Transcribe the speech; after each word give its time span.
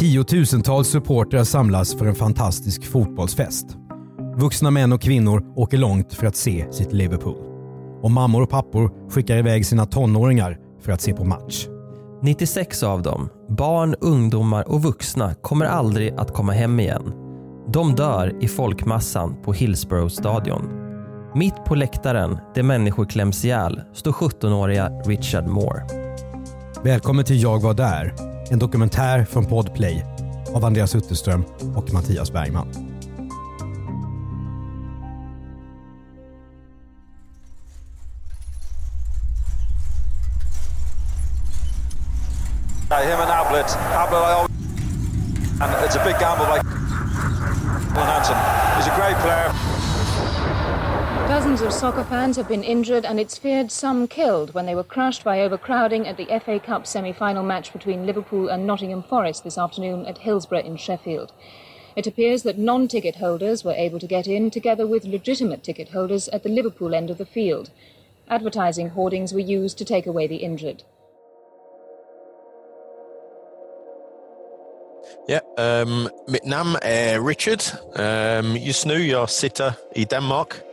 Tiotusentals 0.00 0.88
supportrar 0.88 1.44
samlas 1.44 1.94
för 1.94 2.06
en 2.06 2.14
fantastisk 2.14 2.84
fotbollsfest. 2.84 3.66
Vuxna 4.36 4.70
män 4.70 4.92
och 4.92 5.02
kvinnor 5.02 5.52
åker 5.56 5.78
långt 5.78 6.14
för 6.14 6.26
att 6.26 6.36
se 6.36 6.72
sitt 6.72 6.92
Liverpool. 6.92 7.46
Och 8.02 8.10
mammor 8.10 8.42
och 8.42 8.50
pappor 8.50 9.10
skickar 9.10 9.36
iväg 9.36 9.66
sina 9.66 9.86
tonåringar 9.86 10.58
för 10.82 10.92
att 10.92 11.00
se 11.00 11.12
på 11.12 11.24
match. 11.24 11.66
96 12.22 12.82
av 12.82 13.02
dem, 13.02 13.28
barn, 13.48 13.94
ungdomar 14.00 14.68
och 14.68 14.82
vuxna, 14.82 15.34
kommer 15.34 15.66
aldrig 15.66 16.14
att 16.16 16.34
komma 16.34 16.52
hem 16.52 16.80
igen. 16.80 17.12
De 17.72 17.94
dör 17.94 18.36
i 18.40 18.48
folkmassan 18.48 19.42
på 19.42 19.52
Hillsborough 19.52 20.08
stadion. 20.08 20.68
Mitt 21.34 21.64
på 21.66 21.74
läktaren, 21.74 22.38
där 22.54 22.62
människor 22.62 23.04
kläms 23.04 23.44
ihjäl, 23.44 23.80
står 23.94 24.12
17-åriga 24.12 24.88
Richard 24.88 25.46
Moore. 25.46 25.82
Välkommen 26.84 27.24
till 27.24 27.42
Jag 27.42 27.62
var 27.62 27.74
där, 27.74 28.14
en 28.50 28.58
dokumentär 28.58 29.24
från 29.24 29.46
Podplay 29.46 30.04
av 30.54 30.64
Andreas 30.64 30.94
Utterström 30.94 31.44
och 31.76 31.92
Mattias 31.92 32.32
Bergman. 32.32 32.68
him 43.04 43.20
and 43.20 43.30
Ablett. 43.30 43.78
Ablett, 43.94 44.50
and 45.60 45.84
it's 45.84 45.96
a 45.96 46.04
big 46.04 46.18
gamble 46.20 46.44
by 46.44 46.58
Hansen. 48.00 48.36
He's 48.76 48.88
a 48.88 48.96
great 48.96 49.16
player. 49.22 49.79
Dozens 51.30 51.60
of 51.60 51.72
soccer 51.72 52.02
fans 52.02 52.36
have 52.38 52.48
been 52.48 52.64
injured 52.64 53.04
and 53.04 53.20
it's 53.20 53.38
feared 53.38 53.70
some 53.70 54.08
killed 54.08 54.52
when 54.52 54.66
they 54.66 54.74
were 54.74 54.82
crushed 54.82 55.22
by 55.22 55.42
overcrowding 55.42 56.08
at 56.08 56.16
the 56.16 56.26
FA 56.40 56.58
Cup 56.58 56.88
semi-final 56.88 57.44
match 57.44 57.72
between 57.72 58.04
Liverpool 58.04 58.48
and 58.48 58.66
Nottingham 58.66 59.04
Forest 59.04 59.44
this 59.44 59.56
afternoon 59.56 60.06
at 60.06 60.18
Hillsborough 60.18 60.64
in 60.64 60.76
Sheffield. 60.76 61.32
It 61.94 62.08
appears 62.08 62.42
that 62.42 62.58
non-ticket 62.58 63.16
holders 63.16 63.62
were 63.62 63.74
able 63.74 64.00
to 64.00 64.08
get 64.08 64.26
in 64.26 64.50
together 64.50 64.88
with 64.88 65.04
legitimate 65.04 65.62
ticket 65.62 65.90
holders 65.90 66.26
at 66.30 66.42
the 66.42 66.48
Liverpool 66.48 66.96
end 66.96 67.10
of 67.10 67.18
the 67.18 67.24
field. 67.24 67.70
Advertising 68.28 68.88
hoardings 68.88 69.32
were 69.32 69.38
used 69.38 69.78
to 69.78 69.84
take 69.84 70.08
away 70.08 70.26
the 70.26 70.38
injured. 70.38 70.82
Ja, 75.28 75.40
um, 75.56 76.08
mitt 76.26 76.44
namn 76.44 76.76
är 76.82 77.20
Richard. 77.20 77.62
Um, 77.94 78.56
just 78.56 78.86
nu 78.86 79.06
jag 79.06 79.30
sitter 79.30 79.72
i 79.94 80.04
Danmark. 80.04 80.69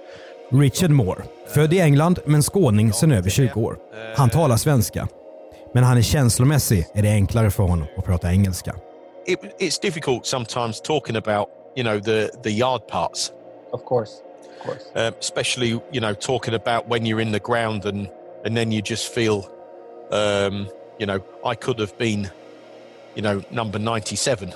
Richard 0.51 0.91
Moore, 0.91 1.23
född 1.47 1.73
i 1.73 1.79
England 1.79 2.19
men 2.25 2.43
skåning 2.43 2.93
sedan 2.93 3.11
över 3.11 3.29
20 3.29 3.59
år. 3.59 3.77
Han 4.15 4.29
talar 4.29 4.57
svenska. 4.57 5.07
Men 5.73 5.83
han 5.83 5.97
är 5.97 6.01
känslomässig 6.01 6.87
är 6.93 7.01
det 7.01 7.09
enklare 7.09 7.51
för 7.51 7.63
honom 7.63 7.87
att 7.97 8.05
prata 8.05 8.31
engelska. 8.31 8.75
It, 9.25 9.39
it's 9.59 9.81
difficult 9.81 10.25
sometimes 10.25 10.81
talking 10.81 11.15
about, 11.15 11.49
you 11.75 11.83
know, 11.83 11.99
the, 12.01 12.27
the 12.43 12.49
yard 12.49 12.87
parts. 12.87 13.31
Of 13.71 13.81
course, 13.85 14.11
of 14.59 14.65
course. 14.65 15.07
Um, 15.07 15.13
especially, 15.19 15.69
you 15.91 15.99
know, 15.99 16.13
talking 16.13 16.53
about 16.53 16.87
when 16.89 17.05
you're 17.05 17.21
in 17.21 17.31
the 17.31 17.39
ground 17.39 17.85
and, 17.85 18.07
and 18.45 18.55
then 18.55 18.71
you 18.71 18.81
just 18.81 19.13
feel, 19.13 19.49
um, 20.11 20.69
you 20.99 21.05
know, 21.05 21.21
I 21.51 21.55
could 21.55 21.79
have 21.79 21.97
been, 21.97 22.29
you 23.15 23.21
know, 23.21 23.43
number 23.51 23.79
97. 23.79 24.53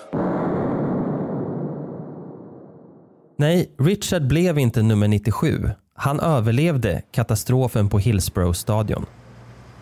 Nej, 3.41 3.71
Richard 3.77 4.27
blev 4.27 4.59
inte 4.59 4.81
nummer 4.81 5.07
97. 5.07 5.69
Han 5.93 6.19
överlevde 6.19 7.01
katastrofen 7.11 7.89
på 7.89 7.99
Hillsborough 7.99 8.53
stadion. 8.53 9.05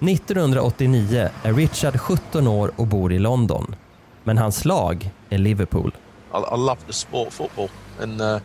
1989 0.02 1.30
är 1.44 1.54
Richard 1.54 2.00
17 2.00 2.48
år 2.48 2.72
och 2.76 2.88
bor 2.88 3.14
i 3.14 3.20
London. 3.20 3.76
Men 4.24 4.38
hans 4.38 4.66
lag 4.66 5.12
är 5.30 5.38
Liverpool. 5.38 5.92
I, 6.34 6.38
I 6.38 6.58
love 6.58 6.82
the 6.88 6.94
sport 6.94 7.34
football 7.34 7.70
and 8.02 8.22
uh, 8.22 8.38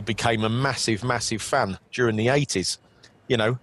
I 0.00 0.02
became 0.06 0.46
a 0.46 0.48
massive, 0.48 1.06
massive 1.06 1.38
fan 1.38 1.76
during 1.96 2.16
the 2.16 2.30
80s. 2.30 2.78
You 3.28 3.38
know, 3.38 3.56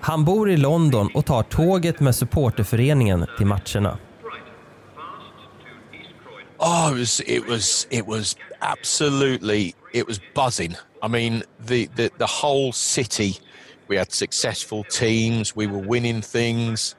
Han 0.00 0.24
bor 0.24 0.50
i 0.50 0.56
London 0.56 1.10
och 1.14 1.26
tar 1.26 1.42
tåget 1.42 2.00
med 2.00 2.14
supporterföreningen 2.14 3.26
till 3.36 3.46
matcherna. 3.46 3.98
Oh, 6.62 6.94
it 6.94 6.98
was 6.98 7.20
it 7.20 7.46
was 7.46 7.86
it 7.90 8.06
was 8.06 8.36
absolutely 8.60 9.74
it 9.94 10.06
was 10.06 10.20
buzzing. 10.34 10.76
I 11.02 11.08
mean, 11.08 11.42
the 11.58 11.86
the 11.96 12.12
the 12.18 12.26
whole 12.26 12.72
city. 12.72 13.38
We 13.88 13.96
had 13.96 14.12
successful 14.12 14.84
teams. 14.84 15.56
We 15.56 15.66
were 15.66 15.78
winning 15.78 16.20
things. 16.22 16.94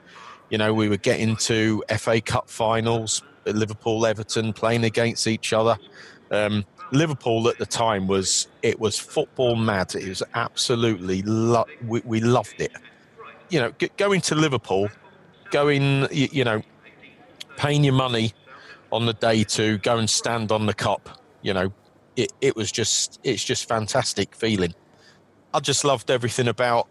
You 0.50 0.58
know, 0.58 0.74
we 0.74 0.90
were 0.90 0.98
getting 0.98 1.36
to 1.36 1.82
FA 1.96 2.20
Cup 2.20 2.50
finals. 2.50 3.22
Liverpool, 3.46 4.04
Everton 4.04 4.52
playing 4.52 4.84
against 4.84 5.26
each 5.26 5.52
other. 5.52 5.78
Um, 6.30 6.64
Liverpool 6.90 7.48
at 7.48 7.58
the 7.58 7.64
time 7.64 8.06
was 8.08 8.48
it 8.62 8.78
was 8.80 8.98
football 8.98 9.56
mad. 9.56 9.94
It 9.94 10.08
was 10.08 10.22
absolutely 10.34 11.22
lo- 11.22 11.64
we, 11.86 12.02
we 12.04 12.20
loved 12.20 12.60
it. 12.60 12.72
You 13.48 13.60
know, 13.60 13.72
g- 13.78 13.90
going 13.96 14.20
to 14.22 14.34
Liverpool, 14.34 14.90
going 15.50 16.08
you, 16.10 16.28
you 16.32 16.44
know, 16.44 16.62
paying 17.56 17.84
your 17.84 17.94
money 17.94 18.34
on 18.92 19.06
the 19.06 19.14
day 19.14 19.44
to 19.44 19.78
go 19.78 19.98
and 19.98 20.08
stand 20.08 20.52
on 20.52 20.66
the 20.66 20.74
Kop. 20.74 21.00
You 21.42 21.54
know, 21.54 21.72
it, 22.16 22.32
it 22.40 22.56
was 22.56 22.70
just 22.70 23.20
it's 23.24 23.42
just 23.42 23.68
fantastic 23.68 24.34
feeling. 24.34 24.74
I 25.54 25.60
just 25.60 25.84
loved 25.84 26.10
everything 26.10 26.48
about 26.48 26.88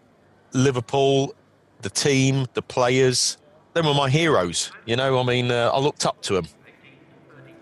Liverpool, 0.52 1.34
the 1.80 1.90
team, 1.90 2.46
the 2.54 2.62
players. 2.62 3.38
They 3.74 3.80
were 3.80 3.94
my 3.94 4.10
heroes. 4.10 4.70
You 4.86 4.96
know, 4.96 5.18
I 5.18 5.24
mean, 5.24 5.50
uh, 5.50 5.70
I 5.72 5.80
looked 5.80 6.06
up 6.06 6.20
to 6.22 6.34
them. 6.34 6.46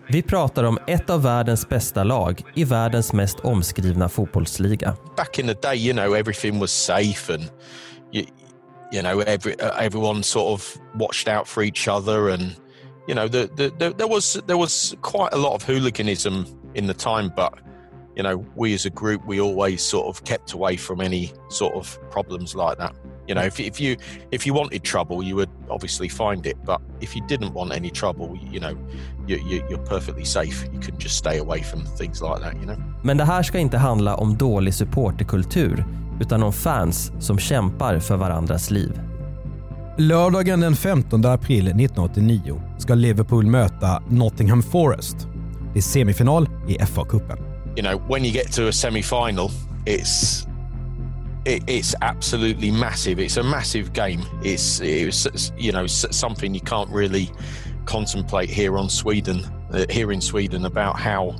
Vi 0.07 0.21
pratar 0.21 0.63
om 0.63 0.79
ett 0.87 1.09
av 1.09 1.21
världens 1.21 1.69
bästa 1.69 2.03
lag 2.03 2.43
i 2.55 2.63
världens 2.63 3.13
mest 3.13 3.39
omskrivna 3.39 4.09
fotbollsliga. 4.09 4.95
Back 5.17 5.39
in 5.39 5.47
the 5.47 5.53
day, 5.53 5.75
you 5.87 5.93
know, 5.93 6.15
everything 6.15 6.59
was 6.59 6.71
safe 6.71 7.33
and 7.33 7.43
you, 8.11 8.25
you 8.91 9.01
know, 9.01 9.21
every, 9.21 9.53
uh, 9.53 9.85
everyone 9.85 10.23
sort 10.23 10.59
of 10.59 10.77
watched 10.93 11.27
out 11.27 11.47
for 11.47 11.63
each 11.63 11.87
other 11.87 12.29
and 12.29 12.55
you 13.11 13.15
know, 13.15 13.27
the, 13.27 13.51
the, 13.57 13.69
the, 13.77 13.93
there 13.93 14.07
was 14.07 14.41
there 14.47 14.57
was 14.57 14.95
quite 15.01 15.33
a 15.33 15.37
lot 15.37 15.53
of 15.53 15.63
hooliganism 15.63 16.45
in 16.75 16.87
the 16.87 16.93
time, 16.93 17.29
but 17.35 17.53
you 18.15 18.23
know, 18.23 18.37
we 18.55 18.73
as 18.73 18.85
a 18.85 18.89
group, 18.89 19.21
we 19.27 19.41
always 19.41 19.83
sort 19.83 20.07
of 20.07 20.23
kept 20.23 20.53
away 20.53 20.77
from 20.77 21.01
any 21.01 21.33
sort 21.49 21.73
of 21.73 21.99
problems 22.09 22.55
like 22.55 22.77
that. 22.77 22.95
You 23.27 23.35
know, 23.35 23.41
if, 23.41 23.59
if 23.59 23.81
you 23.81 23.97
if 24.31 24.45
you 24.45 24.53
wanted 24.53 24.85
trouble, 24.85 25.21
you 25.23 25.35
would 25.35 25.49
obviously 25.69 26.07
find 26.07 26.45
it. 26.45 26.55
But 26.63 26.79
if 27.01 27.13
you 27.13 27.21
didn't 27.27 27.53
want 27.53 27.73
any 27.73 27.89
trouble, 27.89 28.37
you 28.49 28.61
know, 28.61 28.77
you, 29.27 29.37
you, 29.45 29.65
you're 29.69 29.85
perfectly 29.85 30.25
safe. 30.25 30.65
You 30.71 30.79
can 30.79 30.97
just 30.97 31.17
stay 31.17 31.37
away 31.37 31.63
from 31.63 31.85
things 31.97 32.21
like 32.21 32.39
that. 32.41 32.53
You 32.61 32.65
know. 32.65 32.77
Men 33.03 33.17
det 33.17 33.25
här 33.25 33.43
ska 33.43 33.59
inte 33.59 33.77
handla 33.77 34.15
om 34.15 34.37
dålig 34.37 34.73
supporterkultur 34.73 35.85
utan 36.21 36.43
om 36.43 36.53
fans 36.53 37.11
som 37.19 37.37
kämpar 37.37 37.99
för 37.99 38.17
varandras 38.17 38.71
liv. 38.71 39.10
Lördagen 39.97 40.59
den 40.59 40.75
15 40.75 41.25
april 41.25 41.67
1989 41.67 42.61
ska 42.77 42.95
Liverpool 42.95 43.45
möta 43.45 44.03
Nottingham 44.09 44.63
Forest. 44.63 45.27
Det 45.73 45.79
är 45.79 45.83
semifinal 45.83 46.49
i 46.67 46.77
FA-cupen. 46.85 47.37
You 47.75 47.87
know, 47.87 48.01
when 48.09 48.25
you 48.25 48.33
get 48.33 48.51
to 48.51 48.67
a 48.67 48.71
semi-final, 48.71 49.49
it's 49.85 50.47
it, 51.45 51.63
it's 51.69 51.95
absolutely 52.01 52.71
massive. 52.71 53.25
It's 53.25 53.39
a 53.39 53.43
massive 53.43 53.91
game. 53.93 54.23
It's 54.43 54.81
it's 54.81 55.53
you 55.57 55.71
know 55.71 55.87
something 55.87 56.55
you 56.55 56.65
can't 56.65 56.89
really 56.95 57.29
contemplate 57.85 58.49
here 58.49 58.77
on 58.77 58.89
Sweden 58.89 59.39
uh, 59.73 59.77
here 59.89 60.13
in 60.13 60.21
Sweden 60.21 60.65
about 60.65 60.99
how 60.99 61.35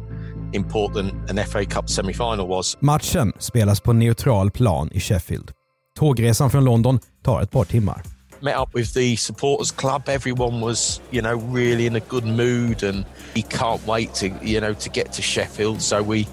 important 0.54 1.14
an 1.30 1.46
FA 1.46 1.66
Cup 1.66 1.90
semi-final 1.90 2.48
was. 2.48 2.78
Matchen 2.80 3.34
spelas 3.40 3.82
på 3.82 3.94
neutral 3.94 4.52
plan 4.52 4.90
i 4.92 5.00
Sheffield. 5.00 5.52
Tågresan 6.00 6.50
från 6.50 6.64
London 6.64 7.00
tar 7.24 7.42
ett 7.42 7.52
par 7.52 7.66
timmar. 7.66 8.02
Met 8.42 8.56
up 8.56 8.74
with 8.74 8.94
the 8.94 9.16
supporters 9.16 9.72
club. 9.72 10.10
Everyone 10.10 10.62
was, 10.62 11.00
you 11.12 11.22
know, 11.22 11.36
really 11.36 11.86
in 11.86 11.96
a 11.96 12.00
good 12.00 12.26
mood, 12.26 12.84
and 12.84 13.06
he 13.34 13.44
can't 13.44 13.86
wait 13.86 14.14
to, 14.16 14.30
you 14.42 14.60
know, 14.62 14.74
to 14.74 14.90
get 14.90 15.14
to 15.14 15.22
Sheffield. 15.22 15.82
So 15.82 16.02
we, 16.02 16.28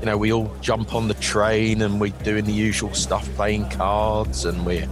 you 0.00 0.06
know, 0.06 0.16
we 0.16 0.32
all 0.32 0.54
jump 0.60 0.94
on 0.94 1.08
the 1.08 1.14
train 1.14 1.82
and 1.82 2.00
we're 2.00 2.12
doing 2.24 2.44
the 2.44 2.52
usual 2.52 2.94
stuff, 2.94 3.28
playing 3.34 3.68
cards, 3.70 4.44
and 4.44 4.64
we're, 4.66 4.88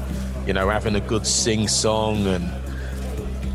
you 0.46 0.52
know, 0.52 0.68
having 0.68 0.96
a 0.96 1.00
good 1.00 1.26
sing 1.26 1.68
song, 1.68 2.26
and 2.26 2.50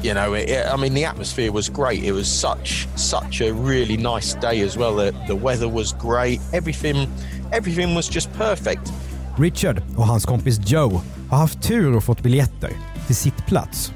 You 0.05 0.13
know, 0.13 0.35
it, 0.35 0.67
I 0.67 0.77
mean, 0.77 0.93
the 0.93 1.05
atmosphere 1.05 1.51
was 1.51 1.67
great. 1.67 2.03
It 2.03 2.11
was 2.11 2.27
such 2.27 2.87
such 2.95 3.41
a 3.41 3.51
really 3.51 3.97
nice 3.97 4.35
day 4.35 4.61
as 4.61 4.77
well. 4.77 4.95
The, 4.95 5.11
the 5.27 5.35
weather 5.35 5.67
was 5.67 5.93
great. 5.93 6.39
Everything 6.53 7.07
everything 7.51 7.95
was 7.95 8.07
just 8.07 8.31
perfect. 8.33 8.91
Richard 9.37 9.81
och 9.97 10.05
hans 10.05 10.25
kompis 10.25 10.59
Joe 10.65 11.01
har 11.29 11.37
haft 11.37 11.61
tur 11.61 11.95
och 11.95 12.03
fått 12.03 12.21
biljetter 12.21 12.71
till 13.07 13.15
sittplats. 13.15 13.93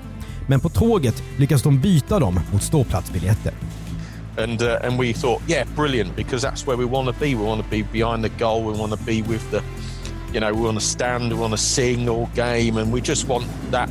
Men 0.47 0.59
på 0.59 0.69
tåget 0.69 1.23
lyckas 1.38 1.61
de 1.61 1.79
byta 1.79 2.19
dem 2.19 2.39
mot 2.51 2.63
ståplatsbiljetter. 2.63 3.53
And 4.38 4.61
uh, 4.61 4.85
and 4.85 5.00
we 5.00 5.13
thought, 5.13 5.41
yeah, 5.47 5.67
brilliant, 5.75 6.15
because 6.15 6.47
that's 6.47 6.67
where 6.67 6.77
we 6.77 6.85
want 6.85 7.07
to 7.07 7.19
be. 7.19 7.35
We 7.35 7.44
want 7.44 7.63
to 7.63 7.69
be 7.69 7.83
behind 7.83 8.23
the 8.23 8.29
goal. 8.39 8.63
We 8.71 8.79
want 8.79 8.91
to 8.91 9.06
be 9.06 9.21
with 9.21 9.51
the, 9.51 9.61
you 10.33 10.39
know, 10.39 10.53
we 10.53 10.61
want 10.61 10.79
to 10.79 10.85
stand. 10.85 11.33
We 11.33 11.39
want 11.39 11.51
to 11.51 11.57
sing 11.57 12.09
all 12.09 12.29
game, 12.35 12.81
and 12.81 12.94
we 12.94 13.01
just 13.01 13.27
want 13.27 13.45
that, 13.71 13.89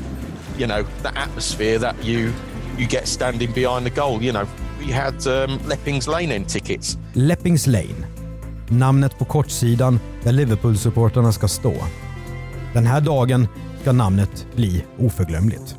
you 0.59 0.67
know, 0.67 0.85
that 1.03 1.17
atmosphere 1.17 1.79
that 1.79 1.97
you 2.05 2.33
you 2.79 2.89
get 2.89 3.07
standing 3.09 3.53
behind 3.53 3.87
the 3.87 4.01
goal. 4.01 4.23
You 4.23 4.33
know, 4.33 4.47
we 4.79 4.93
had 4.93 5.27
um, 5.27 5.59
Leppings 5.69 6.09
Lane 6.09 6.35
end 6.35 6.49
tickets. 6.49 6.99
Leppings 7.13 7.67
Lane. 7.67 8.07
Namnet 8.69 9.19
på 9.19 9.25
kortsidan 9.25 10.01
där 10.23 10.33
Liverpool-supportrarna 10.33 11.33
ska 11.33 11.49
stå. 11.49 11.75
Den 12.75 12.87
här 12.87 13.01
dagen 13.01 13.49
ska 13.89 13.93
namnet 13.93 14.47
bli 14.57 14.85
oförglömligt. 14.99 15.77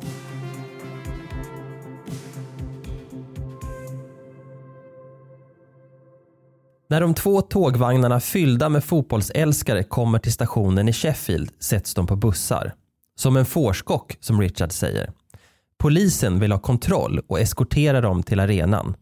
När 6.88 7.00
de 7.00 7.14
två 7.14 7.40
tågvagnarna 7.40 8.20
fyllda 8.20 8.68
med 8.68 8.84
fotbollsälskare 8.84 9.82
kommer 9.82 10.18
till 10.18 10.32
stationen 10.32 10.88
i 10.88 10.92
Sheffield 10.92 11.50
sätts 11.60 11.94
de 11.94 12.06
på 12.06 12.16
bussar. 12.16 12.74
Som 13.16 13.36
en 13.36 13.46
fårskock 13.46 14.16
som 14.20 14.40
Richard 14.40 14.72
säger. 14.72 15.12
Polisen 15.78 16.40
vill 16.40 16.52
ha 16.52 16.58
kontroll 16.58 17.20
och 17.26 17.40
eskortera 17.40 18.00
dem 18.00 18.22
till 18.22 18.40
arenan. 18.40 18.94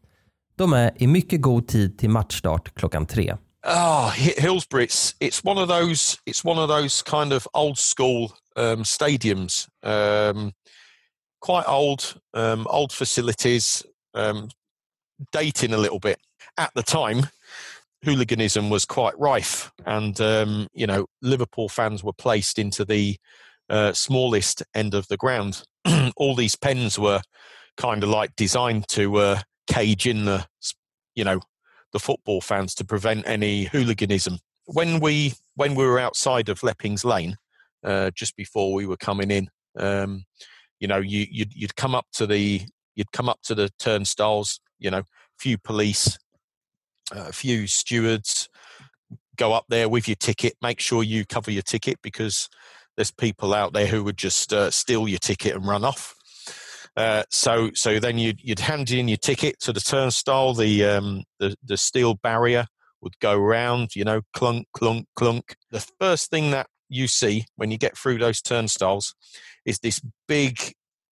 De 0.56 0.72
är 0.72 0.90
i 0.96 1.06
mycket 1.06 1.42
god 1.42 1.68
tid 1.68 1.98
till 1.98 2.10
matchstart 2.10 2.74
klockan 2.74 3.06
tre. 3.06 3.36
Oh, 3.70 4.08
Hi- 4.16 4.40
Hillsborough, 4.40 4.84
it's 4.84 5.14
it's 5.20 5.44
one 5.44 5.58
of 5.58 5.68
those 5.68 6.18
it's 6.24 6.42
one 6.42 6.58
of 6.58 6.68
those 6.68 7.02
kind 7.02 7.34
of 7.34 7.46
old 7.52 7.78
school 7.78 8.34
um, 8.56 8.82
stadiums. 8.82 9.68
Um, 9.82 10.52
quite 11.42 11.66
old, 11.68 12.18
um, 12.32 12.66
old 12.70 12.92
facilities, 12.92 13.84
um, 14.14 14.48
dating 15.32 15.74
a 15.74 15.78
little 15.78 15.98
bit. 16.00 16.18
At 16.56 16.72
the 16.74 16.82
time, 16.82 17.26
hooliganism 18.04 18.70
was 18.70 18.86
quite 18.86 19.18
rife, 19.18 19.70
and 19.84 20.18
um, 20.18 20.68
you 20.72 20.86
know 20.86 21.04
Liverpool 21.20 21.68
fans 21.68 22.02
were 22.02 22.14
placed 22.14 22.58
into 22.58 22.86
the 22.86 23.18
uh, 23.68 23.92
smallest 23.92 24.62
end 24.74 24.94
of 24.94 25.08
the 25.08 25.18
ground. 25.18 25.64
All 26.16 26.34
these 26.34 26.56
pens 26.56 26.98
were 26.98 27.20
kind 27.76 28.02
of 28.02 28.08
like 28.08 28.34
designed 28.34 28.88
to 28.88 29.16
uh, 29.16 29.40
cage 29.66 30.06
in 30.06 30.24
the, 30.24 30.46
you 31.14 31.24
know, 31.24 31.40
the 31.92 31.98
football 31.98 32.40
fans 32.40 32.74
to 32.74 32.84
prevent 32.84 33.26
any 33.26 33.64
hooliganism. 33.64 34.38
When 34.66 35.00
we 35.00 35.34
when 35.54 35.74
we 35.74 35.84
were 35.84 35.98
outside 35.98 36.48
of 36.48 36.62
Leppings 36.62 37.04
Lane, 37.04 37.36
uh, 37.84 38.10
just 38.14 38.36
before 38.36 38.72
we 38.74 38.86
were 38.86 38.96
coming 38.96 39.30
in, 39.30 39.48
um, 39.78 40.24
you 40.80 40.88
know, 40.88 40.98
you 40.98 41.26
you'd, 41.30 41.54
you'd 41.54 41.76
come 41.76 41.94
up 41.94 42.06
to 42.14 42.26
the 42.26 42.62
you'd 42.94 43.12
come 43.12 43.28
up 43.28 43.40
to 43.44 43.54
the 43.54 43.70
turnstiles. 43.78 44.60
You 44.78 44.90
know, 44.90 45.02
few 45.38 45.58
police, 45.58 46.18
a 47.10 47.32
few 47.32 47.66
stewards, 47.66 48.48
go 49.36 49.52
up 49.52 49.64
there 49.68 49.88
with 49.88 50.06
your 50.06 50.16
ticket. 50.16 50.54
Make 50.60 50.80
sure 50.80 51.02
you 51.02 51.24
cover 51.24 51.50
your 51.50 51.62
ticket 51.62 51.98
because 52.02 52.48
there's 52.96 53.10
people 53.10 53.54
out 53.54 53.72
there 53.72 53.86
who 53.86 54.04
would 54.04 54.18
just 54.18 54.52
uh, 54.52 54.70
steal 54.70 55.08
your 55.08 55.18
ticket 55.18 55.54
and 55.54 55.66
run 55.66 55.84
off. 55.84 56.14
Uh, 56.98 57.22
so 57.30 57.70
so 57.74 58.00
then 58.00 58.18
you'd 58.18 58.40
you'd 58.42 58.58
hand 58.58 58.90
in 58.90 59.06
your 59.06 59.16
ticket 59.16 59.60
to 59.60 59.72
the 59.72 59.80
turnstile. 59.80 60.52
The 60.52 60.84
um, 60.84 61.22
the 61.38 61.54
the 61.62 61.76
steel 61.76 62.14
barrier 62.14 62.66
would 63.00 63.16
go 63.20 63.38
round. 63.38 63.94
You 63.94 64.02
know, 64.02 64.22
clunk 64.34 64.66
clunk 64.72 65.06
clunk. 65.14 65.54
The 65.70 65.86
first 66.00 66.28
thing 66.28 66.50
that 66.50 66.66
you 66.88 67.06
see 67.06 67.44
when 67.54 67.70
you 67.70 67.78
get 67.78 67.96
through 67.96 68.18
those 68.18 68.42
turnstiles 68.42 69.14
is 69.64 69.78
this 69.78 70.00
big 70.26 70.58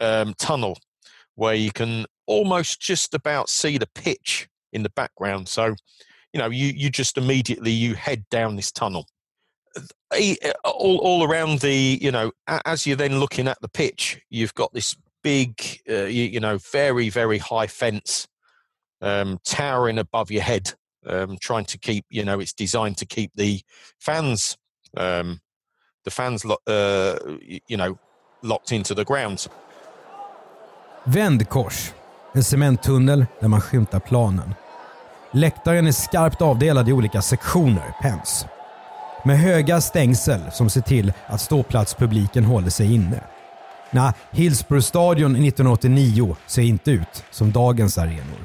um, 0.00 0.34
tunnel 0.40 0.76
where 1.36 1.54
you 1.54 1.70
can 1.70 2.06
almost 2.26 2.80
just 2.80 3.14
about 3.14 3.48
see 3.48 3.78
the 3.78 3.88
pitch 3.94 4.48
in 4.72 4.82
the 4.82 4.90
background. 4.90 5.46
So 5.48 5.76
you 6.32 6.40
know 6.40 6.50
you 6.50 6.72
you 6.74 6.90
just 6.90 7.16
immediately 7.16 7.70
you 7.70 7.94
head 7.94 8.24
down 8.28 8.56
this 8.56 8.72
tunnel 8.72 9.06
all, 10.64 10.98
all 10.98 11.24
around 11.24 11.60
the 11.60 11.98
you 12.00 12.10
know 12.10 12.32
as 12.64 12.86
you're 12.86 12.96
then 12.96 13.20
looking 13.20 13.46
at 13.46 13.60
the 13.60 13.68
pitch 13.68 14.20
you've 14.30 14.54
got 14.54 14.72
this 14.72 14.96
big 15.26 15.80
uh, 15.90 16.08
you, 16.16 16.24
you 16.34 16.40
know 16.40 16.58
very 16.72 17.10
very 17.10 17.38
high 17.38 17.68
fence 17.68 18.28
um, 19.02 19.38
towering 19.42 19.98
above 19.98 20.34
your 20.34 20.44
head 20.44 20.70
um, 21.06 21.36
trying 21.40 21.64
to 21.64 21.78
keep 21.78 22.04
you 22.10 22.24
know 22.24 22.40
it's 22.42 22.54
designed 22.54 22.96
to 22.96 23.06
keep 23.06 23.30
the 23.36 23.60
fans 24.06 24.56
um, 24.96 25.40
the 26.04 26.10
fans 26.10 26.44
lo- 26.44 26.64
uh, 26.66 27.14
you 27.68 27.76
know 27.76 27.98
locked 28.42 28.72
into 28.72 28.94
the 28.94 29.04
ground 29.04 29.48
Vändkors. 31.04 31.94
En 32.32 32.44
cementtunnel 32.44 33.26
där 33.40 33.48
man 33.48 33.60
skymtar 33.60 34.00
planen. 34.00 34.54
Läktaren 35.32 35.86
är 35.86 35.92
skarpt 35.92 36.42
avdelad 36.42 36.88
i 36.88 36.92
olika 36.92 37.22
sektioner, 37.22 37.94
pens. 38.02 38.46
Med 39.24 39.38
höga 39.38 39.80
stängsel 39.80 40.40
som 40.52 40.70
ser 40.70 40.80
till 40.80 41.12
att 41.26 41.40
ståplatspubliken 41.40 42.44
håller 42.44 42.70
sig 42.70 42.94
inne. 42.94 43.24
Nej, 43.96 44.12
Hillsborough-stadion 44.32 45.36
1989 45.36 46.36
ser 46.46 46.62
inte 46.62 46.90
ut 46.90 47.24
som 47.30 47.52
dagens 47.52 47.98
arenor. 47.98 48.38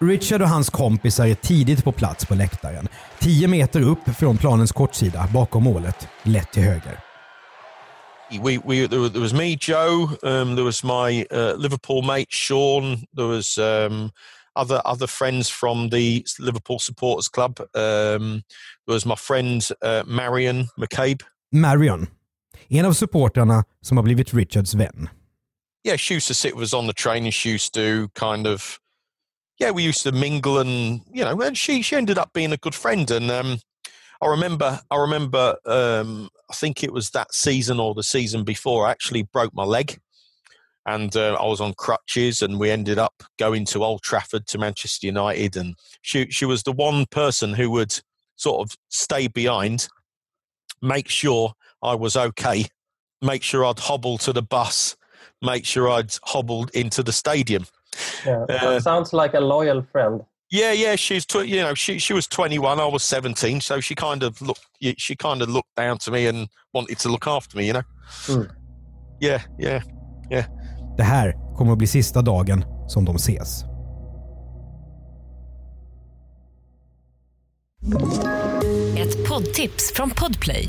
Richard 0.00 0.42
och 0.42 0.48
hans 0.48 0.70
kompisar 0.70 1.26
är 1.26 1.34
tidigt 1.34 1.84
på 1.84 1.92
plats 1.92 2.26
på 2.26 2.34
läktaren. 2.34 2.88
10 3.18 3.48
meter 3.48 3.82
upp 3.82 4.16
från 4.18 4.36
planens 4.36 4.72
kortsida 4.72 5.28
bakom 5.34 5.64
målet, 5.64 6.08
lätt 6.22 6.52
till 6.52 6.62
höger. 6.62 7.00
we, 8.42 8.58
we 8.58 8.88
there, 8.88 9.00
was, 9.00 9.12
there 9.12 9.22
was 9.22 9.32
me, 9.32 9.56
Joe. 9.60 10.10
Um, 10.22 10.56
there 10.56 10.64
was 10.64 10.84
my 10.84 11.26
uh, 11.30 11.54
Liverpool 11.56 12.02
mate 12.02 12.30
Sean. 12.30 13.04
There 13.14 13.26
was 13.26 13.58
um, 13.58 14.10
other 14.56 14.82
other 14.84 15.06
friends 15.06 15.48
from 15.48 15.90
the 15.90 16.24
Liverpool 16.38 16.78
Supporters 16.78 17.28
Club. 17.28 17.60
Um, 17.74 18.42
there 18.86 18.94
was 18.94 19.06
my 19.06 19.16
friend 19.16 19.66
uh, 19.82 20.02
Marion 20.06 20.68
McCabe. 20.78 21.22
Marion. 21.52 22.08
En 22.68 22.84
av 22.84 22.92
supportrarna 22.92 23.64
som 23.80 23.96
har 23.96 24.04
blivit 24.04 24.34
Richards 24.34 24.74
vän. 24.74 25.08
Yeah, 25.84 25.96
she 25.96 26.14
used 26.14 26.28
to 26.28 26.34
sit 26.34 26.54
us 26.54 26.74
on 26.74 26.86
the 26.86 26.92
train, 26.92 27.24
and 27.24 27.32
she 27.32 27.50
used 27.50 27.72
to 27.74 28.08
kind 28.14 28.46
of, 28.46 28.78
yeah, 29.58 29.70
we 29.70 29.88
used 29.88 30.02
to 30.02 30.12
mingle, 30.12 30.58
and 30.58 31.00
you 31.12 31.24
know, 31.24 31.40
and 31.40 31.56
she 31.56 31.82
she 31.82 31.96
ended 31.96 32.18
up 32.18 32.32
being 32.32 32.52
a 32.52 32.56
good 32.56 32.74
friend. 32.74 33.10
And 33.10 33.30
um, 33.30 33.58
I 34.20 34.26
remember, 34.26 34.80
I 34.90 34.96
remember, 34.96 35.56
um, 35.64 36.28
I 36.50 36.54
think 36.54 36.82
it 36.82 36.92
was 36.92 37.10
that 37.10 37.32
season 37.32 37.80
or 37.80 37.94
the 37.94 38.02
season 38.02 38.44
before, 38.44 38.86
I 38.86 38.90
actually 38.90 39.22
broke 39.22 39.54
my 39.54 39.64
leg, 39.64 39.98
and 40.84 41.16
uh, 41.16 41.36
I 41.40 41.46
was 41.46 41.60
on 41.60 41.74
crutches, 41.74 42.42
and 42.42 42.58
we 42.58 42.70
ended 42.70 42.98
up 42.98 43.22
going 43.38 43.64
to 43.66 43.84
Old 43.84 44.02
Trafford 44.02 44.46
to 44.48 44.58
Manchester 44.58 45.06
United, 45.06 45.56
and 45.56 45.76
she 46.02 46.28
she 46.30 46.44
was 46.44 46.64
the 46.64 46.72
one 46.72 47.06
person 47.06 47.54
who 47.54 47.70
would 47.70 47.98
sort 48.36 48.60
of 48.60 48.76
stay 48.88 49.28
behind, 49.28 49.88
make 50.82 51.08
sure 51.08 51.52
I 51.82 51.94
was 51.94 52.16
okay, 52.16 52.66
make 53.20 53.42
sure 53.42 53.64
I'd 53.64 53.78
hobble 53.78 54.18
to 54.18 54.32
the 54.32 54.42
bus, 54.42 54.96
make 55.42 55.64
sure 55.66 55.88
I'd 55.88 56.10
hobbled 56.22 56.70
into 56.74 57.02
the 57.02 57.12
stadium. 57.12 57.64
Yeah, 58.26 58.44
Uh, 58.48 58.80
sounds 58.80 59.12
like 59.12 59.34
a 59.34 59.40
loyal 59.40 59.82
friend. 59.92 60.20
Yeah, 60.50 60.72
yeah, 60.72 60.96
she's 60.96 61.26
tw- 61.26 61.46
you 61.46 61.60
know 61.60 61.74
she 61.74 61.98
she 61.98 62.14
was 62.14 62.26
21, 62.26 62.80
I 62.80 62.86
was 62.92 63.02
17, 63.02 63.60
so 63.60 63.80
she 63.80 63.94
kind 63.94 64.22
of 64.22 64.40
looked 64.40 64.66
she 64.96 65.14
kind 65.16 65.42
of 65.42 65.48
looked 65.48 65.74
down 65.76 65.98
to 65.98 66.10
me 66.10 66.28
and 66.28 66.48
wanted 66.72 66.98
to 67.02 67.08
look 67.10 67.26
after 67.26 67.58
me, 67.58 67.66
you 67.66 67.72
know. 67.72 67.82
Mm. 68.26 68.48
Yeah, 69.20 69.42
yeah, 69.58 69.82
yeah. 70.30 70.46
Det 70.96 71.02
här 71.04 71.34
kommer 71.56 71.72
att 71.72 71.78
bli 71.78 71.86
sista 71.86 72.22
dagen 72.22 72.64
som 72.86 73.04
de 73.04 73.16
ses. 73.16 73.64
Ett 78.98 79.28
poddtips 79.28 79.92
från 79.94 80.10
Podplay. 80.10 80.68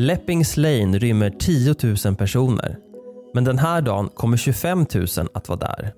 Leppings 0.00 0.56
Lane 0.56 0.98
rymmer 0.98 1.30
10 1.30 1.74
000 2.04 2.16
personer. 2.16 2.76
Men 3.34 3.44
den 3.44 3.58
här 3.58 3.82
dagen 3.82 4.08
kommer 4.08 4.36
25 4.36 4.86
000 4.94 5.06
att 5.34 5.48
vara 5.48 5.58
där. 5.58 5.94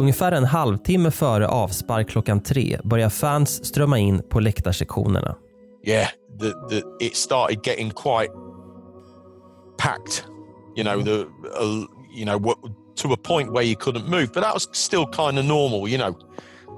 Ungefär 0.00 0.32
en 0.32 0.44
halvtimme 0.44 1.10
före 1.10 1.48
avspark 1.48 2.08
klockan 2.08 2.42
tre 2.42 2.78
börjar 2.84 3.08
fans 3.08 3.64
strömma 3.64 3.98
in 3.98 4.22
på 4.28 4.40
läktarsektionerna. 4.40 5.36
Yeah, 5.86 6.08
the, 6.40 6.50
the, 6.50 7.06
it 7.06 7.16
started 7.16 7.66
getting 7.66 7.90
quite 7.90 8.32
packed. 9.78 10.24
You 10.76 10.84
know, 10.84 11.04
the 11.04 11.20
uh, 11.20 11.86
you 12.16 12.24
know 12.24 12.54
to 12.96 13.12
a 13.12 13.16
point 13.16 13.52
where 13.52 13.64
you 13.64 13.76
couldn't 13.76 14.10
move, 14.10 14.26
but 14.34 14.42
that 14.42 14.54
was 14.54 14.68
still 14.72 15.06
kind 15.06 15.38
of 15.38 15.44
normal. 15.44 15.88
You 15.88 15.98
know, 15.98 16.14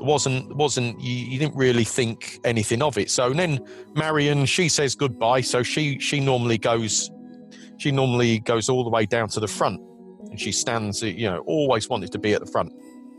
wasn't 0.05 0.55
wasn't 0.57 1.01
you, 1.01 1.15
you 1.15 1.39
didn't 1.39 1.57
really 1.57 1.85
think 1.85 2.39
anything 2.45 2.83
of 2.83 2.99
it. 2.99 3.11
So 3.11 3.31
then 3.31 3.61
Marion, 3.95 4.47
she 4.47 4.69
says 4.69 4.95
goodbye. 4.95 5.41
So 5.43 5.63
she 5.63 5.99
she 5.99 6.21
normally 6.21 6.59
goes 6.59 7.11
she 7.79 7.91
normally 7.91 8.39
goes 8.39 8.69
all 8.69 8.85
the 8.85 8.91
way 8.91 9.07
down 9.07 9.29
to 9.31 9.41
the 9.41 9.49
front, 9.49 9.81
and 10.31 10.39
she 10.39 10.53
stands. 10.53 11.03
You 11.03 11.31
know, 11.31 11.39
always 11.47 11.89
wanted 11.89 12.13
to 12.13 12.19
be 12.19 12.35
at 12.35 12.41
the 12.45 12.51
front. 12.51 12.73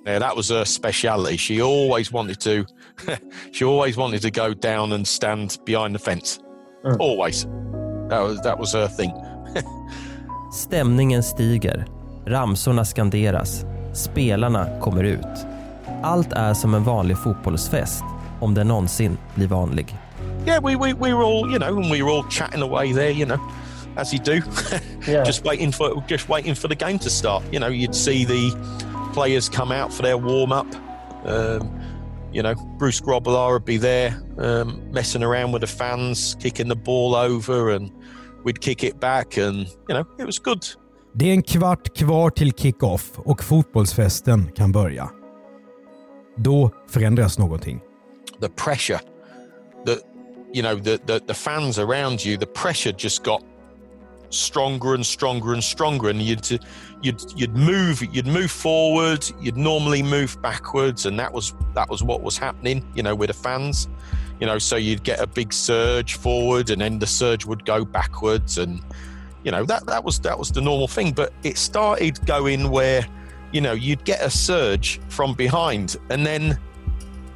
Yeah, 0.06 0.20
that 0.20 0.36
was 0.36 0.50
her 0.50 0.66
speciality. 0.66 1.38
She 1.38 1.62
always 1.62 2.12
wanted 2.12 2.40
to, 2.42 2.66
she 3.52 3.64
always 3.64 3.96
wanted 3.96 4.22
to 4.24 4.32
go 4.32 4.54
down 4.54 4.92
and 4.92 5.08
stand 5.08 5.60
behind 5.66 5.96
the 5.96 6.00
fence. 6.00 6.40
Mm. 6.84 6.98
Always. 7.00 7.46
That 8.10 8.20
was 8.20 8.42
that 8.42 8.60
was 8.60 8.74
her 8.74 8.88
thing. 8.88 9.14
Stämningen 10.52 11.24
stiger. 11.24 11.86
Ramsorna 12.26 12.84
skanderas. 12.84 13.66
Spelarna 13.94 14.80
kommer 14.80 15.04
ut. 15.04 15.53
Allt 16.04 16.34
är 16.34 16.54
som 16.54 16.74
en 16.74 16.84
vanlig 16.84 17.18
fotbollsfest, 17.18 18.04
om 18.40 18.54
den 18.54 18.68
någonsin 18.68 19.18
blir 19.36 19.48
vanlig. 19.48 19.98
Yeah, 20.46 20.64
we, 20.64 20.76
we, 20.76 20.94
we 20.94 21.14
were 21.14 21.24
all, 21.24 21.50
you 21.50 21.60
know, 21.60 21.78
and 21.78 21.92
we 21.92 22.04
were 22.04 22.12
all 22.12 22.26
chatting 22.30 22.62
away 22.62 22.94
there, 22.94 23.12
you 23.12 23.26
know, 23.26 23.40
as 23.96 24.14
you 24.14 24.20
do, 24.20 24.42
just 25.26 25.46
waiting 25.46 25.72
for 25.72 26.04
just 26.08 26.30
waiting 26.30 26.56
for 26.56 26.68
the 26.68 26.76
game 26.76 27.00
to 27.00 27.10
start. 27.10 27.44
You 27.52 27.60
know, 27.60 27.70
you'd 27.70 27.96
see 27.96 28.26
the 28.26 28.52
players 29.14 29.50
come 29.50 29.72
out 29.72 29.94
for 29.94 30.04
their 30.04 30.18
warm 30.18 30.52
up. 30.52 30.68
Um, 31.26 31.80
you 32.34 32.44
know, 32.44 32.56
Bruce 32.78 33.02
Grobbelaar 33.02 33.54
would 33.54 33.66
be 33.66 33.78
there, 33.78 34.14
um, 34.38 34.82
messing 34.92 35.24
around 35.24 35.54
with 35.54 35.62
the 35.62 35.68
fans, 35.68 36.36
kicking 36.42 36.68
the 36.68 36.76
ball 36.76 37.16
over, 37.16 37.70
and 37.70 37.90
we'd 38.44 38.60
kick 38.60 38.84
it 38.84 39.00
back, 39.00 39.38
and 39.38 39.68
you 39.88 39.96
know, 39.96 40.06
it 40.20 40.26
was 40.26 40.40
good. 40.40 40.66
Det 41.16 41.30
är 41.30 41.34
en 41.34 41.44
kvart 41.44 41.98
kvar 41.98 42.30
till 42.30 42.54
kick-off 42.54 43.12
och 43.18 43.44
fotbollsfesten 43.44 44.52
kan 44.56 44.72
börja. 44.72 45.10
Då 46.36 46.72
förändras 46.88 47.40
någonting. 47.40 47.82
the 48.40 48.50
pressure 48.50 49.00
the 49.86 50.02
you 50.52 50.62
know 50.62 50.76
the, 50.76 51.00
the 51.06 51.22
the 51.26 51.34
fans 51.34 51.80
around 51.80 52.24
you 52.24 52.38
the 52.38 52.48
pressure 52.48 52.92
just 52.92 53.24
got 53.24 53.42
stronger 54.30 54.96
and 54.96 55.06
stronger 55.06 55.54
and 55.54 55.64
stronger 55.64 56.10
and 56.10 56.22
you'd 56.22 56.50
you'd 57.02 57.22
you'd 57.36 57.56
move 57.56 58.04
you'd 58.12 58.28
move 58.28 58.52
forward 58.52 59.26
you'd 59.40 59.56
normally 59.58 60.04
move 60.04 60.42
backwards 60.42 61.06
and 61.06 61.18
that 61.18 61.32
was 61.32 61.54
that 61.74 61.88
was 61.90 62.04
what 62.04 62.22
was 62.22 62.38
happening 62.38 62.84
you 62.96 63.04
know 63.04 63.16
with 63.16 63.28
the 63.28 63.34
fans 63.34 63.88
you 64.40 64.48
know 64.48 64.58
so 64.58 64.76
you'd 64.76 65.04
get 65.04 65.20
a 65.22 65.28
big 65.28 65.54
surge 65.54 66.16
forward 66.16 66.70
and 66.70 66.82
then 66.82 67.00
the 67.00 67.08
surge 67.08 67.46
would 67.46 67.64
go 67.64 67.86
backwards 67.86 68.58
and 68.58 68.82
you 69.44 69.52
know 69.52 69.64
that 69.64 69.86
that 69.86 70.04
was 70.04 70.20
that 70.20 70.38
was 70.38 70.52
the 70.52 70.62
normal 70.62 70.88
thing 70.88 71.12
but 71.12 71.32
it 71.44 71.58
started 71.58 72.26
going 72.26 72.70
where 72.72 73.06
you 73.54 73.62
know 73.62 73.76
you'd 73.76 74.04
get 74.06 74.22
a 74.26 74.30
surge 74.30 75.00
from 75.10 75.36
behind 75.36 75.96
and 76.10 76.26
then 76.26 76.56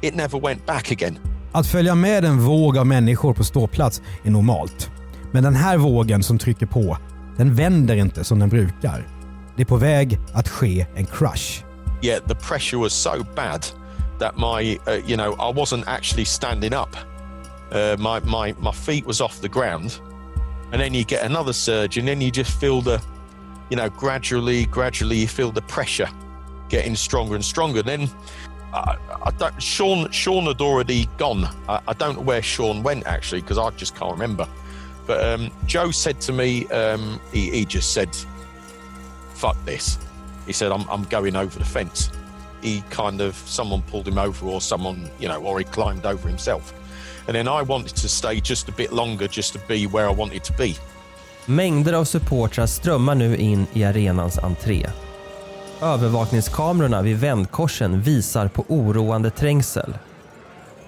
it 0.00 0.14
never 0.14 0.40
went 0.40 0.66
back 0.66 0.92
again 0.92 1.18
Att 1.52 1.66
följa 1.66 1.94
med 1.94 2.24
en 2.24 2.40
våg 2.40 2.78
av 2.78 2.86
människor 2.86 3.34
på 3.34 3.44
ståplats 3.44 4.02
är 4.24 4.30
normalt. 4.30 4.90
Men 5.32 5.42
den 5.42 5.54
här 5.56 5.76
vågen 5.78 6.22
som 6.22 6.38
trycker 6.38 6.66
på, 6.66 6.98
den 7.36 7.54
vänder 7.54 7.96
inte 7.96 8.24
som 8.24 8.38
den 8.38 8.48
brukar. 8.48 9.08
Det 9.56 9.62
är 9.62 9.66
på 9.66 9.76
väg 9.76 10.18
att 10.32 10.48
ske 10.48 10.86
en 10.94 11.06
crush. 11.06 11.64
yeah, 12.02 12.18
the 12.20 12.34
pressure 12.34 12.78
was 12.78 12.94
so 12.94 13.22
bad 13.34 13.66
that 14.18 14.36
my, 14.36 14.78
uh, 14.86 15.00
you 15.06 15.16
know, 15.16 15.34
I 15.34 15.50
wasn't 15.50 15.84
actually 15.86 16.24
standing 16.24 16.74
up. 16.74 16.96
Uh, 17.70 17.96
my, 17.98 18.20
my, 18.20 18.54
my 18.60 18.72
feet 18.72 19.06
was 19.06 19.20
off 19.20 19.40
the 19.40 19.48
ground. 19.48 20.00
And 20.72 20.80
then 20.80 20.94
you 20.94 21.04
get 21.04 21.24
another 21.24 21.52
surge, 21.52 21.96
and 21.98 22.06
then 22.06 22.20
you 22.20 22.30
just 22.30 22.60
feel 22.60 22.80
the, 22.80 23.00
you 23.70 23.76
know, 23.76 23.88
gradually, 23.90 24.66
gradually, 24.66 25.18
you 25.18 25.28
feel 25.28 25.50
the 25.50 25.62
pressure 25.62 26.08
getting 26.68 26.96
stronger 26.96 27.34
and 27.34 27.44
stronger. 27.44 27.82
Then 27.82 28.08
I, 28.72 28.96
I 29.22 29.30
don't, 29.32 29.62
Sean, 29.62 30.10
Sean 30.10 30.46
had 30.46 30.60
already 30.60 31.08
gone. 31.16 31.44
I, 31.68 31.80
I 31.88 31.92
don't 31.94 32.16
know 32.16 32.22
where 32.22 32.42
Sean 32.42 32.82
went 32.82 33.06
actually, 33.06 33.40
because 33.40 33.58
I 33.58 33.70
just 33.70 33.94
can't 33.94 34.12
remember. 34.12 34.46
But 35.06 35.24
um, 35.24 35.50
Joe 35.66 35.90
said 35.90 36.20
to 36.22 36.32
me, 36.32 36.66
um, 36.68 37.20
he, 37.32 37.50
he 37.50 37.64
just 37.64 37.92
said, 37.92 38.14
fuck 39.34 39.56
this. 39.64 39.98
He 40.46 40.52
said, 40.52 40.70
I'm, 40.72 40.88
I'm 40.88 41.04
going 41.04 41.36
over 41.36 41.58
the 41.58 41.64
fence. 41.64 42.10
He 42.62 42.82
kind 42.90 43.20
of, 43.20 43.34
someone 43.34 43.82
pulled 43.82 44.06
him 44.08 44.18
over 44.18 44.46
or 44.46 44.60
someone, 44.60 45.08
you 45.18 45.28
know, 45.28 45.42
or 45.42 45.58
he 45.58 45.64
climbed 45.64 46.04
over 46.04 46.28
himself. 46.28 46.74
And 47.26 47.34
then 47.34 47.46
I 47.46 47.62
wanted 47.62 47.94
to 47.96 48.08
stay 48.08 48.40
just 48.40 48.68
a 48.68 48.72
bit 48.72 48.92
longer 48.92 49.28
just 49.28 49.52
to 49.52 49.58
be 49.60 49.86
where 49.86 50.08
I 50.08 50.10
wanted 50.10 50.44
to 50.44 50.52
be. 50.54 50.76
Mängder 51.50 51.92
av 51.92 52.04
supportrar 52.04 52.66
strömmar 52.66 53.14
nu 53.14 53.36
in 53.36 53.66
i 53.72 53.84
arenans 53.84 54.38
entré. 54.38 54.86
Övervakningskamerorna 55.82 57.02
vid 57.02 57.16
vändkorsen 57.16 58.02
visar 58.02 58.48
på 58.48 58.64
oroande 58.68 59.30
trängsel. 59.30 59.94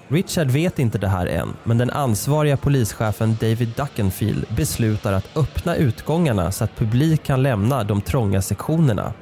Richard 0.07 0.47
vet 0.47 0.79
inte 0.79 0.97
det 0.97 1.07
här 1.07 1.27
än, 1.27 1.53
men 1.63 1.77
den 1.77 1.89
ansvariga 1.89 2.57
polischefen 2.57 3.37
David 3.39 3.73
Duckenfield 3.77 4.45
beslutar 4.55 5.13
att 5.13 5.37
öppna 5.37 5.75
utgångarna 5.75 6.51
så 6.51 6.63
att 6.63 6.75
publik 6.75 7.23
kan 7.23 7.43
lämna 7.43 7.83
de 7.83 8.01
trånga 8.01 8.41
sektionerna. 8.41 9.13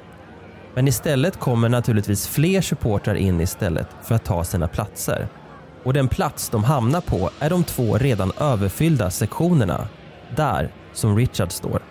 Men 0.76 0.88
istället 0.88 1.40
kommer 1.40 1.70
naturligtvis 1.70 2.28
fler 2.28 2.62
supportrar 2.62 3.16
in 3.16 3.42
istället 3.42 3.88
för 4.04 4.16
att 4.16 4.26
ta 4.26 4.44
sina 4.44 4.68
platser. 4.68 5.28
Och 5.84 5.94
den 5.94 6.08
plats 6.08 6.50
de 6.50 6.64
hamnar 6.64 7.02
på 7.02 7.30
är 7.40 7.50
de 7.50 7.64
två 7.64 7.98
redan 7.98 8.32
överfyllda 8.40 9.10
sektionerna. 9.10 9.88
Där 10.36 10.72
som 10.94 11.16
Richard 11.16 11.52
står. 11.52 11.82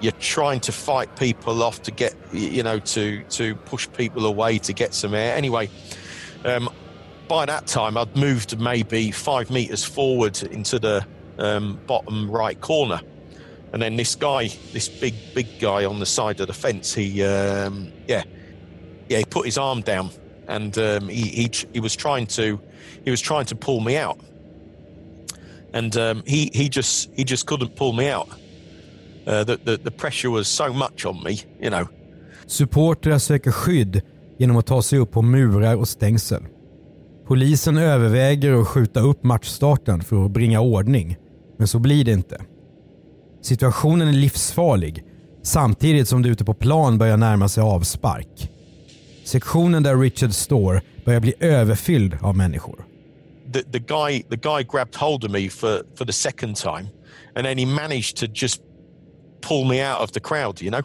You're 0.00 0.12
trying 0.20 0.60
to 0.60 0.72
fight 0.72 1.16
people 1.16 1.62
off 1.62 1.80
to 1.82 1.90
get, 1.90 2.14
you 2.32 2.62
know, 2.62 2.78
to 2.78 3.22
to 3.30 3.54
push 3.54 3.88
people 3.96 4.26
away 4.26 4.58
to 4.58 4.72
get 4.72 4.94
some 4.94 5.14
air. 5.14 5.36
Anyway, 5.36 5.70
um, 6.44 6.68
by 7.28 7.46
that 7.46 7.66
time 7.66 7.96
I'd 7.96 8.14
moved 8.16 8.58
maybe 8.60 9.10
five 9.12 9.50
meters 9.50 9.84
forward 9.84 10.42
into 10.42 10.78
the 10.78 11.06
um, 11.38 11.80
bottom 11.86 12.30
right 12.30 12.60
corner, 12.60 13.00
and 13.72 13.80
then 13.80 13.96
this 13.96 14.14
guy, 14.14 14.48
this 14.72 14.88
big 14.88 15.14
big 15.34 15.46
guy 15.58 15.84
on 15.84 16.00
the 16.00 16.06
side 16.06 16.40
of 16.40 16.48
the 16.48 16.52
fence, 16.52 16.92
he, 16.94 17.22
um, 17.22 17.90
yeah, 18.06 18.24
yeah, 19.08 19.18
he 19.18 19.24
put 19.24 19.46
his 19.46 19.56
arm 19.56 19.80
down, 19.80 20.10
and 20.48 20.76
um, 20.78 21.08
he, 21.08 21.22
he 21.22 21.50
he 21.72 21.80
was 21.80 21.96
trying 21.96 22.26
to 22.26 22.60
he 23.04 23.10
was 23.10 23.20
trying 23.20 23.46
to 23.46 23.56
pull 23.56 23.80
me 23.80 23.96
out, 23.96 24.20
and 25.72 25.96
um, 25.96 26.22
he 26.26 26.50
he 26.52 26.68
just 26.68 27.10
he 27.14 27.24
just 27.24 27.46
couldn't 27.46 27.74
pull 27.74 27.92
me 27.92 28.08
out. 28.08 28.28
Uh, 29.26 29.44
the, 29.44 29.56
the 29.56 29.76
the 29.76 29.90
pressure 29.90 30.28
was 30.28 30.48
so 30.48 30.72
much 30.72 31.06
on 31.06 31.22
me, 31.24 31.30
you 31.60 31.70
know. 31.70 31.86
Supportrar 32.46 33.18
söker 33.18 33.50
skydd 33.50 34.02
genom 34.38 34.56
att 34.56 34.66
ta 34.66 34.82
sig 34.82 34.98
upp 34.98 35.12
på 35.12 35.22
murar 35.22 35.76
och 35.76 35.88
stängsel. 35.88 36.42
Polisen 37.26 37.78
överväger 37.78 38.60
att 38.60 38.68
skjuta 38.68 39.00
upp 39.00 39.24
matchstarten 39.24 40.02
för 40.02 40.24
att 40.24 40.30
bringa 40.30 40.60
ordning, 40.60 41.16
men 41.58 41.68
så 41.68 41.78
blir 41.78 42.04
det 42.04 42.12
inte. 42.12 42.40
Situationen 43.42 44.08
är 44.08 44.12
livsfarlig 44.12 45.04
samtidigt 45.42 46.08
som 46.08 46.22
det 46.22 46.28
ute 46.28 46.44
på 46.44 46.54
plan 46.54 46.98
börjar 46.98 47.16
närma 47.16 47.48
sig 47.48 47.62
avspark. 47.62 48.50
Sektionen 49.24 49.82
där 49.82 49.96
Richard 49.96 50.32
står 50.32 50.80
börjar 51.04 51.20
bli 51.20 51.34
överfylld 51.40 52.18
av 52.22 52.36
människor. 52.36 52.84
The 53.52 53.62
the 53.62 53.78
guy 53.78 54.22
the 54.22 54.36
guy 54.36 54.62
grabbed 54.62 54.96
hold 54.96 55.24
of 55.24 55.30
me 55.30 55.48
for 55.48 55.82
for 55.96 56.04
the 56.04 56.12
second 56.12 56.56
time, 56.56 56.88
and 57.34 57.46
then 57.46 57.58
he 57.58 57.66
managed 57.66 58.16
to 58.16 58.26
just 58.34 58.60
pull 59.48 59.64
me 59.64 59.80
out 59.80 60.00
of 60.00 60.10
the 60.12 60.20
crowd, 60.20 60.60
you 60.60 60.70
know. 60.70 60.82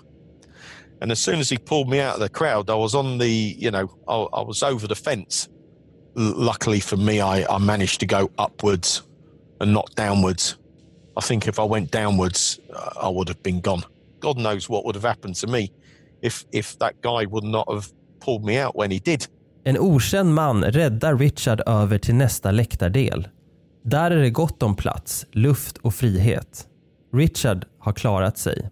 And 1.02 1.12
as 1.12 1.20
soon 1.20 1.40
as 1.40 1.50
he 1.50 1.58
pulled 1.58 1.90
me 1.90 2.00
out 2.02 2.16
of 2.16 2.20
the 2.20 2.30
crowd, 2.30 2.70
I 2.70 2.76
was 2.76 2.94
on 2.94 3.18
the, 3.18 3.56
you 3.58 3.72
know, 3.72 3.88
I, 4.08 4.16
I 4.40 4.42
was 4.42 4.64
over 4.64 4.88
the 4.88 4.96
fence. 4.96 5.50
L- 6.18 6.34
luckily 6.36 6.82
for 6.82 6.98
me, 6.98 7.22
I, 7.22 7.46
I 7.56 7.58
managed 7.58 8.00
to 8.02 8.06
go 8.06 8.30
upwards 8.38 9.04
and 9.62 9.74
not 9.74 9.96
downwards. 9.96 10.58
I 11.18 11.22
think 11.22 11.48
if 11.48 11.60
I 11.60 11.64
went 11.64 11.92
downwards, 11.92 12.60
uh, 12.74 13.08
I 13.08 13.10
would 13.10 13.28
have 13.30 13.42
been 13.44 13.62
gone. 13.62 13.84
God 14.20 14.38
knows 14.38 14.70
what 14.70 14.84
would 14.86 14.96
have 14.96 15.08
happened 15.08 15.36
to 15.36 15.48
me 15.48 15.72
if 16.22 16.46
if 16.52 16.78
that 16.80 16.94
guy 17.02 17.26
would 17.26 17.44
not 17.44 17.74
have 17.74 17.86
pulled 18.26 18.46
me 18.46 18.64
out 18.66 18.76
when 18.76 18.92
he 18.92 19.00
did. 19.00 19.28
En 19.64 19.78
okänd 19.78 20.34
man 20.34 20.64
räddar 20.64 21.18
Richard 21.18 21.62
över 21.66 21.98
till 21.98 22.16
nästa 22.16 22.52
läktardel. 22.52 23.28
Där 23.84 24.12
är 24.12 24.22
det 24.22 24.30
gott 24.30 24.64
om 24.64 24.76
plats, 24.76 25.26
luft 25.32 25.78
och 25.78 25.94
frihet. 25.94 26.68
Richard 27.14 27.66
har 27.80 27.94
klarat 27.94 28.38
sig. 28.38 28.70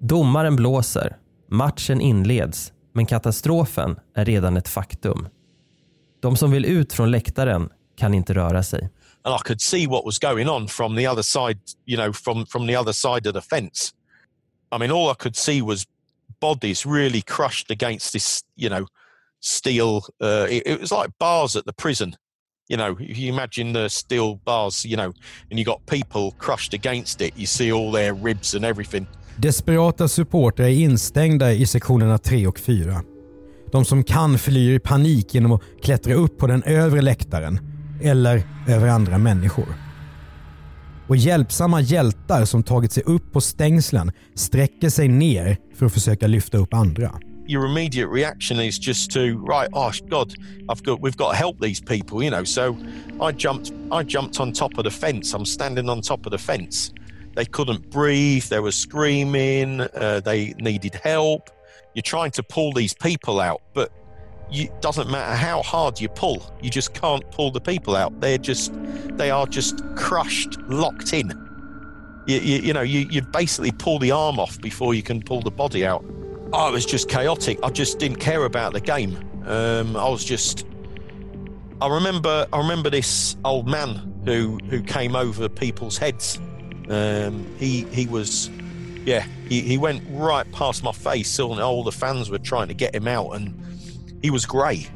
Domaren 0.00 0.56
blåser. 0.56 1.16
Matchen 1.50 2.00
inleds, 2.00 2.72
men 2.92 3.06
katastrofen 3.06 3.96
är 4.14 4.24
redan 4.24 4.56
ett 4.56 4.68
faktum. 4.68 5.28
De 6.20 6.36
som 6.36 6.50
vill 6.50 6.64
ut 6.64 6.92
från 6.92 7.10
läktaren 7.10 7.68
kan 7.96 8.14
inte 8.14 8.34
röra 8.34 8.62
sig. 8.62 8.90
and 9.24 9.34
I 9.34 9.38
could 9.44 9.60
see 9.60 9.86
what 9.86 10.04
was 10.06 10.18
going 10.18 10.48
on 10.48 10.66
from 10.68 10.94
the 10.96 11.06
other 11.06 11.22
side, 11.22 11.58
you 11.84 11.96
know, 11.96 12.12
from 12.12 12.46
from 12.46 12.66
the 12.66 12.76
other 12.76 12.92
side 12.92 13.26
of 13.26 13.34
the 13.34 13.42
fence. 13.42 13.92
I 14.72 14.78
mean, 14.78 14.90
all 14.90 15.10
I 15.10 15.14
could 15.14 15.36
see 15.36 15.62
was 15.62 15.86
bodies 16.40 16.86
really 16.86 17.22
crushed 17.22 17.70
against 17.70 18.12
this, 18.12 18.42
you 18.56 18.70
know, 18.70 18.86
steel. 19.40 20.04
Uh, 20.20 20.46
it, 20.48 20.62
it 20.66 20.80
was 20.80 20.92
like 20.92 21.10
bars 21.18 21.56
at 21.56 21.66
the 21.66 21.72
prison. 21.72 22.16
You 22.70 22.76
know, 22.76 23.00
if 23.00 23.18
you 23.18 23.28
imagine 23.28 23.72
the 23.72 23.88
steel 23.88 24.38
bars, 24.44 24.86
you 24.86 24.96
know, 24.96 25.12
and 25.50 25.58
you 25.58 25.64
got 25.64 25.86
people 25.86 26.38
crushed 26.38 26.74
against 26.74 27.20
it, 27.20 27.32
you 27.36 27.46
see 27.46 27.72
all 27.72 27.92
their 27.92 28.12
ribs 28.12 28.54
and 28.54 28.64
everything. 28.64 29.06
Desperata 29.36 30.08
supportrar 30.08 30.66
är 30.66 30.70
instängda 30.70 31.52
i 31.52 31.66
sektionerna 31.66 32.18
3 32.18 32.46
och 32.46 32.58
4. 32.58 33.02
De 33.72 33.84
som 33.84 34.04
kan 34.04 34.38
flyr 34.38 34.74
i 34.74 34.78
panik 34.78 35.34
genom 35.34 35.52
att 35.52 35.62
klättra 35.82 36.14
upp 36.14 36.38
på 36.38 36.46
den 36.46 36.62
övre 36.62 37.00
läktaren 37.00 37.60
eller 38.02 38.42
över 38.68 38.88
andra 38.88 39.18
människor. 39.18 39.68
Och 41.08 41.16
hjälpsamma 41.16 41.80
hjältar 41.80 42.44
som 42.44 42.62
tagit 42.62 42.92
sig 42.92 43.02
upp 43.02 43.32
på 43.32 43.40
stängslen 43.40 44.12
sträcker 44.34 44.90
sig 44.90 45.08
ner 45.08 45.56
för 45.74 45.86
att 45.86 45.92
försöka 45.92 46.26
lyfta 46.26 46.58
upp 46.58 46.74
andra. 46.74 47.20
Your 47.48 47.64
immediate 47.64 48.08
reaction 48.08 48.60
is 48.60 48.78
just 48.78 49.10
to 49.12 49.38
right, 49.38 49.70
oh 49.72 49.90
God, 50.08 50.34
I've 50.68 50.82
got 50.82 51.00
we've 51.00 51.16
got 51.16 51.30
to 51.30 51.36
help 51.36 51.58
these 51.58 51.80
people, 51.80 52.22
you 52.22 52.30
know. 52.30 52.44
So 52.44 52.76
I 53.20 53.32
jumped 53.32 53.72
I 53.90 54.02
jumped 54.02 54.38
on 54.38 54.52
top 54.52 54.76
of 54.76 54.84
the 54.84 54.90
fence. 54.90 55.32
I'm 55.32 55.46
standing 55.46 55.88
on 55.88 56.02
top 56.02 56.26
of 56.26 56.32
the 56.32 56.38
fence. 56.38 56.92
They 57.34 57.46
couldn't 57.46 57.88
breathe. 57.90 58.44
They 58.44 58.60
were 58.60 58.70
screaming. 58.70 59.80
Uh, 59.80 60.20
they 60.22 60.52
needed 60.58 60.94
help. 60.96 61.48
You're 61.94 62.02
trying 62.02 62.32
to 62.32 62.42
pull 62.42 62.72
these 62.74 62.92
people 62.92 63.40
out, 63.40 63.62
but 63.72 63.92
it 64.50 64.82
doesn't 64.82 65.10
matter 65.10 65.34
how 65.34 65.62
hard 65.62 66.00
you 66.00 66.08
pull. 66.10 66.54
You 66.62 66.68
just 66.68 66.92
can't 66.94 67.28
pull 67.30 67.50
the 67.50 67.60
people 67.60 67.96
out. 67.96 68.20
They're 68.20 68.38
just 68.38 68.72
they 69.16 69.30
are 69.30 69.46
just 69.46 69.82
crushed, 69.96 70.60
locked 70.68 71.14
in. 71.14 71.32
You, 72.26 72.40
you, 72.40 72.58
you 72.58 72.72
know, 72.74 72.82
you, 72.82 73.06
you 73.10 73.22
basically 73.22 73.72
pull 73.72 73.98
the 73.98 74.10
arm 74.10 74.38
off 74.38 74.60
before 74.60 74.92
you 74.92 75.02
can 75.02 75.22
pull 75.22 75.40
the 75.40 75.50
body 75.50 75.86
out. 75.86 76.04
Oh, 76.52 76.68
it 76.68 76.72
was 76.72 76.86
just 76.86 77.10
chaotic. 77.10 77.58
I 77.62 77.68
just 77.68 77.98
didn't 77.98 78.20
care 78.20 78.44
about 78.44 78.72
the 78.72 78.80
game. 78.80 79.18
Um, 79.44 79.96
I 79.96 80.08
was 80.08 80.24
just. 80.24 80.66
I 81.80 81.88
remember. 81.88 82.46
I 82.52 82.58
remember 82.58 82.88
this 82.88 83.36
old 83.44 83.68
man 83.68 84.20
who 84.24 84.58
who 84.70 84.82
came 84.82 85.14
over 85.14 85.48
people's 85.48 85.98
heads. 85.98 86.38
Um, 86.88 87.46
he 87.58 87.82
he 87.84 88.06
was, 88.06 88.48
yeah. 89.04 89.26
He, 89.48 89.60
he 89.60 89.76
went 89.76 90.02
right 90.08 90.50
past 90.52 90.82
my 90.82 90.92
face, 90.92 91.38
and 91.38 91.60
all 91.60 91.84
the 91.84 91.92
fans 91.92 92.30
were 92.30 92.38
trying 92.38 92.68
to 92.68 92.74
get 92.74 92.94
him 92.94 93.06
out, 93.06 93.32
and 93.32 93.54
he 94.22 94.30
was 94.30 94.46
grey. 94.46 94.86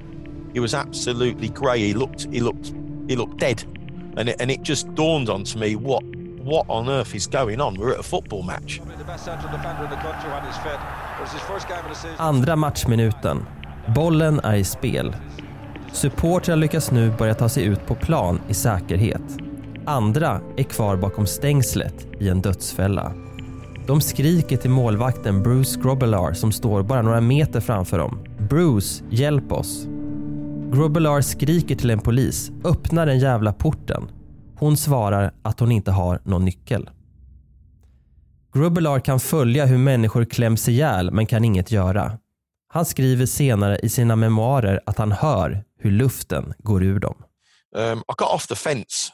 He 0.54 0.61
was 0.61 0.73
absolutely 0.75 1.50
grey. 1.50 1.80
He 1.80 1.92
looked. 1.92 2.26
He 2.32 2.40
looked. 2.40 2.73
He 3.09 3.16
looked 3.16 3.37
dead, 3.37 3.62
and 4.16 4.30
it, 4.30 4.37
and 4.40 4.50
it 4.50 4.62
just 4.62 4.94
dawned 4.94 5.28
onto 5.28 5.59
me 5.59 5.76
what 5.76 6.02
what 6.45 6.65
on 6.69 6.89
earth 6.89 7.17
is 7.17 7.27
going 7.27 7.61
on? 7.61 7.79
We're 7.79 7.93
at 7.93 8.01
a 8.01 8.03
football 8.03 8.45
match. 8.45 8.81
Andra 12.17 12.57
matchminuten. 12.57 13.47
Bollen 13.95 14.41
är 14.41 14.55
i 14.55 14.65
spel. 14.65 15.17
Supportrar 15.93 16.57
lyckas 16.57 16.91
nu 16.91 17.11
börja 17.19 17.35
ta 17.35 17.49
sig 17.49 17.65
ut 17.65 17.87
på 17.87 17.95
plan 17.95 18.41
i 18.49 18.55
säkerhet. 18.55 19.23
Andra 19.85 20.41
är 20.57 20.63
kvar 20.63 20.97
bakom 20.97 21.27
stängslet 21.27 22.07
i 22.21 22.29
en 22.29 22.41
dödsfälla. 22.41 23.13
De 23.87 24.01
skriker 24.01 24.57
till 24.57 24.71
målvakten 24.71 25.43
Bruce 25.43 25.81
Grobbelaar 25.81 26.33
som 26.33 26.53
står 26.53 26.83
bara 26.83 27.03
några 27.03 27.21
meter 27.21 27.61
framför 27.61 27.99
dem. 27.99 28.25
Bruce, 28.39 29.05
hjälp 29.11 29.53
oss. 29.53 29.87
Grobbelaar 30.73 31.21
skriker 31.21 31.75
till 31.77 31.91
en 31.91 32.01
polis, 32.01 32.51
öppna 32.65 33.05
den 33.05 33.19
jävla 33.19 33.53
porten. 33.53 34.09
Hon 34.62 34.76
svarar 34.76 35.35
att 35.42 35.61
hon 35.61 35.73
inte 35.73 35.90
har 35.90 36.21
någon 36.25 36.45
nyckel. 36.45 36.90
Grubbelar 38.54 39.00
kan 39.00 39.21
följa 39.21 39.66
hur 39.66 39.78
människor 39.78 40.25
kläms 40.25 40.69
ihjäl 40.69 41.11
men 41.11 41.26
kan 41.26 41.45
inget 41.45 41.71
göra. 41.71 42.19
Han 42.69 42.87
skriver 42.87 43.26
senare 43.26 43.78
i 43.83 43.88
sina 43.88 44.16
memoarer 44.16 44.81
att 44.87 44.99
han 44.99 45.12
hör 45.12 45.64
hur 45.78 45.90
luften 45.90 46.54
går 46.59 46.83
ur 46.83 46.99
dem. 46.99 47.14
Um, 47.76 47.99
I 47.99 48.14
got 48.19 48.31
off 48.31 48.47
the 48.47 48.54
fence 48.54 49.12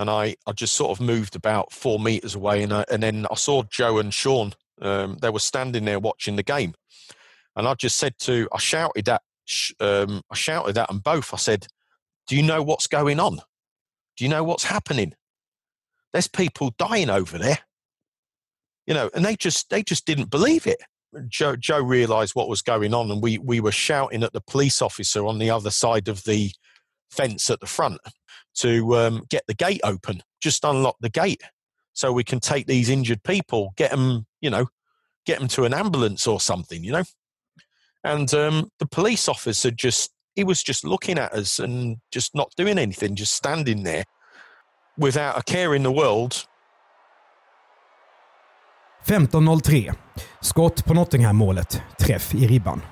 and 0.00 0.10
I, 0.10 0.28
I 0.30 0.52
just 0.56 0.74
sort 0.74 0.90
of 0.90 1.00
moved 1.00 1.36
about 1.36 1.72
four 1.72 1.98
meters 1.98 2.36
away 2.36 2.62
and, 2.62 2.72
I, 2.72 2.84
and 2.92 3.02
then 3.02 3.26
I 3.30 3.36
saw 3.36 3.62
Joe 3.70 4.00
and 4.00 4.14
Sean. 4.14 4.52
Um, 4.82 5.18
they 5.20 5.30
were 5.30 5.40
standing 5.40 5.84
there 5.84 6.00
watching 6.00 6.36
the 6.36 6.52
game. 6.52 6.72
And 7.54 7.68
I 7.68 7.74
just 7.82 7.96
said 7.98 8.12
to, 8.18 8.48
I 8.52 8.58
shouted 8.58 9.08
at, 9.08 9.22
um, 9.80 10.20
I 10.30 10.34
shouted 10.34 10.78
at 10.78 10.88
them 10.88 11.00
both. 11.04 11.34
I 11.34 11.38
said, 11.38 11.66
do 12.26 12.36
you 12.36 12.42
know 12.42 12.62
what's 12.62 12.88
going 12.88 13.20
on? 13.20 13.40
Do 14.16 14.24
you 14.24 14.30
know 14.30 14.44
what's 14.44 14.64
happening? 14.64 15.14
There's 16.12 16.28
people 16.28 16.74
dying 16.78 17.10
over 17.10 17.38
there. 17.38 17.58
You 18.86 18.94
know, 18.94 19.10
and 19.14 19.24
they 19.24 19.36
just 19.36 19.68
they 19.70 19.82
just 19.82 20.06
didn't 20.06 20.30
believe 20.30 20.66
it. 20.66 20.78
Joe 21.28 21.56
Joe 21.56 21.80
realised 21.80 22.34
what 22.34 22.48
was 22.48 22.62
going 22.62 22.94
on, 22.94 23.10
and 23.10 23.22
we 23.22 23.38
we 23.38 23.60
were 23.60 23.72
shouting 23.72 24.22
at 24.22 24.32
the 24.32 24.40
police 24.40 24.80
officer 24.80 25.26
on 25.26 25.38
the 25.38 25.50
other 25.50 25.70
side 25.70 26.08
of 26.08 26.24
the 26.24 26.52
fence 27.10 27.50
at 27.50 27.60
the 27.60 27.66
front 27.66 28.00
to 28.56 28.96
um, 28.96 29.24
get 29.28 29.42
the 29.46 29.54
gate 29.54 29.80
open. 29.84 30.22
Just 30.40 30.64
unlock 30.64 30.96
the 31.00 31.10
gate 31.10 31.42
so 31.92 32.12
we 32.12 32.24
can 32.24 32.40
take 32.40 32.66
these 32.66 32.90
injured 32.90 33.22
people, 33.22 33.72
get 33.76 33.90
them, 33.90 34.26
you 34.40 34.50
know, 34.50 34.66
get 35.24 35.38
them 35.38 35.48
to 35.48 35.64
an 35.64 35.74
ambulance 35.74 36.26
or 36.26 36.40
something, 36.40 36.84
you 36.84 36.92
know. 36.92 37.04
And 38.04 38.32
um, 38.34 38.70
the 38.78 38.86
police 38.86 39.28
officer 39.28 39.70
just 39.70 40.12
he 40.36 40.44
was 40.44 40.68
just 40.68 40.84
looking 40.84 41.18
at 41.18 41.32
us 41.32 41.60
and 41.60 41.98
just 42.14 42.34
not 42.34 42.48
doing 42.56 42.78
anything, 42.78 43.16
just 43.16 43.32
standing 43.32 43.84
there 43.84 44.04
without 44.98 45.38
a 45.38 45.42
care 45.42 45.76
in 45.76 45.82
the 45.82 45.90
world. 45.90 46.34
15.03. 49.06 49.94
Skott 50.40 50.84
på 50.84 50.94
Nottingham-målet. 50.94 51.82
Träff 51.98 52.34
i 52.34 52.46
ribban. 52.46 52.82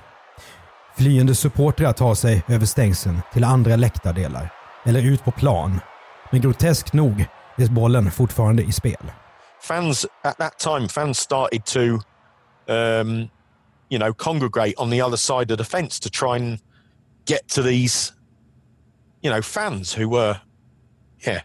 Flyende 0.96 1.34
supportrar 1.34 1.92
tar 1.92 2.14
sig 2.14 2.42
över 2.48 2.66
stängseln 2.66 3.22
till 3.32 3.44
andra 3.44 3.76
läktardelar 3.76 4.52
eller 4.84 5.02
ut 5.02 5.24
på 5.24 5.30
plan. 5.30 5.80
Men 6.30 6.40
groteskt 6.40 6.92
nog 6.92 7.26
är 7.56 7.68
bollen 7.68 8.10
fortfarande 8.10 8.62
i 8.62 8.72
spel. 8.72 9.12
Fans 9.62 10.06
at 10.22 10.38
that 10.38 10.58
time, 10.58 10.88
fans 10.88 11.18
started 11.18 11.64
to, 11.64 11.80
um, 12.72 13.28
you 13.88 13.98
know, 13.98 14.14
congregate 14.14 14.74
on 14.76 14.90
the 14.90 15.02
other 15.02 15.16
side 15.16 15.52
of 15.52 15.58
the 15.58 15.64
fence 15.64 16.00
to 16.00 16.08
try 16.12 16.36
and 16.36 16.58
get 17.24 17.48
to 17.48 17.62
these, 17.62 18.12
you 19.22 19.30
know, 19.30 19.42
fans 19.42 19.92
who 19.92 20.08
were, 20.08 20.40
yeah, 21.26 21.42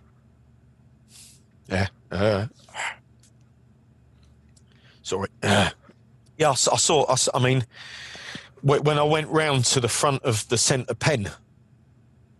yeah, 1.69 1.87
uh, 2.11 2.47
sorry, 5.01 5.29
uh, 5.43 5.69
yeah, 6.37 6.51
I, 6.51 6.53
saw, 6.53 7.05
I, 7.09 7.15
I 7.33 7.39
mean, 7.43 7.65
when 8.61 8.97
I 8.99 9.03
went 9.03 9.27
round 9.29 9.65
to 9.65 9.79
the 9.79 9.87
front 9.87 10.23
of 10.23 10.47
the 10.49 10.57
centre 10.57 10.95
pen 10.95 11.29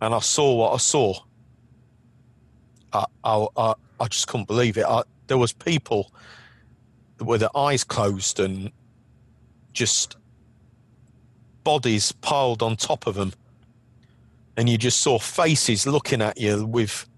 and 0.00 0.14
I 0.14 0.18
saw 0.20 0.54
what 0.54 0.74
I 0.74 0.78
saw, 0.78 1.14
I, 2.92 3.04
I, 3.24 3.46
I, 3.56 3.74
I 4.00 4.08
just 4.08 4.26
couldn't 4.26 4.46
believe 4.46 4.76
it. 4.76 4.84
I, 4.84 5.02
there 5.26 5.38
was 5.38 5.52
people 5.52 6.12
with 7.20 7.40
their 7.40 7.56
eyes 7.56 7.84
closed 7.84 8.40
and 8.40 8.70
just 9.72 10.16
bodies 11.64 12.12
piled 12.12 12.62
on 12.62 12.76
top 12.76 13.06
of 13.06 13.14
them. 13.14 13.32
And 14.56 14.68
you 14.68 14.76
just 14.76 15.00
saw 15.00 15.18
faces 15.18 15.86
looking 15.86 16.20
at 16.20 16.38
you 16.38 16.66
with 16.66 17.08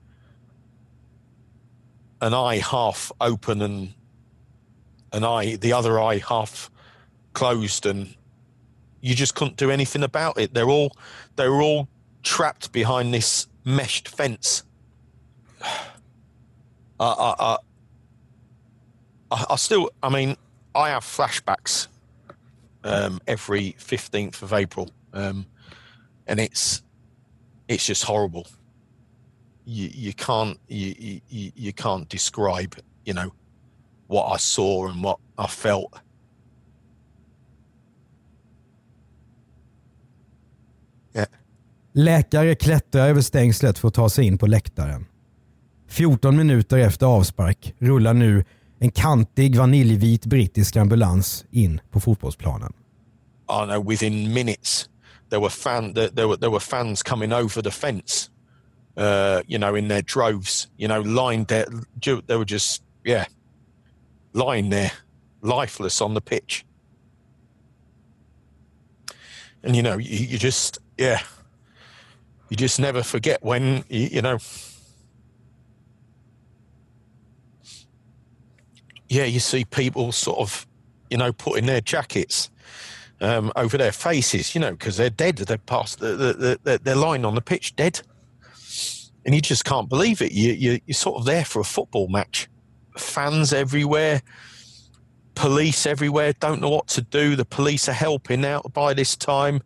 an 2.21 2.35
eye 2.35 2.59
half 2.59 3.11
open 3.21 3.63
and 3.63 3.95
an 5.13 5.25
eye, 5.25 5.57
the 5.57 5.73
other 5.73 6.01
eye 6.01 6.19
half 6.19 6.71
closed, 7.33 7.87
and 7.87 8.15
you 9.01 9.15
just 9.15 9.35
couldn't 9.35 9.57
do 9.57 9.71
anything 9.71 10.03
about 10.03 10.39
it. 10.39 10.55
They're 10.55 10.69
all, 10.69 10.97
they 11.37 11.49
were 11.49 11.63
all 11.63 11.89
trapped 12.23 12.71
behind 12.73 13.13
this 13.13 13.49
meshed 13.65 14.09
fence. 14.09 14.63
I, 15.63 15.75
I, 17.01 17.57
I, 19.33 19.45
I 19.51 19.57
still, 19.57 19.91
I 20.03 20.09
mean, 20.09 20.37
I 20.75 20.91
have 20.91 21.03
flashbacks 21.03 21.89
um, 22.85 23.21
every 23.27 23.77
15th 23.79 24.43
of 24.43 24.53
April. 24.53 24.91
Um, 25.13 25.47
and 26.27 26.41
it's 26.41 26.83
it's 27.69 27.87
just 27.87 28.05
horrible. 28.05 28.47
You 29.65 29.91
you 29.95 30.13
can't 30.13 30.59
you, 30.69 31.21
you 31.29 31.53
you 31.55 31.73
can't 31.73 32.09
describe 32.09 32.75
you 33.05 33.15
know 33.15 33.33
what 34.07 34.35
I 34.35 34.39
saw 34.39 34.89
and 34.89 35.05
what 35.05 35.19
I 35.39 35.47
felt. 35.47 35.95
Yeah. 41.15 41.27
Läkare 41.93 42.55
klättrar 42.55 43.09
över 43.09 43.21
stängslet 43.21 43.79
för 43.79 43.89
att 43.89 43.95
ta 43.95 44.09
sig 44.09 44.25
in 44.27 44.39
på 44.39 44.47
läktaren. 44.47 45.07
14 45.89 46.37
minuter 46.37 46.79
efter 46.79 47.07
avspark 47.07 47.75
rullar 47.79 48.15
nu 48.15 48.45
en 48.83 48.91
kantig 48.91 49.57
vaniljvit 49.57 50.27
brittisk 50.27 50.77
ambulans 50.77 51.45
in 51.51 51.81
på 51.91 52.01
fotbollsplanen. 52.01 52.73
Oh 53.47 53.67
no, 53.67 53.81
within 53.81 54.33
minutes 54.35 54.89
there 55.29 55.41
were, 55.41 55.51
fan, 55.51 55.95
there, 55.95 56.29
were, 56.29 56.37
there 56.37 56.51
were 56.51 56.61
fans 56.61 57.03
coming 57.03 57.33
over 57.33 57.63
the 57.63 57.71
fence, 57.71 58.29
uh, 58.97 59.41
you 59.47 59.59
know, 59.59 59.75
in 59.77 59.89
their 59.89 60.03
droves, 60.03 60.69
you 60.77 60.89
know, 60.89 61.01
lined 61.01 61.47
there. 61.47 61.67
They 62.27 62.37
were 62.37 62.45
just, 62.45 62.83
yeah, 63.05 63.27
lying 64.33 64.71
there, 64.71 64.91
lifeless 65.43 66.01
on 66.01 66.15
the 66.15 66.21
pitch. 66.21 66.65
And, 69.63 69.77
you 69.77 69.83
know, 69.83 69.97
you, 69.97 70.27
you 70.27 70.39
just, 70.39 70.79
yeah, 70.99 71.21
you 72.49 72.57
just 72.57 72.81
never 72.81 73.03
forget 73.05 73.45
when, 73.45 73.85
you, 73.89 74.09
you 74.13 74.23
know, 74.23 74.39
Yeah, 79.13 79.27
you 79.27 79.41
see 79.41 79.67
people 79.67 80.11
sort 80.11 80.39
of, 80.39 80.67
you 81.11 81.19
know, 81.19 81.35
putting 81.35 81.67
their 81.67 81.83
jackets 81.83 82.51
um, 83.21 83.53
over 83.57 83.77
their 83.77 83.93
faces, 83.93 84.55
you 84.55 84.61
know, 84.63 84.71
because 84.71 84.97
they're 84.97 85.11
dead. 85.11 85.37
They're 85.37 85.59
past. 85.59 86.01
They're, 86.01 86.57
they're, 86.65 86.79
they're 86.79 86.97
lying 86.97 87.27
on 87.27 87.35
the 87.35 87.43
pitch 87.43 87.77
dead, 87.77 88.01
and 89.27 89.35
you 89.35 89.43
just 89.43 89.67
can't 89.67 89.91
believe 89.91 90.23
it. 90.23 90.33
You, 90.33 90.53
you 90.53 90.81
you're 90.87 90.95
sort 90.95 91.19
of 91.19 91.27
there 91.27 91.45
for 91.45 91.61
a 91.61 91.65
football 91.65 92.09
match. 92.09 92.49
Fans 92.97 93.53
everywhere, 93.53 94.23
police 95.35 95.85
everywhere. 95.85 96.33
Don't 96.41 96.63
know 96.63 96.71
what 96.71 96.89
to 96.89 97.03
do. 97.03 97.37
The 97.37 97.45
police 97.45 97.91
are 97.91 97.99
helping 98.07 98.47
out 98.47 98.73
by 98.73 98.95
this 98.95 99.15
time. 99.17 99.61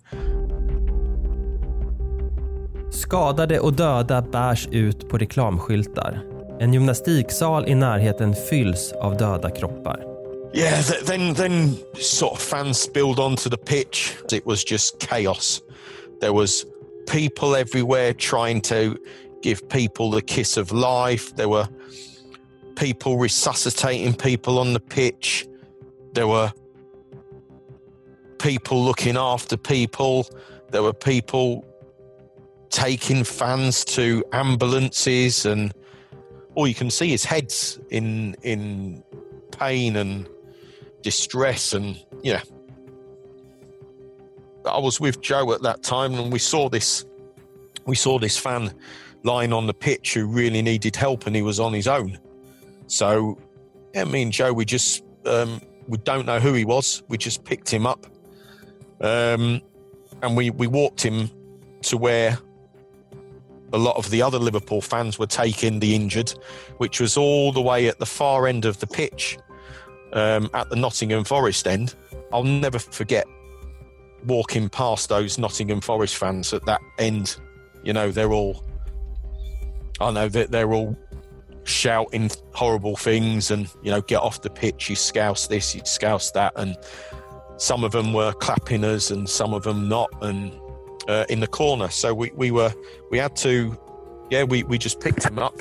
Skadade 2.90 3.60
och 3.60 3.72
döda 3.72 4.22
bärs 4.22 4.66
ut 4.66 5.08
på 5.08 5.18
reklamskyltar. 5.18 6.35
En 6.60 6.72
gymnastiksal 6.72 7.68
i 7.68 7.74
närheten 7.74 8.34
fylls 8.34 8.92
av 8.92 9.16
döda 9.16 9.50
kroppar. 9.50 10.04
Yeah, 10.54 10.82
then 11.06 11.34
then 11.34 11.76
sort 11.94 12.32
of 12.32 12.40
fans 12.40 12.80
spilled 12.80 13.18
onto 13.18 13.50
the 13.50 13.56
pitch. 13.56 14.16
It 14.32 14.46
was 14.46 14.64
just 14.70 14.98
chaos. 14.98 15.62
There 16.20 16.32
was 16.32 16.64
people 17.12 17.60
everywhere 17.60 18.14
trying 18.14 18.60
to 18.62 18.96
give 19.42 19.68
people 19.68 20.10
the 20.10 20.22
kiss 20.22 20.56
of 20.56 20.72
life. 20.72 21.36
There 21.36 21.48
were 21.48 21.68
people 22.76 23.18
resuscitating 23.18 24.14
people 24.14 24.58
on 24.58 24.72
the 24.72 24.80
pitch. 24.80 25.46
There 26.14 26.26
were 26.26 26.52
people 28.38 28.82
looking 28.82 29.16
after 29.16 29.56
people. 29.58 30.26
There 30.70 30.82
were 30.82 30.94
people 30.94 31.64
taking 32.70 33.24
fans 33.24 33.84
to 33.84 34.24
ambulances 34.32 35.46
and 35.46 35.72
all 36.56 36.66
you 36.66 36.74
can 36.74 36.90
see 36.90 37.12
is 37.12 37.24
heads 37.24 37.78
in 37.90 38.34
in 38.42 39.04
pain 39.52 39.94
and 39.94 40.28
distress 41.02 41.72
and 41.72 42.02
yeah. 42.22 42.42
I 44.64 44.78
was 44.78 44.98
with 44.98 45.20
joe 45.20 45.52
at 45.52 45.62
that 45.62 45.84
time 45.84 46.14
and 46.14 46.32
we 46.32 46.40
saw 46.40 46.68
this 46.68 47.04
we 47.84 47.94
saw 47.94 48.18
this 48.18 48.36
fan 48.36 48.74
lying 49.22 49.52
on 49.52 49.66
the 49.68 49.74
pitch 49.74 50.14
who 50.14 50.26
really 50.26 50.62
needed 50.62 50.96
help 50.96 51.26
and 51.26 51.36
he 51.36 51.42
was 51.42 51.60
on 51.60 51.72
his 51.72 51.86
own. 51.86 52.18
So 52.88 53.38
yeah 53.94 54.04
me 54.04 54.22
and 54.22 54.32
joe 54.32 54.52
we 54.52 54.64
just 54.64 55.04
um, 55.26 55.60
we 55.88 55.98
don't 55.98 56.26
know 56.26 56.40
who 56.40 56.52
he 56.52 56.64
was. 56.64 57.02
We 57.08 57.18
just 57.18 57.44
picked 57.44 57.68
him 57.68 57.86
up. 57.86 58.06
Um, 59.00 59.60
and 60.22 60.36
we 60.36 60.50
we 60.50 60.66
walked 60.66 61.02
him 61.04 61.30
to 61.82 61.96
where 61.96 62.38
a 63.72 63.78
lot 63.78 63.96
of 63.96 64.10
the 64.10 64.22
other 64.22 64.38
Liverpool 64.38 64.80
fans 64.80 65.18
were 65.18 65.26
taking 65.26 65.80
the 65.80 65.94
injured, 65.94 66.32
which 66.78 67.00
was 67.00 67.16
all 67.16 67.52
the 67.52 67.60
way 67.60 67.88
at 67.88 67.98
the 67.98 68.06
far 68.06 68.46
end 68.46 68.64
of 68.64 68.78
the 68.80 68.86
pitch 68.86 69.38
um, 70.12 70.48
at 70.54 70.68
the 70.70 70.76
Nottingham 70.76 71.24
Forest 71.24 71.66
end. 71.66 71.94
I'll 72.32 72.44
never 72.44 72.78
forget 72.78 73.26
walking 74.24 74.68
past 74.68 75.08
those 75.08 75.38
Nottingham 75.38 75.80
Forest 75.80 76.16
fans 76.16 76.52
at 76.52 76.64
that 76.66 76.80
end. 76.98 77.36
You 77.82 77.92
know, 77.92 78.10
they're 78.10 78.32
all, 78.32 78.64
I 80.00 80.10
know 80.10 80.28
that 80.28 80.50
they're, 80.50 80.72
all 80.72 80.96
shouting 81.64 82.30
horrible 82.54 82.96
things 82.96 83.50
and, 83.50 83.68
you 83.82 83.90
know, 83.90 84.00
get 84.00 84.20
off 84.20 84.40
the 84.42 84.50
pitch, 84.50 84.88
you 84.88 84.96
scouse 84.96 85.48
this, 85.48 85.74
you 85.74 85.82
scouse 85.84 86.30
that. 86.32 86.52
And 86.56 86.76
some 87.56 87.84
of 87.84 87.92
them 87.92 88.12
were 88.12 88.32
clapping 88.32 88.84
us 88.84 89.10
and 89.10 89.28
some 89.28 89.52
of 89.52 89.64
them 89.64 89.88
not. 89.88 90.08
And 90.22 90.52
uh, 91.08 91.24
in 91.28 91.40
the 91.40 91.46
corner. 91.46 91.88
So 91.88 92.14
we, 92.14 92.30
we 92.34 92.50
were 92.50 92.72
we 93.10 93.18
had 93.18 93.36
to 93.36 93.76
yeah 94.30 94.44
we, 94.44 94.64
we 94.64 94.78
just 94.78 95.00
picked 95.00 95.24
him 95.24 95.38
up 95.38 95.58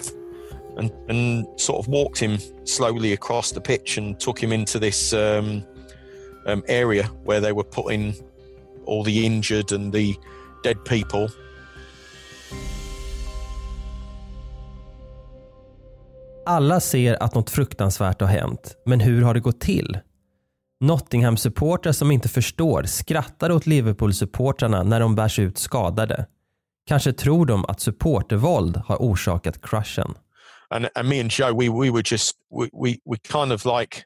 and 0.77 0.91
and 1.10 1.47
sort 1.60 1.79
of 1.79 1.88
walked 1.88 2.19
him 2.19 2.38
slowly 2.63 3.13
across 3.13 3.51
the 3.51 3.62
pitch 3.62 3.97
and 3.97 4.19
took 4.19 4.39
him 4.43 4.51
into 4.51 4.79
this 4.79 5.13
um, 5.13 5.63
um, 6.45 6.63
area 6.67 7.03
where 7.23 7.39
they 7.39 7.51
were 7.51 7.63
putting 7.63 8.13
all 8.86 9.03
the 9.03 9.25
injured 9.25 9.71
and 9.71 9.93
the 9.93 10.15
dead 10.63 10.77
people. 10.86 11.29
Alla 16.47 16.79
ser 16.79 17.23
att 17.23 17.36
något 17.36 17.49
fruktansvärt 17.49 18.21
har 18.21 18.27
hänt, 18.27 18.77
men 18.86 18.99
hur 18.99 19.21
har 19.21 19.34
det 19.34 19.39
gått 19.39 19.60
till? 19.60 19.97
Nottingham-supportrar 20.80 21.92
som 21.92 22.12
inte 22.12 22.30
förstår 22.30 22.84
skrattar 22.84 23.52
åt 23.52 23.66
Liverpool-supportrarna 23.66 24.84
när 24.84 25.00
de 25.00 25.16
bärs 25.16 25.40
ut 25.40 25.58
skadade. 25.58 26.28
Kanske 26.88 27.14
tror 27.14 27.46
de 27.46 27.66
att 27.66 27.80
supportervåld 27.80 28.78
har 28.78 28.98
orsakat 28.98 29.62
crushen. 29.62 30.18
And, 30.70 30.90
and 30.96 31.10
me 31.10 31.20
and 31.20 31.32
Joe, 31.32 31.54
we, 31.54 31.70
we 31.70 31.92
were 31.92 32.04
just, 32.06 32.36
we, 32.50 32.70
we, 32.74 33.00
we 33.06 33.18
kind 33.18 33.52
of 33.52 33.66
like, 33.66 34.04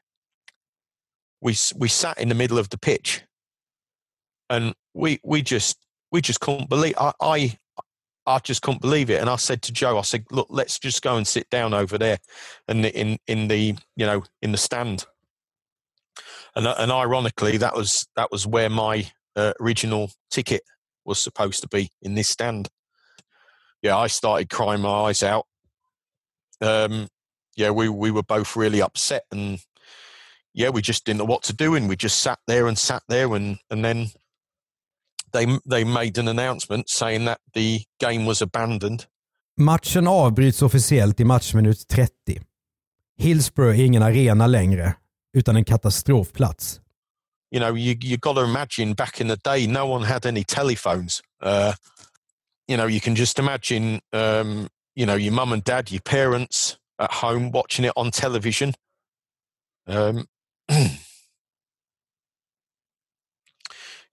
we, 1.40 1.54
we 1.76 1.88
sat 1.88 2.20
in 2.20 2.28
the 2.28 2.34
middle 2.34 2.58
of 2.60 2.68
the 2.68 2.78
pitch 2.78 3.22
and 4.50 4.74
we, 4.94 5.18
we 5.24 5.42
just, 5.42 5.78
we 6.12 6.20
just 6.20 6.40
couldn't 6.40 6.68
believe, 6.68 6.94
I, 6.98 7.12
I, 7.20 7.56
I 8.26 8.38
just 8.44 8.62
couldn't 8.62 8.82
believe 8.82 9.10
it. 9.10 9.20
And 9.20 9.30
I 9.30 9.36
said 9.36 9.62
to 9.62 9.72
Joe, 9.72 9.98
I 9.98 10.02
said, 10.02 10.24
look, 10.30 10.48
let's 10.50 10.78
just 10.78 11.02
go 11.02 11.16
and 11.16 11.26
sit 11.26 11.48
down 11.50 11.74
over 11.74 11.98
there 11.98 12.18
and 12.68 12.84
in, 12.86 13.18
in 13.26 13.48
the, 13.48 13.74
you 13.96 14.06
know, 14.06 14.22
in 14.42 14.52
the 14.52 14.58
stand 14.58 15.06
and 16.56 16.66
and 16.66 16.90
ironically, 16.90 17.56
that 17.58 17.74
was 17.74 18.06
that 18.16 18.30
was 18.30 18.46
where 18.46 18.70
my 18.70 19.10
uh, 19.36 19.52
original 19.60 20.10
ticket 20.30 20.62
was 21.04 21.18
supposed 21.18 21.62
to 21.62 21.68
be 21.68 21.90
in 22.02 22.14
this 22.14 22.28
stand. 22.28 22.68
Yeah, 23.82 23.96
I 23.96 24.08
started 24.08 24.50
crying 24.50 24.82
my 24.82 25.08
eyes 25.08 25.22
out. 25.22 25.46
Um, 26.60 27.08
yeah, 27.56 27.70
we 27.70 27.88
we 27.88 28.10
were 28.10 28.22
both 28.22 28.56
really 28.56 28.82
upset, 28.82 29.24
and 29.30 29.60
yeah, 30.52 30.70
we 30.70 30.82
just 30.82 31.04
didn't 31.04 31.18
know 31.18 31.24
what 31.24 31.42
to 31.44 31.54
do, 31.54 31.74
and 31.74 31.88
we 31.88 31.96
just 31.96 32.20
sat 32.20 32.38
there 32.46 32.66
and 32.66 32.78
sat 32.78 33.02
there, 33.08 33.34
and 33.34 33.58
and 33.70 33.84
then 33.84 34.08
they 35.32 35.46
they 35.68 35.84
made 35.84 36.18
an 36.18 36.28
announcement 36.28 36.88
saying 36.88 37.24
that 37.26 37.40
the 37.54 37.82
game 37.98 38.26
was 38.26 38.42
abandoned. 38.42 39.06
Matchen 39.56 40.06
avbryts 40.06 40.62
officiellt 40.62 41.20
i 41.20 41.24
matchminut 41.24 41.86
30. 41.88 42.40
Hillsborough 43.18 43.74
är 43.74 43.84
ingen 43.84 44.02
arena 44.02 44.46
längre 44.46 44.96
utan 45.32 45.56
en 45.56 45.64
katastrofplats. 45.64 46.80
You 47.50 47.60
know, 47.60 47.74
you 47.74 47.96
you 48.00 48.16
got 48.16 48.34
to 48.34 48.42
imagine 48.42 48.94
back 48.94 49.20
in 49.20 49.28
the 49.28 49.36
day, 49.36 49.66
no 49.66 49.86
one 49.86 50.04
had 50.04 50.24
any 50.24 50.44
telephones. 50.44 51.22
Uh, 51.40 51.72
you 52.68 52.76
know, 52.76 52.86
you 52.86 53.00
can 53.00 53.16
just 53.16 53.38
imagine, 53.38 54.00
um, 54.12 54.68
you 54.94 55.04
know, 55.04 55.16
your 55.16 55.32
mum 55.32 55.52
and 55.52 55.64
dad, 55.64 55.90
your 55.90 56.00
parents 56.02 56.78
at 57.00 57.10
home 57.10 57.50
watching 57.50 57.84
it 57.84 57.92
on 57.96 58.12
television. 58.12 58.74
Um, 59.88 60.28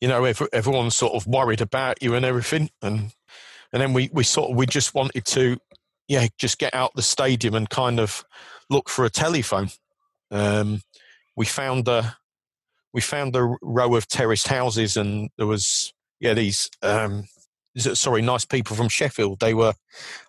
you 0.01 0.07
know, 0.07 0.23
every, 0.23 0.47
everyone's 0.51 0.95
sort 0.95 1.13
of 1.13 1.27
worried 1.27 1.61
about 1.61 2.01
you 2.01 2.15
and 2.15 2.25
everything, 2.25 2.71
and 2.81 3.13
and 3.71 3.81
then 3.81 3.93
we 3.93 4.09
we 4.11 4.23
sort 4.23 4.49
of 4.49 4.57
we 4.57 4.65
just 4.65 4.95
wanted 4.95 5.25
to, 5.25 5.57
yeah, 6.07 6.27
just 6.39 6.57
get 6.57 6.73
out 6.73 6.95
the 6.95 7.03
stadium 7.03 7.53
and 7.53 7.69
kind 7.69 7.99
of 7.99 8.25
look 8.69 8.89
for 8.89 9.05
a 9.05 9.11
telephone. 9.11 9.69
Um, 10.31 10.81
we 11.37 11.45
found 11.45 11.87
a 11.87 12.17
we 12.93 13.01
found 13.01 13.35
a 13.35 13.55
row 13.61 13.95
of 13.95 14.07
terraced 14.07 14.47
houses, 14.47 14.97
and 14.97 15.29
there 15.37 15.47
was 15.47 15.93
yeah 16.19 16.33
these 16.33 16.69
um, 16.81 17.25
sorry 17.77 18.21
nice 18.21 18.43
people 18.43 18.75
from 18.75 18.89
Sheffield. 18.89 19.39
They 19.39 19.53
were 19.53 19.73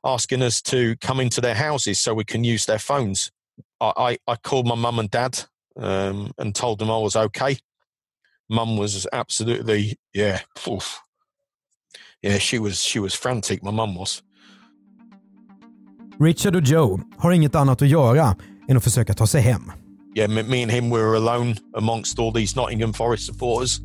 asking 0.05 0.43
us 0.43 0.63
to 0.63 0.97
come 0.97 1.19
into 1.19 1.41
their 1.41 1.55
houses 1.55 1.99
so 1.99 2.15
we 2.15 2.25
can 2.25 2.45
use 2.45 2.67
their 2.67 2.79
phones. 2.79 3.33
I 3.81 3.93
I, 3.97 4.33
I 4.33 4.37
called 4.37 4.69
my 4.69 4.77
mum 4.77 4.99
and 4.99 5.11
dad 5.11 5.45
um, 5.77 6.31
and 6.39 6.55
told 6.55 6.79
them 6.79 6.91
I 6.91 6.99
was 6.99 7.17
okay. 7.17 7.57
Mum 8.49 8.77
was 8.77 9.07
absolutely 9.13 9.99
yeah. 10.13 10.41
Oof. 10.69 11.01
Yeah, 12.23 12.39
she 12.39 12.59
was 12.59 12.83
she 12.83 13.01
was 13.01 13.15
frantic. 13.15 13.63
My 13.63 13.71
mum 13.73 13.95
was. 13.97 14.23
Richard 16.21 16.57
och 16.57 16.63
Joe 16.63 17.01
har 17.19 17.33
inget 17.33 17.55
annat 17.55 17.83
att 17.83 17.89
göra 17.89 18.37
än 18.69 18.77
att 18.77 18.85
försöka 18.85 19.15
ta 19.15 19.27
sig 19.27 19.43
hem. 19.43 19.73
Yeah, 20.19 20.27
me 20.27 20.63
and 20.63 20.71
him 20.71 20.91
were 20.91 21.15
alone 21.15 21.55
amongst 21.75 22.19
all 22.19 22.33
these 22.33 22.57
Nottingham 22.57 22.93
Forest 22.93 23.25
supporters, 23.25 23.81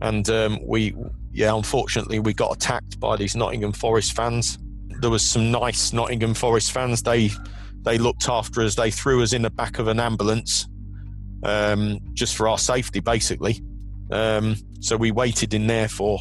and 0.00 0.28
um, 0.28 0.58
we, 0.66 0.92
yeah, 1.32 1.54
unfortunately, 1.54 2.18
we 2.18 2.34
got 2.34 2.56
attacked 2.56 2.98
by 2.98 3.14
these 3.14 3.36
Nottingham 3.36 3.70
Forest 3.70 4.16
fans. 4.16 4.58
There 5.00 5.08
was 5.08 5.24
some 5.24 5.52
nice 5.52 5.92
Nottingham 5.92 6.34
Forest 6.34 6.72
fans. 6.72 7.04
They 7.04 7.30
they 7.82 7.96
looked 7.96 8.28
after 8.28 8.62
us. 8.62 8.74
They 8.74 8.90
threw 8.90 9.22
us 9.22 9.32
in 9.32 9.42
the 9.42 9.50
back 9.50 9.78
of 9.78 9.86
an 9.86 10.00
ambulance, 10.00 10.66
um, 11.44 12.00
just 12.12 12.34
for 12.34 12.48
our 12.48 12.58
safety, 12.58 12.98
basically. 12.98 13.62
Um, 14.10 14.56
so 14.80 14.96
we 14.96 15.12
waited 15.12 15.54
in 15.54 15.68
there 15.68 15.88
for 15.88 16.18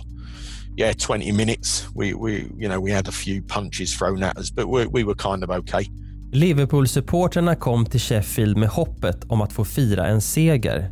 yeah 0.77 0.93
20 0.93 1.31
minutes. 1.31 1.91
We 1.95 2.13
we 2.13 2.47
you 2.59 2.69
know 2.69 2.79
we 2.79 2.91
had 2.91 3.07
a 3.07 3.11
few 3.11 3.41
punches 3.41 3.91
thrown 3.91 4.21
at 4.21 4.37
us, 4.37 4.51
but 4.51 4.67
we, 4.67 4.85
we 4.85 5.03
were 5.03 5.15
kind 5.15 5.41
of 5.41 5.49
okay. 5.49 5.89
Liverpool-supporterna 6.33 7.55
kom 7.55 7.85
till 7.85 7.99
Sheffield 7.99 8.57
med 8.57 8.69
hoppet 8.69 9.23
om 9.27 9.41
att 9.41 9.53
få 9.53 9.65
fira 9.65 10.07
en 10.07 10.21
seger. 10.21 10.91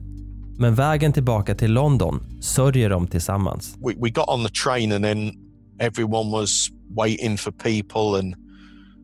Men 0.58 0.76
vägen 0.76 1.14
tillbaka 1.14 1.56
till 1.56 1.74
London 1.74 2.20
sörjer 2.42 2.90
de 2.90 3.08
tillsammans. 3.08 3.78
We, 3.80 3.94
we 3.98 4.10
got 4.10 4.28
on 4.28 4.44
the 4.44 4.50
train 4.50 4.92
and 4.92 5.04
then 5.04 5.32
everyone 5.80 6.32
was 6.32 6.70
waiting 6.96 7.38
for 7.38 7.52
people 7.52 8.20
and 8.20 8.36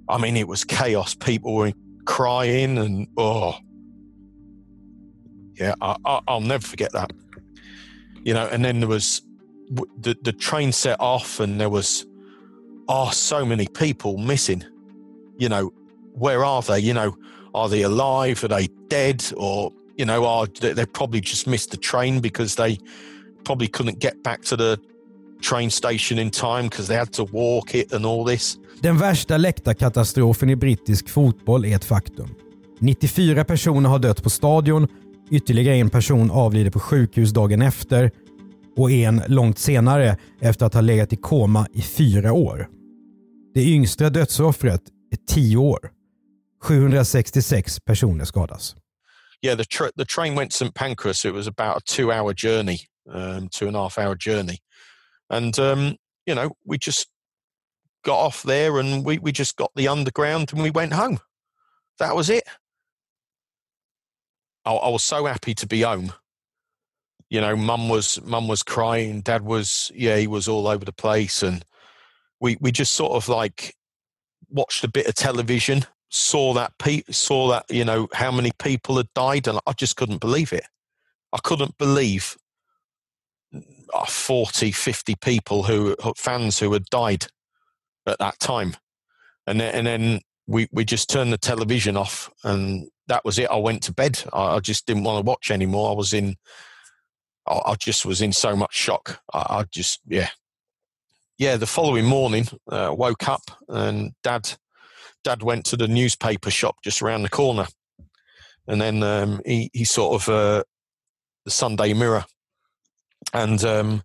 I 0.10 0.22
mean 0.22 0.38
it 0.38 0.48
was 0.48 0.64
chaos. 0.66 1.16
People 1.16 1.52
were 1.52 1.74
crying 2.06 2.78
and 2.78 3.08
oh 3.18 3.54
yeah, 5.60 5.74
I, 5.82 5.96
I, 6.06 6.20
I'll 6.28 6.48
never 6.48 6.68
forget 6.68 6.92
that. 6.92 7.12
You 8.26 8.34
know, 8.34 8.48
and 8.52 8.66
then 8.66 8.80
there 8.80 8.90
was 8.90 9.22
the 10.02 10.16
the 10.24 10.34
train 10.34 10.72
set 10.72 11.00
off 11.00 11.40
and 11.40 11.60
there 11.60 11.70
was 11.70 12.06
oh 12.88 13.12
so 13.12 13.46
many 13.46 13.68
people 13.68 14.18
missing. 14.18 14.64
You 15.40 15.50
know, 15.50 15.72
where 16.16 16.44
are 16.44 16.62
they? 16.62 16.80
You 16.80 16.94
know, 16.94 17.16
are 17.54 17.70
they 17.70 17.84
alive? 17.84 18.44
Are 18.44 18.48
they 18.48 18.68
dead? 18.90 19.24
Or 19.36 19.72
you 19.98 20.06
know, 20.06 20.26
are 20.26 20.48
they, 20.62 20.86
probably 20.86 21.22
just 21.22 21.48
missed 21.48 21.72
the 21.72 21.78
train 21.78 22.22
because 22.22 22.56
they 22.56 22.78
probably 23.46 23.68
couldn't 23.68 24.00
get 24.00 24.24
back 24.24 24.42
to 24.44 24.58
the 24.58 24.78
train 25.42 25.72
station 25.72 26.20
in 26.20 26.32
time 26.32 26.64
because 26.64 26.88
they 26.88 26.98
had 26.98 27.14
to 27.14 27.24
walk 27.24 27.76
it 27.76 27.94
and 27.94 28.06
all 28.06 28.26
this. 28.26 28.58
Den 28.80 28.98
värsta 28.98 29.38
läktarkatastrofen 29.38 30.50
i 30.50 30.56
brittisk 30.56 31.10
fotboll 31.10 31.66
är 31.66 31.76
ett 31.76 31.86
faktum. 31.86 32.30
94 32.80 33.44
personer 33.44 33.90
har 33.90 34.00
dött 34.00 34.24
på 34.24 34.30
stadion, 34.30 34.88
ytterligare 35.32 35.76
en 35.76 35.90
person 35.90 36.32
avlider 36.32 36.72
på 36.72 36.80
sjukhus 36.80 37.32
dagen 37.32 37.62
efter 37.62 38.12
och 38.78 38.92
en 38.92 39.22
långt 39.28 39.60
senare 39.60 40.18
efter 40.42 40.66
att 40.66 40.74
ha 40.74 40.82
legat 40.82 41.14
i 41.14 41.16
koma 41.16 41.68
i 41.74 41.82
fyra 41.82 42.34
år. 42.34 42.68
Det 43.54 43.64
yngsta 43.64 44.10
dödsoffret 44.10 44.82
är 45.12 45.18
tio 45.34 45.58
år. 45.58 45.95
766 46.66 47.80
personer 47.80 48.26
skadas. 48.26 48.74
Yeah, 49.42 49.54
the, 49.54 49.66
tra- 49.66 49.92
the 49.96 50.06
train 50.06 50.34
went 50.34 50.50
to 50.52 50.58
St 50.58 50.74
Pancras. 50.74 51.24
It 51.24 51.34
was 51.34 51.46
about 51.46 51.78
a 51.78 51.82
two 51.86 52.12
hour 52.12 52.34
journey, 52.34 52.80
um, 53.08 53.50
two 53.50 53.68
and 53.68 53.76
a 53.76 53.82
half 53.82 54.00
hour 54.00 54.16
journey. 54.16 54.60
And, 55.30 55.58
um, 55.60 55.98
you 56.26 56.34
know, 56.34 56.56
we 56.66 56.80
just 56.80 57.08
got 58.04 58.18
off 58.18 58.42
there 58.42 58.80
and 58.80 59.06
we, 59.06 59.20
we 59.20 59.32
just 59.32 59.56
got 59.58 59.72
the 59.76 59.88
underground 59.88 60.52
and 60.54 60.64
we 60.64 60.72
went 60.72 60.94
home. 60.94 61.20
That 62.00 62.16
was 62.16 62.32
it. 62.32 62.44
I, 64.66 64.74
I 64.74 64.90
was 64.90 65.04
so 65.04 65.26
happy 65.26 65.54
to 65.54 65.68
be 65.68 65.82
home. 65.82 66.14
You 67.30 67.42
know, 67.42 67.56
mum 67.56 67.90
was 67.90 68.22
mum 68.24 68.48
was 68.48 68.64
crying, 68.64 69.22
dad 69.22 69.44
was 69.44 69.92
yeah, 69.96 70.18
he 70.18 70.28
was 70.28 70.48
all 70.48 70.68
over 70.68 70.86
the 70.86 70.94
place, 70.94 71.42
and 71.42 71.66
we 72.40 72.56
we 72.62 72.72
just 72.72 72.94
sort 72.94 73.14
of 73.14 73.28
like 73.28 73.76
watched 74.50 74.84
a 74.84 74.88
bit 74.88 75.08
of 75.08 75.16
television, 75.16 75.86
saw 76.16 76.54
that 76.54 76.78
pe- 76.80 77.04
saw 77.12 77.50
that 77.50 77.66
you 77.70 77.84
know 77.84 78.08
how 78.14 78.32
many 78.32 78.52
people 78.58 78.98
had 78.98 79.14
died, 79.14 79.48
and 79.48 79.60
I 79.68 79.74
just 79.74 79.98
couldn't 79.98 80.22
believe 80.22 80.54
it. 80.54 80.66
I 81.34 81.40
couldn't 81.44 81.78
believe 81.78 82.38
uh, 83.94 84.06
40, 84.06 84.72
50 84.72 85.16
people 85.16 85.64
who 85.64 85.96
fans 86.16 86.60
who 86.60 86.72
had 86.72 86.86
died 86.86 87.28
at 88.08 88.20
that 88.20 88.40
time, 88.40 88.78
and 89.46 89.60
then, 89.60 89.76
and 89.76 89.88
then 89.88 90.22
we 90.48 90.70
we 90.72 90.86
just 90.86 91.10
turned 91.10 91.34
the 91.34 91.38
television 91.38 91.98
off, 91.98 92.32
and 92.46 92.88
that 93.08 93.26
was 93.26 93.38
it. 93.38 93.50
I 93.50 93.58
went 93.58 93.84
to 93.84 93.94
bed. 93.94 94.24
I, 94.32 94.56
I 94.56 94.60
just 94.62 94.86
didn't 94.86 95.04
want 95.04 95.24
to 95.24 95.30
watch 95.30 95.52
anymore. 95.52 95.92
I 95.92 95.96
was 95.96 96.14
in. 96.14 96.36
I, 97.46 97.60
I 97.66 97.76
just 97.76 98.06
was 98.06 98.22
in 98.22 98.32
so 98.32 98.56
much 98.56 98.74
shock. 98.74 99.22
I, 99.34 99.46
I, 99.50 99.64
just 99.70 100.00
yeah, 100.08 100.30
yeah. 101.38 101.58
The 101.58 101.68
following 101.68 102.06
morning, 102.06 102.48
uh, 102.72 102.96
woke 102.98 103.28
up 103.28 103.42
and 103.68 104.14
dad, 104.24 104.58
dad 105.26 105.44
went 105.44 105.66
to 105.66 105.76
the 105.76 105.88
newspaper 105.88 106.52
shop 106.52 106.78
just 106.84 107.02
around 107.02 107.24
the 107.24 107.30
corner, 107.30 107.66
and 108.68 108.80
then 108.80 109.04
um, 109.04 109.42
he 109.46 109.70
he 109.74 109.84
sort 109.84 110.22
of 110.22 110.30
uh, 110.30 110.64
the 111.44 111.52
Sunday 111.52 111.94
Mirror, 111.94 112.24
and 113.34 113.62
um, 113.66 114.04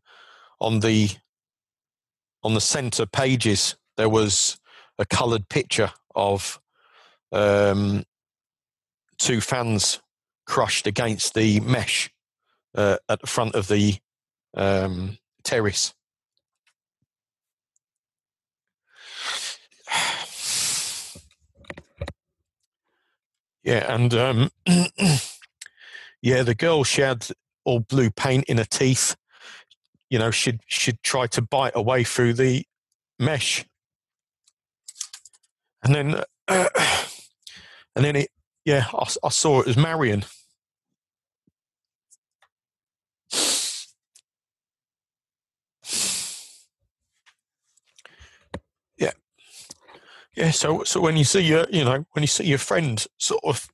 on 0.60 0.80
the 0.80 1.10
on 2.42 2.54
the 2.54 2.60
centre 2.60 3.06
pages 3.06 3.76
there 3.96 4.08
was 4.08 4.58
a 4.98 5.04
coloured 5.04 5.48
picture 5.48 5.92
of 6.14 6.58
um, 7.32 8.02
two 9.18 9.40
fans 9.40 10.00
crushed 10.46 10.86
against 10.86 11.34
the 11.34 11.60
mesh 11.60 12.10
uh, 12.74 12.96
at 13.08 13.20
the 13.20 13.26
front 13.26 13.54
of 13.54 13.68
the 13.68 13.96
um, 14.56 15.18
terrace. 15.44 15.94
Yeah, 23.62 23.92
and 23.92 24.14
um, 24.14 24.50
yeah, 26.22 26.42
the 26.42 26.54
girl 26.54 26.84
she 26.84 27.02
had 27.02 27.26
all 27.64 27.80
blue 27.80 28.10
paint 28.10 28.44
in 28.44 28.58
her 28.58 28.64
teeth. 28.64 29.16
You 30.08 30.18
know, 30.18 30.30
she'd 30.30 30.60
she'd 30.66 31.02
try 31.02 31.26
to 31.28 31.42
bite 31.42 31.74
away 31.74 32.04
through 32.04 32.34
the 32.34 32.64
mesh, 33.18 33.64
and 35.84 35.94
then 35.94 36.22
uh, 36.48 36.68
and 37.96 38.04
then 38.04 38.16
it 38.16 38.30
yeah, 38.64 38.86
I, 38.92 39.06
I 39.24 39.28
saw 39.28 39.60
it 39.60 39.68
as 39.68 39.76
Marion. 39.76 40.24
Yeah, 48.98 49.12
yeah. 50.40 50.50
So, 50.52 50.84
so 50.84 51.00
when 51.00 51.16
you 51.16 51.24
see 51.24 51.40
your, 51.40 51.66
you 51.70 51.84
know, 51.84 52.06
when 52.12 52.22
you 52.22 52.26
see 52.26 52.46
your 52.46 52.58
friend 52.58 53.06
sort 53.18 53.42
of, 53.44 53.68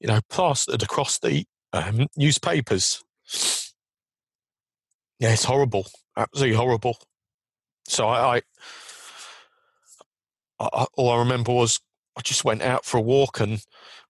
you 0.00 0.08
know, 0.08 0.20
plastered 0.30 0.82
across 0.82 1.18
the 1.18 1.44
um, 1.72 2.06
newspapers, 2.16 3.04
yeah, 5.18 5.32
it's 5.32 5.44
horrible, 5.44 5.86
absolutely 6.16 6.56
horrible. 6.56 6.96
So 7.86 8.08
I, 8.08 8.36
I, 8.36 8.42
I 10.60 10.86
all 10.94 11.10
I 11.10 11.18
remember 11.18 11.52
was 11.52 11.78
I 12.16 12.22
just 12.22 12.44
went 12.44 12.62
out 12.62 12.86
for 12.86 12.96
a 12.96 13.02
walk 13.02 13.40
and 13.40 13.62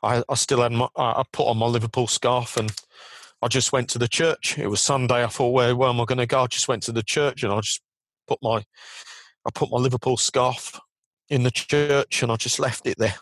I, 0.02 0.22
I 0.28 0.34
still 0.34 0.62
had 0.62 0.72
my, 0.72 0.88
I 0.96 1.24
put 1.32 1.48
on 1.48 1.58
my 1.58 1.66
Liverpool 1.66 2.06
scarf 2.06 2.56
and 2.56 2.72
I 3.42 3.48
just 3.48 3.72
went 3.72 3.90
to 3.90 3.98
the 3.98 4.08
church. 4.08 4.56
It 4.56 4.68
was 4.68 4.80
Sunday. 4.80 5.24
I 5.24 5.28
thought, 5.28 5.50
where, 5.50 5.74
where 5.74 5.88
am 5.88 6.00
I 6.00 6.04
going 6.04 6.18
to 6.18 6.26
go? 6.26 6.42
I 6.42 6.46
just 6.46 6.68
went 6.68 6.84
to 6.84 6.92
the 6.92 7.02
church 7.02 7.42
and 7.42 7.52
I 7.52 7.60
just 7.60 7.80
put 8.28 8.38
my, 8.40 8.64
I 9.44 9.50
put 9.52 9.70
my 9.70 9.78
Liverpool 9.78 10.16
scarf 10.16 10.78
in 11.30 11.44
the 11.44 11.50
church 11.50 12.22
and 12.22 12.32
I 12.32 12.36
just 12.40 12.58
left 12.58 12.86
it 12.86 12.98
there. 12.98 13.14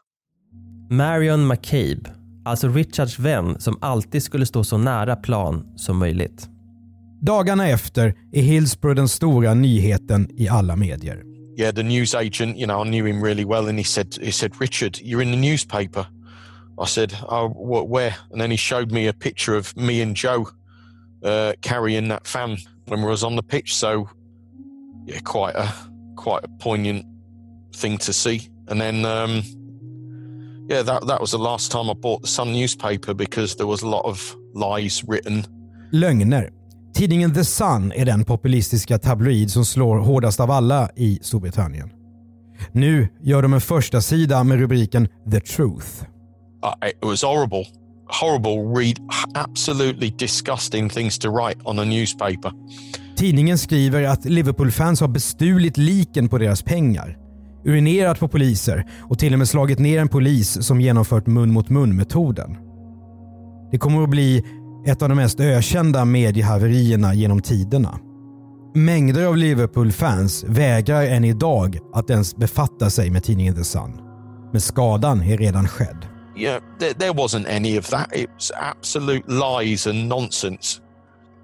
Marion 0.91 1.47
McCabe, 1.47 2.11
alltså 2.45 2.69
Richards 2.69 3.19
vän 3.19 3.61
som 3.61 3.79
alltid 3.81 4.23
skulle 4.23 4.47
stå 4.47 4.65
så 4.65 4.79
nära 4.79 5.17
plan 5.17 5.65
som 5.77 5.99
möjligt. 5.99 6.49
Dagarna 7.23 7.69
efter 7.69 8.15
är 8.33 8.43
Hillsborough 8.43 8.97
den 8.97 9.09
stora 9.09 9.55
nyheten 9.55 10.29
i 10.37 10.49
alla 10.49 10.77
medier. 10.77 11.37
yeah, 11.57 11.71
the 11.71 11.83
news 11.83 12.15
agent, 12.15 12.59
you 12.59 12.67
know, 12.67 12.83
I 12.83 12.85
knew 12.85 13.07
him 13.07 13.23
really 13.23 13.47
well, 13.47 13.69
and 13.69 13.79
he 13.79 13.85
said, 13.85 14.19
he 14.21 14.31
said, 14.31 14.61
Richard, 14.61 15.01
you're 15.03 15.23
in 15.23 15.31
the 15.31 15.39
newspaper. 15.39 16.07
I 16.79 16.85
said, 16.85 17.15
oh, 17.31 17.49
what, 17.49 17.89
where? 17.89 18.15
And 18.31 18.39
then 18.39 18.51
he 18.51 18.59
showed 18.59 18.93
me 18.93 19.07
a 19.07 19.15
picture 19.15 19.55
of 19.55 19.75
me 19.75 20.03
and 20.03 20.15
Joe 20.15 20.51
uh, 21.25 21.55
carrying 21.63 22.09
that 22.09 22.27
fan 22.27 22.59
when 22.89 23.01
we 23.01 23.09
was 23.09 23.25
on 23.25 23.37
the 23.37 23.43
pitch. 23.43 23.75
So, 23.75 24.11
yeah, 25.07 25.21
quite 25.21 25.55
a 25.55 25.73
quite 26.17 26.45
a 26.45 26.49
poignant 26.49 27.07
thing 27.77 27.99
to 27.99 28.13
see. 28.13 28.41
And 28.71 28.81
then, 28.81 29.05
um, 29.05 29.43
yeah, 30.69 30.83
that 30.83 31.07
that 31.07 31.21
was 31.21 31.31
the 31.31 31.39
last 31.39 31.73
time 31.73 31.91
I 31.91 31.95
bought 31.95 32.23
the 32.23 32.29
Sun 32.29 32.53
newspaper 32.53 33.15
because 33.15 33.57
there 33.57 33.67
was 33.67 33.83
a 33.83 33.87
lot 33.87 34.05
of 34.05 34.37
lies 34.55 35.05
written. 35.05 35.45
Lögner. 35.93 36.51
Tidningen 36.95 37.35
The 37.35 37.45
Sun 37.45 37.93
är 37.93 38.05
den 38.05 38.25
populistiska 38.25 38.99
tabloid 38.99 39.51
som 39.51 39.65
slår 39.65 39.99
hårdast 39.99 40.41
av 40.41 40.51
alla 40.51 40.89
i 40.97 41.19
Storbritannien. 41.23 41.91
Nu 42.73 43.09
gör 43.23 43.43
de 43.43 43.53
en 43.55 43.61
första 43.61 44.01
sida 44.01 44.45
med 44.45 44.59
rubriken 44.59 45.09
“The 45.31 45.41
Truth”. 45.41 46.05
Uh, 46.65 46.89
it 46.89 46.99
was 47.03 47.23
horrible. 47.23 47.65
Horrible 48.21 48.81
read. 48.81 48.99
Absolutely 49.35 50.11
disgusting 50.19 50.89
things 50.89 51.19
to 51.19 51.31
write 51.31 51.61
on 51.65 51.79
a 51.79 51.85
newspaper. 51.85 52.53
Tidningen 53.17 53.59
skriver 53.59 54.03
att 54.03 54.25
Liverpool-fans 54.25 55.01
har 55.01 55.09
bestulit 55.09 55.77
liken 55.77 56.29
på 56.29 56.39
deras 56.39 56.63
pengar, 56.63 57.17
urinerat 57.67 58.21
på 58.21 58.29
poliser 58.29 58.87
och 59.03 59.19
till 59.19 59.33
och 59.33 59.39
med 59.39 59.49
slagit 59.49 59.79
ner 59.79 59.99
en 59.99 60.09
polis 60.09 60.67
som 60.67 60.81
genomfört 60.81 61.27
mun 61.27 61.53
mot 61.53 61.69
mun-metoden. 61.69 62.57
Det 63.71 63.79
kommer 63.79 64.03
att 64.03 64.11
bli 64.11 64.45
ett 64.87 65.03
av 65.03 65.09
de 65.09 65.15
mest 65.15 65.41
ökända 65.41 66.05
mediehaverierna 66.05 67.15
genom 67.15 67.43
tiderna. 67.43 67.99
Mängder 68.75 69.27
av 69.27 69.37
Liverpool-fans 69.37 70.45
vägrar 70.49 71.03
än 71.03 71.25
idag 71.25 71.79
att 71.95 72.11
ens 72.11 72.37
befatta 72.37 72.91
sig 72.91 73.11
med 73.11 73.25
tidningen 73.25 73.55
The 73.55 73.65
Sun. 73.65 74.01
Men 74.53 74.61
skadan 74.61 75.23
är 75.23 75.37
redan 75.37 75.69
skedd. 75.69 76.07
Yeah, 76.37 76.63
there, 76.79 76.95
there 76.95 77.13
wasn't 77.13 77.47
any 77.57 77.79
of 77.79 77.89
that. 77.89 78.09
It 78.13 78.31
was 78.35 78.53
absolute 78.55 79.23
lies 79.29 79.87
and 79.87 80.09
nonsense. 80.09 80.81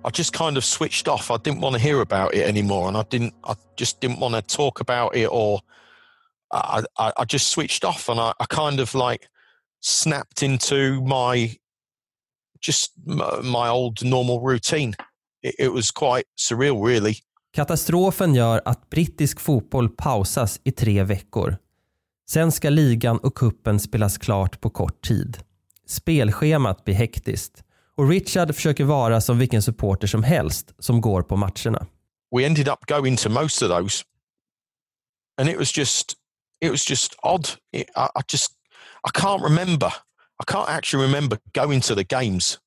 I 0.05 0.11
just 0.15 0.37
kind 0.37 0.59
of 0.59 0.65
switched 0.65 1.09
off. 1.09 1.31
I 1.31 1.37
didn't 1.37 1.61
want 1.61 1.77
to 1.77 1.83
hear 1.83 2.01
about 2.01 2.35
it 2.35 2.49
anymore, 2.49 2.89
and 2.89 2.97
I 2.97 3.05
didn't. 3.11 3.35
I 3.45 3.55
just 3.77 4.01
didn't 4.01 4.21
want 4.21 4.35
to 4.35 4.57
talk 4.57 4.81
about 4.81 5.17
it, 5.17 5.29
or 5.31 5.61
i, 6.53 6.83
I, 6.99 7.13
I 7.17 7.25
just 7.29 7.49
switched 7.49 7.85
off, 7.85 8.09
and 8.09 8.21
I, 8.21 8.33
I 8.41 8.47
kind 8.47 8.81
of 8.81 8.95
like 8.95 9.27
snapped 9.81 10.43
into 10.43 11.01
my 11.01 11.57
just 12.61 12.93
my 13.43 13.69
old 13.69 14.05
normal 14.05 14.41
routine. 14.41 14.95
It, 15.43 15.55
it 15.59 15.73
was 15.73 15.91
quite 15.91 16.25
surreal, 16.37 16.87
really. 16.87 17.15
Katastrofen 17.55 18.35
gör 18.35 18.63
att 18.65 18.91
brittisk 18.91 19.41
fotboll 19.41 19.89
pausas 19.89 20.61
i 20.65 20.73
tre 20.73 21.03
veckor. 21.03 21.57
Sen 22.31 22.53
ska 22.53 22.71
ligan 22.71 23.19
och 23.19 23.35
kuppen 23.35 23.81
spelas 23.81 24.19
klart 24.19 24.61
på 24.61 24.71
kort 24.71 25.03
tid. 25.03 25.39
Spelschemat 25.87 26.85
blir 26.85 26.95
hektiskt 26.95 27.65
och 27.97 28.09
Richard 28.09 28.55
försöker 28.55 28.85
vara 28.85 29.21
som 29.21 29.39
vilken 29.39 29.63
supporter 29.63 30.07
som 30.07 30.23
helst 30.23 30.75
som 30.79 31.01
går 31.01 31.23
på 31.23 31.37
matcherna. 31.37 31.87
We 32.37 32.47
ended 32.47 32.69
up 32.69 32.87
going 32.87 33.17
to 33.17 33.29
most 33.29 33.63
of 33.63 33.69
those 33.69 34.05
and 35.41 35.49
it 35.49 35.59
was 35.59 35.79
just 35.79 36.15
it 36.63 36.71
was 36.71 36.85
just 36.85 37.15
odd. 37.23 37.51
It, 37.73 37.91
I, 37.95 38.09
I 38.17 38.21
just 38.29 38.57
I 39.05 39.11
can't 39.11 39.43
remember. 39.43 39.91
I 40.41 40.45
can't 40.51 40.71
actually 40.71 41.05
remember 41.05 41.39
going 41.53 41.81
to 41.83 41.95
the 41.95 42.05
games. 42.05 42.59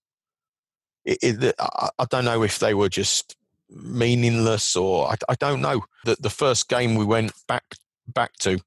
It, 1.05 1.17
it, 1.23 1.55
I, 1.59 1.89
I 1.97 2.05
don't 2.05 2.25
know 2.25 2.43
if 2.43 2.59
they 2.59 2.73
were 2.73 2.89
just 2.89 3.37
meaningless 3.69 4.75
or 4.75 5.07
I, 5.07 5.15
I 5.29 5.35
don't 5.35 5.61
know. 5.61 5.85
The, 6.03 6.17
the 6.19 6.29
first 6.29 6.69
game 6.69 6.95
we 6.95 7.05
went 7.05 7.31
back 7.47 7.63
back 8.07 8.33
to, 8.39 8.59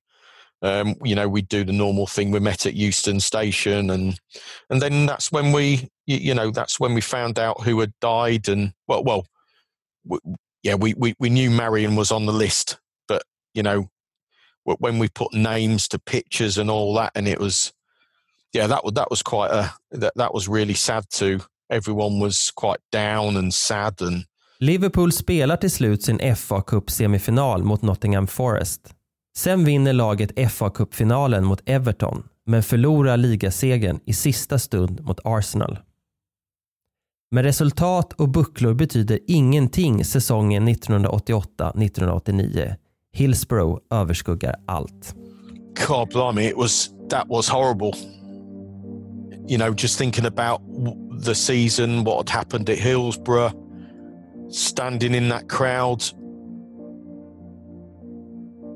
um, 0.62 0.96
you 1.04 1.14
know, 1.14 1.28
we'd 1.28 1.48
do 1.48 1.62
the 1.62 1.72
normal 1.72 2.06
thing. 2.06 2.30
We 2.30 2.40
met 2.40 2.66
at 2.66 2.74
Euston 2.74 3.20
Station, 3.20 3.90
and 3.90 4.18
and 4.70 4.80
then 4.80 5.06
that's 5.06 5.30
when 5.30 5.52
we, 5.52 5.90
you, 6.06 6.16
you 6.16 6.34
know, 6.34 6.50
that's 6.50 6.80
when 6.80 6.94
we 6.94 7.00
found 7.02 7.38
out 7.38 7.62
who 7.62 7.78
had 7.80 7.92
died, 8.00 8.48
and 8.48 8.72
well, 8.86 9.04
well, 9.04 9.26
we, 10.04 10.18
yeah, 10.62 10.74
we, 10.74 10.94
we 10.94 11.14
we 11.18 11.28
knew 11.28 11.50
Marion 11.50 11.96
was 11.96 12.10
on 12.10 12.26
the 12.26 12.32
list, 12.32 12.78
but 13.06 13.22
you 13.54 13.62
know, 13.62 13.90
when 14.78 14.98
we 14.98 15.08
put 15.08 15.32
names 15.32 15.88
to 15.88 15.98
pictures 15.98 16.58
and 16.58 16.70
all 16.70 16.94
that, 16.94 17.12
and 17.14 17.28
it 17.28 17.40
was, 17.40 17.72
yeah, 18.52 18.68
that 18.68 18.84
was 18.84 18.94
that 18.94 19.10
was 19.10 19.22
quite 19.22 19.50
a 19.50 19.70
that 20.00 20.12
that 20.16 20.34
was 20.34 20.48
really 20.48 20.74
sad 20.74 21.04
too. 21.10 21.38
Everyone 21.70 22.20
was 22.20 22.50
quite 22.54 22.80
down 22.92 23.36
and 23.36 23.54
sad 23.54 24.02
and 24.02 24.24
Liverpool 24.60 25.12
spelar 25.12 25.56
till 25.56 25.70
slut 25.70 26.02
sin 26.02 26.36
fa 26.36 26.62
Cup 26.62 26.90
semifinal 26.90 27.62
mot 27.62 27.82
Nottingham 27.82 28.26
Forest. 28.26 28.94
Sen 29.36 29.64
vinner 29.64 29.92
laget 29.92 30.52
fa 30.52 30.70
Cup-finalen 30.70 31.44
mot 31.44 31.62
Everton, 31.66 32.22
men 32.46 32.62
förlorar 32.62 33.16
ligasegern 33.16 34.00
i 34.04 34.12
sista 34.12 34.58
stund 34.58 35.04
mot 35.04 35.20
Arsenal. 35.24 35.78
Men 37.30 37.44
resultat 37.44 38.12
och 38.12 38.28
bucklor 38.28 38.74
betyder 38.74 39.18
ingenting 39.26 40.04
säsongen 40.04 40.68
1988-1989. 40.68 42.74
Hillsborough 43.18 43.80
överskuggar 43.90 44.54
allt. 44.66 45.14
God 45.86 46.08
blimey, 46.08 46.46
it 46.46 46.56
was, 46.56 46.94
that 47.08 47.28
was 47.28 47.48
horrible. 47.48 47.92
You 49.46 49.58
know, 49.58 49.74
just 49.74 49.98
thinking 49.98 50.26
about 50.26 50.60
the 51.24 51.34
season, 51.34 52.04
what 52.04 52.28
had 52.28 52.36
happened 52.36 52.70
at 52.70 52.78
Hillsborough, 52.78 53.52
standing 54.50 55.14
in 55.14 55.28
that 55.28 55.48
crowd, 55.48 56.02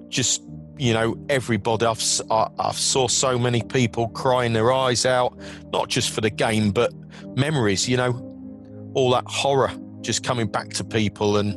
just 0.09 0.43
you 0.79 0.93
know, 0.93 1.17
everybody. 1.29 1.87
I've 1.87 2.03
I, 2.31 2.49
I 2.59 2.73
saw 2.73 3.07
so 3.09 3.39
many 3.39 3.63
people 3.63 4.09
crying 4.09 4.53
their 4.53 4.73
eyes 4.73 5.07
out, 5.07 5.39
not 5.73 5.89
just 5.89 6.11
for 6.11 6.21
the 6.21 6.31
game, 6.31 6.73
but 6.73 6.93
memories. 7.37 7.89
You 7.89 7.99
know, 7.99 8.91
all 8.95 9.11
that 9.11 9.25
horror 9.27 9.71
just 10.01 10.25
coming 10.25 10.49
back 10.49 10.71
to 10.71 10.85
people, 10.85 11.37
and 11.37 11.55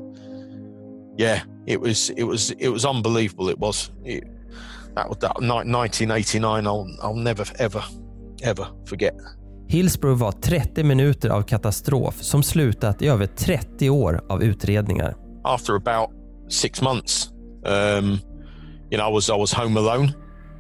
yeah, 1.17 1.41
it 1.65 1.81
was 1.81 2.09
it 2.09 2.23
was 2.23 2.51
it 2.51 2.69
was 2.69 2.85
unbelievable. 2.85 3.49
It 3.49 3.59
was 3.59 3.91
it, 4.03 4.23
that 4.95 5.19
that 5.19 5.35
1989. 5.41 6.67
I'll 6.67 6.87
I'll 7.01 7.15
never 7.15 7.45
ever 7.59 7.83
ever 8.43 8.67
forget. 8.85 9.13
Hillsborough 9.67 10.15
var 10.15 10.31
30 10.31 10.83
minuter 10.83 11.29
av 11.29 11.41
katastrof 11.41 12.21
som 12.21 12.43
slutat 12.43 13.01
i 13.01 13.07
över 13.07 13.25
30 13.25 13.89
år 13.89 14.21
av 14.29 14.43
utredningar. 14.43 15.15
After 15.43 15.75
about 15.75 16.09
six 16.49 16.81
months, 16.81 17.29
um, 17.65 18.19
you 18.89 18.97
know, 18.97 19.09
I 19.09 19.13
was 19.13 19.29
I 19.29 19.37
was 19.37 19.53
home 19.53 19.79
alone. 19.79 20.13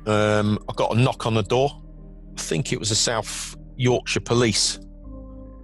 Um, 0.07 0.59
I 0.69 0.73
got 0.75 0.91
a 0.91 0.95
knock 0.95 1.25
on 1.25 1.35
the 1.35 1.41
door. 1.41 1.71
I 2.37 2.41
think 2.41 2.73
it 2.73 2.79
was 2.79 2.89
the 2.89 2.95
South 2.95 3.57
Yorkshire 3.77 4.23
Police. 4.23 4.79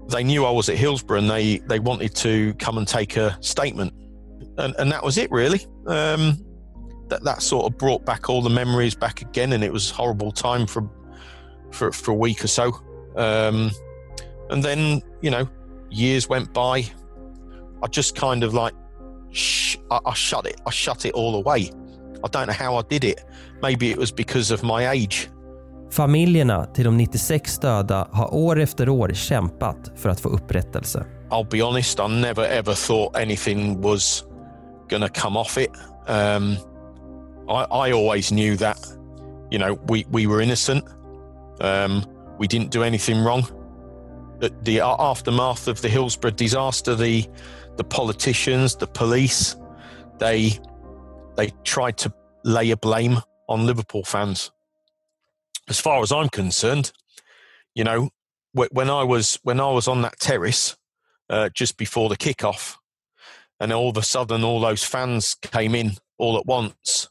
They 0.10 0.23
knew 0.23 0.45
I 0.45 0.51
was 0.51 0.69
at 0.69 0.77
Hillsborough 0.77 1.19
and 1.19 1.30
they 1.30 1.62
they 1.67 1.80
wanted 1.80 2.15
to 2.15 2.54
come 2.65 2.77
and 2.77 2.88
take 2.88 3.17
a 3.17 3.38
statement, 3.41 3.93
and 4.58 4.76
and 4.80 4.92
that 4.92 5.04
was 5.04 5.18
it 5.18 5.32
really. 5.32 5.66
Um, 5.88 6.46
that 7.10 7.24
that 7.24 7.42
sort 7.42 7.66
of 7.66 7.78
brought 7.78 8.06
back 8.06 8.30
all 8.30 8.42
the 8.42 8.50
memories 8.50 8.96
back 8.96 9.22
again, 9.22 9.54
and 9.54 9.64
it 9.64 9.72
was 9.72 9.92
a 9.92 9.94
horrible 9.94 10.32
time 10.32 10.68
for 10.68 10.90
for 11.72 11.92
for 11.92 12.12
a 12.12 12.16
week 12.16 12.44
or 12.44 12.48
so. 12.48 12.72
Um, 13.16 13.72
and 14.52 14.64
then, 14.64 15.02
you 15.22 15.32
know, 15.32 15.48
years 15.90 16.30
went 16.30 16.54
by. 16.54 16.86
I 17.84 17.88
just 17.92 18.16
kind 18.16 18.44
of 18.44 18.54
like, 18.54 18.74
sh- 19.32 19.78
I, 19.90 20.00
I 20.06 20.14
shut 20.14 20.46
it. 20.46 20.62
I 20.66 20.72
shut 20.72 21.06
it 21.06 21.14
all 21.14 21.36
away. 21.36 21.72
I 22.24 22.28
don't 22.28 22.48
know 22.48 22.54
how 22.54 22.76
I 22.76 22.84
did 22.90 23.04
it. 23.04 23.26
Maybe 23.62 23.90
it 23.90 23.98
was 23.98 24.12
because 24.16 24.52
of 24.52 24.64
my 24.64 24.90
age. 24.90 25.30
Familjerna 25.92 26.66
till 26.66 26.86
de 26.86 26.98
96 26.98 27.60
döda 27.60 28.08
har 28.12 28.34
år 28.34 28.60
efter 28.60 28.90
år 28.90 29.12
kämpat 29.14 29.92
för 29.96 30.10
att 30.10 30.20
få 30.20 30.30
upprättelse. 30.30 31.06
I'll 31.30 31.50
be 31.52 31.64
honest, 31.64 32.00
I 32.00 32.08
never 32.08 32.44
ever 32.44 32.74
thought 32.74 33.16
anything 33.16 33.82
was 33.82 34.24
gonna 34.91 35.10
come 35.10 35.36
off 35.36 35.58
it. 35.58 35.71
Um, 36.06 36.58
I, 37.49 37.63
I 37.63 37.91
always 37.91 38.32
knew 38.32 38.56
that, 38.58 38.77
you 39.49 39.58
know, 39.58 39.73
we, 39.88 40.06
we 40.12 40.27
were 40.27 40.41
innocent. 40.41 40.86
Um, 41.62 42.06
we 42.38 42.47
didn't 42.47 42.69
do 42.69 42.84
anything 42.84 43.23
wrong. 43.23 43.47
The 44.39 44.82
aftermath 44.82 45.67
of 45.67 45.82
the 45.82 45.89
Hillsborough 45.89 46.32
disaster, 46.32 46.95
the 46.95 47.27
the 47.77 47.84
politicians, 47.84 48.75
the 48.75 48.88
police, 48.88 49.56
they 50.17 50.60
they 51.38 51.51
tried 51.63 51.97
to 51.97 52.13
lay 52.43 52.71
a 52.71 52.77
blame 52.77 53.19
on 53.47 53.67
Liverpool 53.67 54.04
fans. 54.04 54.51
As 55.69 55.80
far 55.80 56.01
as 56.01 56.12
I'm 56.12 56.30
concerned, 56.30 56.91
you 57.75 57.84
know, 57.84 58.10
when 58.54 58.89
I 58.89 59.04
was 59.04 59.39
when 59.43 59.60
I 59.60 59.69
was 59.69 59.88
on 59.88 60.01
that 60.01 60.19
terrace 60.19 60.75
uh, 61.30 61.49
just 61.49 61.77
before 61.77 62.10
the 62.10 62.17
kickoff, 62.17 62.77
and 63.62 63.71
all 63.71 63.89
of 63.89 63.97
a 63.97 64.04
sudden 64.04 64.43
all 64.43 64.60
those 64.60 64.88
fans 64.88 65.36
came 65.41 65.80
in 65.80 65.91
all 66.17 66.38
at 66.38 66.45
once, 66.45 67.10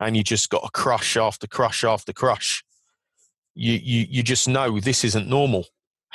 and 0.00 0.16
you 0.16 0.22
just 0.22 0.50
got 0.50 0.64
a 0.64 0.70
crush 0.72 1.16
after 1.16 1.48
crush 1.48 1.84
after 1.84 2.12
crush 2.12 2.62
you, 3.58 3.72
you, 3.72 4.06
you 4.08 4.22
just 4.22 4.46
know 4.46 4.80
this 4.80 5.04
isn't 5.04 5.28
normal. 5.28 5.64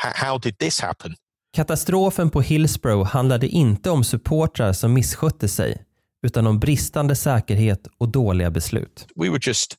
H 0.04 0.14
how 0.16 0.38
did 0.38 0.58
this 0.60 0.80
happen? 0.80 1.16
Katastrofen 1.54 2.30
på 2.30 2.42
Hillsborough 2.42 3.08
handlade 3.08 3.48
inte 3.48 3.90
om 3.90 4.04
supportrar 4.04 4.74
som 4.74 4.94
misskötte 4.94 5.48
sig, 5.48 5.86
utan 6.24 6.48
om 6.48 6.60
bristande 6.60 7.16
säkerhet 7.16 7.88
och 7.98 8.10
dåliga 8.10 8.52
beslut. 8.52 9.08
We 9.16 9.30
were 9.30 9.40
just 9.42 9.78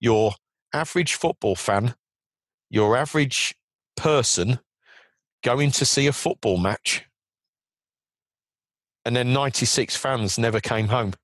your 0.00 0.34
average 0.74 1.18
football 1.18 1.56
fan, 1.56 1.90
your 2.74 2.98
average 2.98 3.54
person 4.02 4.56
going 5.44 5.70
to 5.70 5.84
see 5.84 6.08
a 6.08 6.12
football 6.12 6.60
match. 6.60 7.02
And 9.06 9.16
then 9.16 9.32
96 9.32 9.96
fans 9.96 10.38
never 10.38 10.60
came 10.60 10.88
home. 10.88 11.14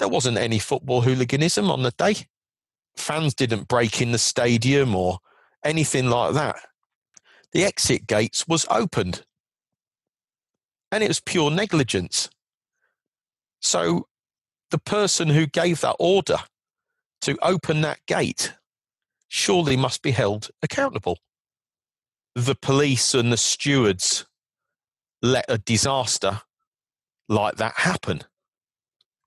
There 0.00 0.08
wasn't 0.08 0.38
any 0.38 0.58
football 0.58 1.02
hooliganism 1.02 1.70
on 1.70 1.84
the 1.84 1.92
day 1.92 2.26
fans 2.96 3.34
didn't 3.34 3.68
break 3.68 4.00
in 4.00 4.12
the 4.12 4.18
stadium 4.18 4.94
or 4.94 5.18
anything 5.64 6.08
like 6.10 6.34
that. 6.34 6.56
The 7.52 7.64
exit 7.64 8.06
gates 8.06 8.48
was 8.48 8.66
opened 8.70 9.24
and 10.90 11.02
it 11.02 11.08
was 11.08 11.20
pure 11.20 11.50
negligence. 11.50 12.28
So 13.60 14.08
the 14.70 14.78
person 14.78 15.28
who 15.28 15.46
gave 15.46 15.80
that 15.80 15.96
order 15.98 16.38
to 17.22 17.38
open 17.42 17.80
that 17.82 18.00
gate 18.06 18.54
surely 19.28 19.76
must 19.76 20.02
be 20.02 20.12
held 20.12 20.50
accountable. 20.62 21.18
The 22.34 22.54
police 22.54 23.14
and 23.14 23.32
the 23.32 23.36
stewards 23.36 24.26
let 25.22 25.44
a 25.48 25.58
disaster 25.58 26.40
like 27.28 27.56
that 27.56 27.74
happen. 27.76 28.22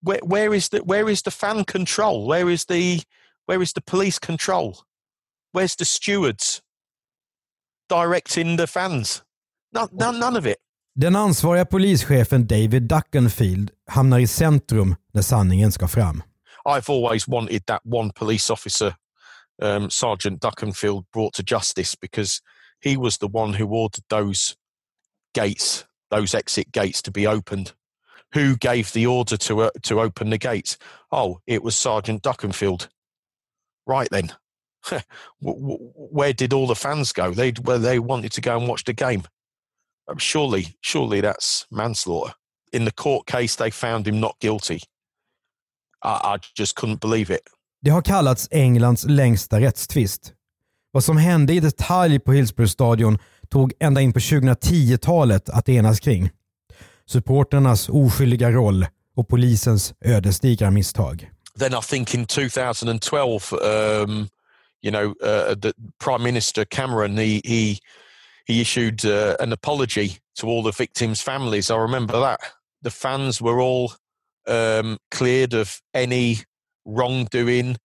Where, 0.02 0.20
where 0.24 0.54
is 0.54 0.70
the 0.70 0.80
where 0.80 1.10
is 1.10 1.22
the 1.22 1.32
fan 1.32 1.66
control? 1.66 2.26
Where 2.28 2.50
is 2.50 2.66
the 2.66 3.02
where 3.46 3.62
is 3.62 3.74
the 3.74 3.82
police 3.82 4.20
control? 4.20 4.78
Where's 5.52 5.76
the 5.76 5.86
stewards 5.86 6.62
directing 7.90 8.58
the 8.58 8.68
fans? 8.68 9.24
None, 9.74 9.90
none, 9.92 10.20
none 10.20 10.38
of 10.38 10.46
it. 10.46 10.58
Den 10.96 11.16
ansvariga 11.16 11.66
polischefen 11.66 12.48
David 12.48 12.84
Duckenfield 12.84 13.72
hamnar 13.88 14.20
i 14.20 14.28
centrum 14.28 14.96
när 15.14 15.22
sanningen 15.22 15.72
ska 15.72 15.88
fram. 15.88 16.24
I've 16.66 16.90
always 16.90 17.28
wanted 17.28 17.66
that 17.66 17.82
one 17.84 18.12
police 18.16 18.54
officer, 18.54 18.96
um, 19.62 19.90
Sergeant 19.90 20.42
Duckenfield, 20.42 21.06
brought 21.14 21.34
to 21.34 21.44
justice 21.44 21.96
because 22.02 22.40
he 22.84 22.98
was 22.98 23.18
the 23.18 23.28
one 23.28 23.54
who 23.54 23.68
ordered 23.68 24.04
those 24.10 24.56
gates, 25.34 25.86
those 26.10 26.34
exit 26.34 26.72
gates 26.72 27.02
to 27.04 27.12
be 27.12 27.28
opened. 27.28 27.74
Who 28.34 28.56
gave 28.58 28.94
the 28.94 29.08
order 29.08 29.38
to 29.38 29.62
uh, 29.62 29.70
to 29.84 30.02
open 30.02 30.30
the 30.30 30.38
gates? 30.38 30.78
Oh, 31.12 31.40
it 31.48 31.64
was 31.64 31.76
Sergeant 31.76 32.22
Duckenfield. 32.22 32.88
Right 33.88 34.10
then, 34.12 34.32
where 35.42 36.34
did 36.34 36.54
all 36.54 36.68
the 36.68 36.76
fans 36.76 37.12
go? 37.12 37.32
They 37.32 37.52
where 37.52 37.80
they 37.80 38.00
wanted 38.00 38.32
to 38.34 38.42
go 38.42 38.58
and 38.58 38.68
watch 38.68 38.84
the 38.84 38.94
game. 38.94 39.24
Um, 40.08 40.18
surely, 40.18 40.78
surely 40.82 41.22
that's 41.22 41.66
manslaughter. 41.72 42.34
In 42.72 42.86
the 42.86 42.92
court 42.92 43.26
case, 43.26 43.56
they 43.56 43.72
found 43.72 44.08
him 44.08 44.20
not 44.20 44.40
guilty. 44.40 44.82
I, 46.04 46.36
I 46.36 46.38
just 46.56 46.76
couldn't 46.76 47.02
believe 47.02 47.32
it. 47.32 47.42
Det 47.82 47.90
har 47.90 48.02
kallats 48.02 48.48
Englands 48.52 49.04
längsta 49.04 49.60
rättstvist. 49.60 50.34
Vad 50.92 51.04
som 51.04 51.18
hände 51.18 51.54
i 51.54 51.60
detalj 51.60 52.20
på 52.20 52.32
Hillsborough 52.32 52.70
stadion 52.70 53.18
tog 53.50 53.74
ända 53.80 54.02
in 54.02 54.14
på 54.14 54.20
2010-talet 54.20 55.50
att 55.50 55.70
enas 55.70 56.00
kring. 56.00 56.30
Supporternas 57.06 57.90
oskyldiga 57.90 58.52
roll 58.52 58.86
och 59.16 59.28
polisens 59.28 59.94
ödesdigra 60.02 60.72
misstag. 60.72 61.30
Then 61.60 61.74
I 61.74 61.82
think 61.82 62.14
in 62.14 62.26
2012, 62.26 63.54
um, 63.54 64.30
you 64.82 64.92
know, 64.92 65.16
uh, 65.22 65.56
the 65.56 65.74
Prime 66.04 66.24
Minister 66.24 66.66
Cameron, 66.66 67.18
he 67.18 67.42
he, 67.44 67.80
he 68.46 68.62
issued 68.62 69.06
uh, 69.06 69.36
an 69.40 69.54
apology 69.54 70.18
to 70.40 70.48
all 70.48 70.64
the 70.64 70.84
victims' 70.84 71.22
families. 71.22 71.70
I 71.70 71.76
remember 71.76 72.20
that. 72.20 72.40
The 72.82 72.92
fans 72.92 73.42
were 73.42 73.60
all 73.60 73.92
um, 74.48 74.98
cleared 75.12 75.54
of 75.54 75.82
any 75.94 76.38
wrongdoing, 76.86 77.78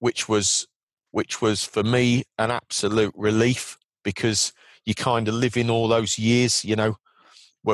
which 0.00 0.28
was 0.28 0.66
which 1.12 1.40
was 1.40 1.64
for 1.64 1.82
me 1.82 2.24
an 2.38 2.50
absolute 2.50 3.14
relief 3.16 3.78
because 4.04 4.52
you 4.86 4.94
kind 4.94 5.28
of 5.28 5.34
live 5.34 5.56
in 5.56 5.68
all 5.68 5.88
those 5.88 6.18
years, 6.18 6.64
you 6.64 6.76
know, 6.76 6.96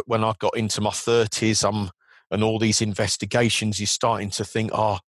when 0.07 0.25
I 0.25 0.33
got 0.39 0.57
into 0.57 0.81
my 0.81 0.91
30s, 0.91 1.69
I'm 1.69 1.91
and 2.33 2.43
all 2.43 2.59
these 2.59 2.81
investigations, 2.81 3.79
you're 3.79 3.87
starting 3.87 4.31
to 4.31 4.45
think, 4.45 4.71
oh, 4.73 4.99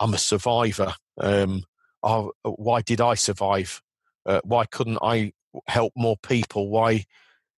I'm 0.00 0.14
a 0.14 0.18
survivor. 0.18 0.94
Um, 1.20 1.64
oh, 2.02 2.32
why 2.42 2.80
did 2.80 3.02
I 3.02 3.14
survive? 3.14 3.82
Uh, 4.24 4.40
why 4.44 4.64
couldn't 4.64 4.98
I 5.02 5.32
help 5.66 5.92
more 5.94 6.16
people? 6.22 6.70
Why, 6.70 7.04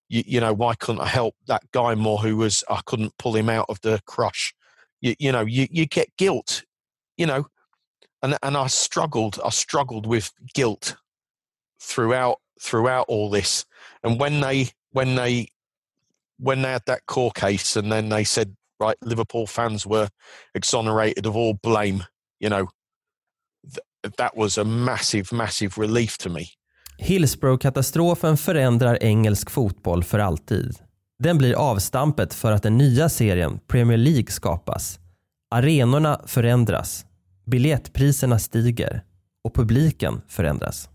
you, 0.09 0.24
you, 0.26 0.40
know, 0.40 0.53
why 0.53 0.74
couldn't 0.74 1.03
I 1.03 1.07
help 1.07 1.36
that 1.46 1.62
guy 1.70 1.94
more 1.94 2.18
who 2.18 2.36
was, 2.36 2.64
I 2.68 2.80
couldn't 2.84 3.16
pull 3.16 3.36
him 3.36 3.48
out 3.48 3.66
of 3.68 3.80
the 3.82 4.00
crush? 4.07 4.53
You, 5.00 5.14
you 5.20 5.30
know, 5.30 5.46
you, 5.46 5.68
you 5.70 5.86
get 5.86 6.09
guilt, 6.18 6.64
you 7.16 7.26
know, 7.26 7.46
and, 8.24 8.36
and 8.42 8.57
I 8.57 8.66
struggled, 8.66 9.38
I 9.44 9.50
struggled 9.50 10.05
with 10.05 10.32
guilt 10.53 10.96
throughout, 11.80 12.38
throughout 12.63 13.05
all 13.09 13.31
this. 13.31 13.67
And 14.03 14.21
when 14.21 14.41
they, 14.41 14.69
when 14.93 15.15
they 15.17 15.49
when 16.43 16.63
they 16.63 16.73
had 16.73 16.83
that 16.87 17.07
court 17.07 17.35
case 17.35 17.77
and 17.81 17.93
then 17.93 18.09
they 18.09 18.25
said, 18.25 18.57
right, 18.81 18.97
Liverpool 19.01 19.47
fans 19.47 19.87
were 19.87 20.09
exonerated 20.55 21.27
of 21.27 21.37
all 21.37 21.55
blame, 21.63 22.05
you 22.41 22.51
know, 22.51 22.69
th- 23.75 24.15
that 24.17 24.37
was 24.37 24.59
a 24.59 24.65
massive, 24.65 25.33
massive 25.33 25.79
relief 25.79 26.19
to 26.19 26.31
me. 26.31 26.47
Hillsborough-katastrofen 26.99 28.37
förändrar 28.37 28.99
engelsk 29.03 29.51
fotboll 29.51 30.05
för 30.05 30.19
alltid. 30.19 30.79
Den 31.19 31.39
blir 31.39 31.55
avstampet 31.55 32.35
för 32.35 32.53
att 32.53 32.63
den 32.63 32.79
nya 32.79 33.09
serien 33.09 33.61
Premier 33.69 33.99
League 33.99 34.31
skapas. 34.31 34.99
Arenorna 35.51 36.21
förändras, 36.27 37.07
biljettpriserna 37.47 38.39
stiger 38.39 39.05
och 39.45 39.55
publiken 39.55 40.23
förändras. 40.29 40.89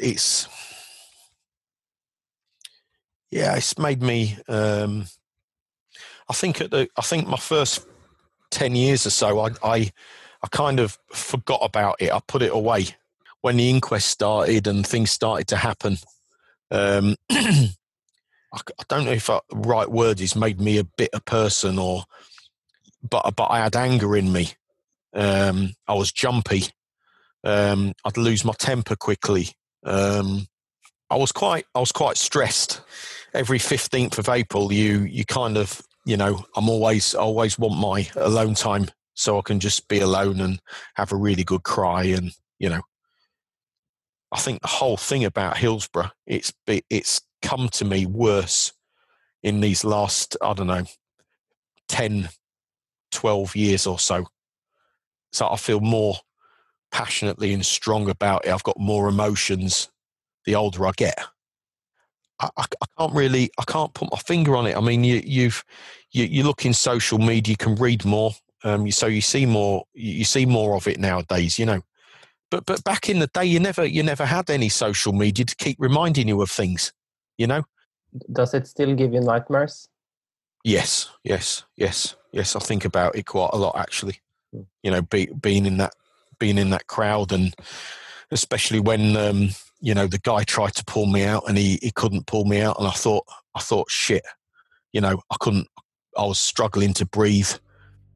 It's, 0.00 0.48
yeah, 3.30 3.56
it's 3.56 3.78
made 3.78 4.02
me. 4.02 4.36
Um, 4.48 5.06
I 6.28 6.32
think 6.32 6.60
at 6.60 6.70
the, 6.70 6.88
I 6.96 7.02
think 7.02 7.28
my 7.28 7.36
first 7.36 7.86
ten 8.50 8.74
years 8.74 9.06
or 9.06 9.10
so, 9.10 9.40
I, 9.40 9.50
I, 9.62 9.92
I 10.42 10.48
kind 10.50 10.80
of 10.80 10.98
forgot 11.12 11.60
about 11.62 11.96
it. 12.00 12.12
I 12.12 12.20
put 12.26 12.42
it 12.42 12.52
away 12.52 12.86
when 13.40 13.56
the 13.56 13.70
inquest 13.70 14.08
started 14.08 14.66
and 14.66 14.86
things 14.86 15.10
started 15.10 15.46
to 15.48 15.56
happen. 15.56 15.98
Um, 16.70 17.16
I, 17.30 17.68
I, 18.52 18.82
don't 18.88 19.04
know 19.04 19.12
if 19.12 19.26
the 19.26 19.40
right 19.52 19.90
word 19.90 20.20
is 20.20 20.34
made 20.34 20.60
me 20.60 20.78
a 20.78 20.84
bitter 20.84 21.20
person 21.20 21.78
or, 21.78 22.04
but 23.08 23.36
but 23.36 23.50
I 23.50 23.60
had 23.60 23.76
anger 23.76 24.16
in 24.16 24.32
me. 24.32 24.50
Um, 25.14 25.74
I 25.86 25.94
was 25.94 26.12
jumpy. 26.12 26.64
Um, 27.46 27.92
I'd 28.04 28.16
lose 28.16 28.44
my 28.44 28.54
temper 28.58 28.96
quickly. 28.96 29.50
Um, 29.84 30.48
I 31.10 31.16
was 31.16 31.30
quite 31.30 31.64
I 31.76 31.78
was 31.78 31.92
quite 31.92 32.16
stressed. 32.16 32.80
Every 33.32 33.60
fifteenth 33.60 34.18
of 34.18 34.28
April, 34.28 34.72
you 34.72 35.02
you 35.02 35.24
kind 35.24 35.56
of 35.56 35.80
you 36.04 36.16
know 36.16 36.44
I'm 36.56 36.68
always 36.68 37.14
I 37.14 37.20
always 37.20 37.56
want 37.56 37.78
my 37.78 38.08
alone 38.16 38.54
time 38.54 38.88
so 39.14 39.38
I 39.38 39.42
can 39.42 39.60
just 39.60 39.86
be 39.86 40.00
alone 40.00 40.40
and 40.40 40.60
have 40.94 41.12
a 41.12 41.16
really 41.16 41.44
good 41.44 41.62
cry 41.62 42.04
and 42.04 42.32
you 42.58 42.68
know. 42.68 42.82
I 44.32 44.40
think 44.40 44.60
the 44.60 44.68
whole 44.68 44.96
thing 44.96 45.24
about 45.24 45.56
Hillsborough 45.56 46.10
it's 46.26 46.52
it's 46.66 47.20
come 47.42 47.68
to 47.68 47.84
me 47.84 48.06
worse 48.06 48.72
in 49.44 49.60
these 49.60 49.84
last 49.84 50.36
I 50.42 50.52
don't 50.52 50.66
know 50.66 50.84
10 51.88 52.28
12 53.12 53.54
years 53.54 53.86
or 53.86 54.00
so 54.00 54.26
so 55.30 55.48
I 55.48 55.56
feel 55.56 55.78
more 55.78 56.16
passionately 56.92 57.52
and 57.52 57.64
strong 57.64 58.08
about 58.08 58.46
it 58.46 58.52
I've 58.52 58.62
got 58.62 58.78
more 58.78 59.08
emotions 59.08 59.90
the 60.46 60.54
older 60.54 60.86
I 60.86 60.92
get. 60.96 61.18
I, 62.40 62.48
I, 62.56 62.64
I, 62.82 62.86
can't 62.98 63.14
really, 63.14 63.50
I 63.58 63.64
can't 63.64 63.92
put 63.92 64.10
my 64.10 64.18
finger 64.18 64.56
on 64.56 64.66
it. 64.66 64.76
I 64.76 64.80
mean, 64.80 65.04
you, 65.04 65.20
you've, 65.24 65.64
you, 66.12 66.24
you 66.24 66.44
look 66.44 66.64
in 66.64 66.72
social 66.72 67.18
media, 67.18 67.52
you 67.52 67.56
can 67.56 67.74
read 67.74 68.04
more, 68.04 68.32
um, 68.64 68.90
so 68.90 69.06
you 69.06 69.20
see 69.20 69.44
more, 69.44 69.84
you 69.92 70.24
see 70.24 70.46
more 70.46 70.74
of 70.76 70.86
it 70.86 70.98
nowadays, 70.98 71.58
you 71.58 71.66
know. 71.66 71.82
But 72.48 72.64
but 72.64 72.84
back 72.84 73.08
in 73.08 73.18
the 73.18 73.26
day, 73.26 73.44
you 73.44 73.58
never, 73.58 73.84
you 73.84 74.04
never 74.04 74.24
had 74.24 74.50
any 74.50 74.68
social 74.68 75.12
media 75.12 75.44
to 75.44 75.56
keep 75.56 75.76
reminding 75.80 76.28
you 76.28 76.40
of 76.40 76.50
things, 76.50 76.92
you 77.36 77.46
know. 77.48 77.64
Does 78.32 78.54
it 78.54 78.68
still 78.68 78.94
give 78.94 79.12
you 79.12 79.20
nightmares? 79.20 79.88
Yes, 80.62 81.10
yes, 81.24 81.64
yes, 81.76 82.14
yes. 82.32 82.54
I 82.54 82.60
think 82.60 82.84
about 82.84 83.16
it 83.16 83.26
quite 83.26 83.50
a 83.52 83.56
lot, 83.56 83.76
actually. 83.76 84.20
Hmm. 84.52 84.62
You 84.82 84.90
know, 84.92 85.02
be, 85.02 85.26
being 85.26 85.66
in 85.66 85.78
that, 85.78 85.94
being 86.38 86.58
in 86.58 86.70
that 86.70 86.86
crowd, 86.86 87.32
and 87.32 87.54
especially 88.30 88.80
when 88.80 89.16
um, 89.16 89.50
you 89.80 89.94
know, 89.94 90.06
the 90.06 90.18
guy 90.18 90.44
tried 90.44 90.74
to 90.74 90.84
pull 90.84 91.06
me 91.06 91.24
out 91.24 91.48
and 91.48 91.58
he, 91.58 91.78
he 91.82 91.90
couldn't 91.90 92.26
pull 92.26 92.44
me 92.44 92.62
out. 92.62 92.78
And 92.78 92.88
I 92.88 92.92
thought, 92.92 93.24
I 93.54 93.60
thought, 93.60 93.90
shit, 93.90 94.22
you 94.92 95.00
know, 95.00 95.20
I 95.30 95.36
couldn't, 95.40 95.66
I 96.18 96.22
was 96.22 96.38
struggling 96.38 96.94
to 96.94 97.06
breathe. 97.06 97.48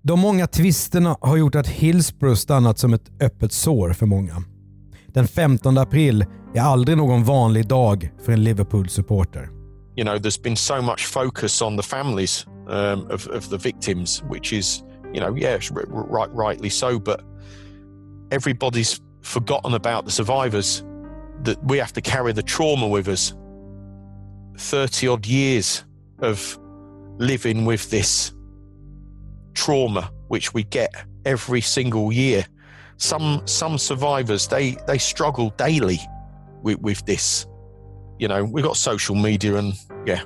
De 0.02 0.20
många 0.20 0.46
tvisterna 0.46 1.16
har 1.20 1.36
gjort 1.36 1.54
att 1.54 1.66
Hillsborough 1.66 2.36
stannat 2.36 2.78
som 2.78 2.94
ett 2.94 3.10
öppet 3.20 3.52
sår 3.52 3.92
för 3.92 4.06
många. 4.06 4.42
Den 5.06 5.28
15 5.28 5.78
april 5.78 6.24
är 6.54 6.60
aldrig 6.60 6.96
någon 6.96 7.24
vanlig 7.24 7.68
dag 7.68 8.10
för 8.24 8.32
en 8.32 8.44
Liverpool-supporter. 8.44 9.48
You 9.96 10.04
know, 10.04 10.16
there's 10.16 10.42
been 10.42 10.56
so 10.56 10.82
much 10.82 11.06
focus 11.06 11.62
on 11.62 11.76
the 11.76 11.82
families 11.82 12.46
um, 12.68 13.06
of, 13.10 13.26
of 13.26 13.50
the 13.50 13.56
victims, 13.58 14.22
which 14.22 14.52
is, 14.52 14.82
you 15.14 15.20
know, 15.20 15.36
yeah, 15.36 15.60
right, 16.10 16.30
rightly 16.32 16.70
so, 16.70 16.98
but 16.98 17.20
everybody's 18.30 19.00
forgotten 19.22 19.74
about 19.74 20.04
the 20.04 20.10
survivors 20.10 20.84
that 21.42 21.62
we 21.64 21.78
have 21.78 21.92
to 21.94 22.00
carry 22.00 22.32
the 22.32 22.42
trauma 22.42 22.86
with 22.86 23.08
us. 23.08 23.34
30 24.56 25.08
odd 25.08 25.26
years 25.26 25.84
of 26.18 26.58
living 27.18 27.64
with 27.64 27.90
this 27.90 28.32
trauma, 29.54 30.10
which 30.28 30.52
we 30.54 30.64
get 30.64 30.94
every 31.24 31.60
single 31.60 32.12
year. 32.12 32.44
Some 32.96 33.42
some 33.46 33.78
survivors 33.78 34.46
they 34.46 34.76
they 34.86 34.98
struggle 34.98 35.50
daily 35.56 35.98
with, 36.62 36.78
with 36.80 37.04
this. 37.06 37.46
You 38.18 38.28
know, 38.28 38.44
we've 38.44 38.64
got 38.64 38.76
social 38.76 39.14
media 39.14 39.56
and 39.56 39.72
yeah, 40.04 40.22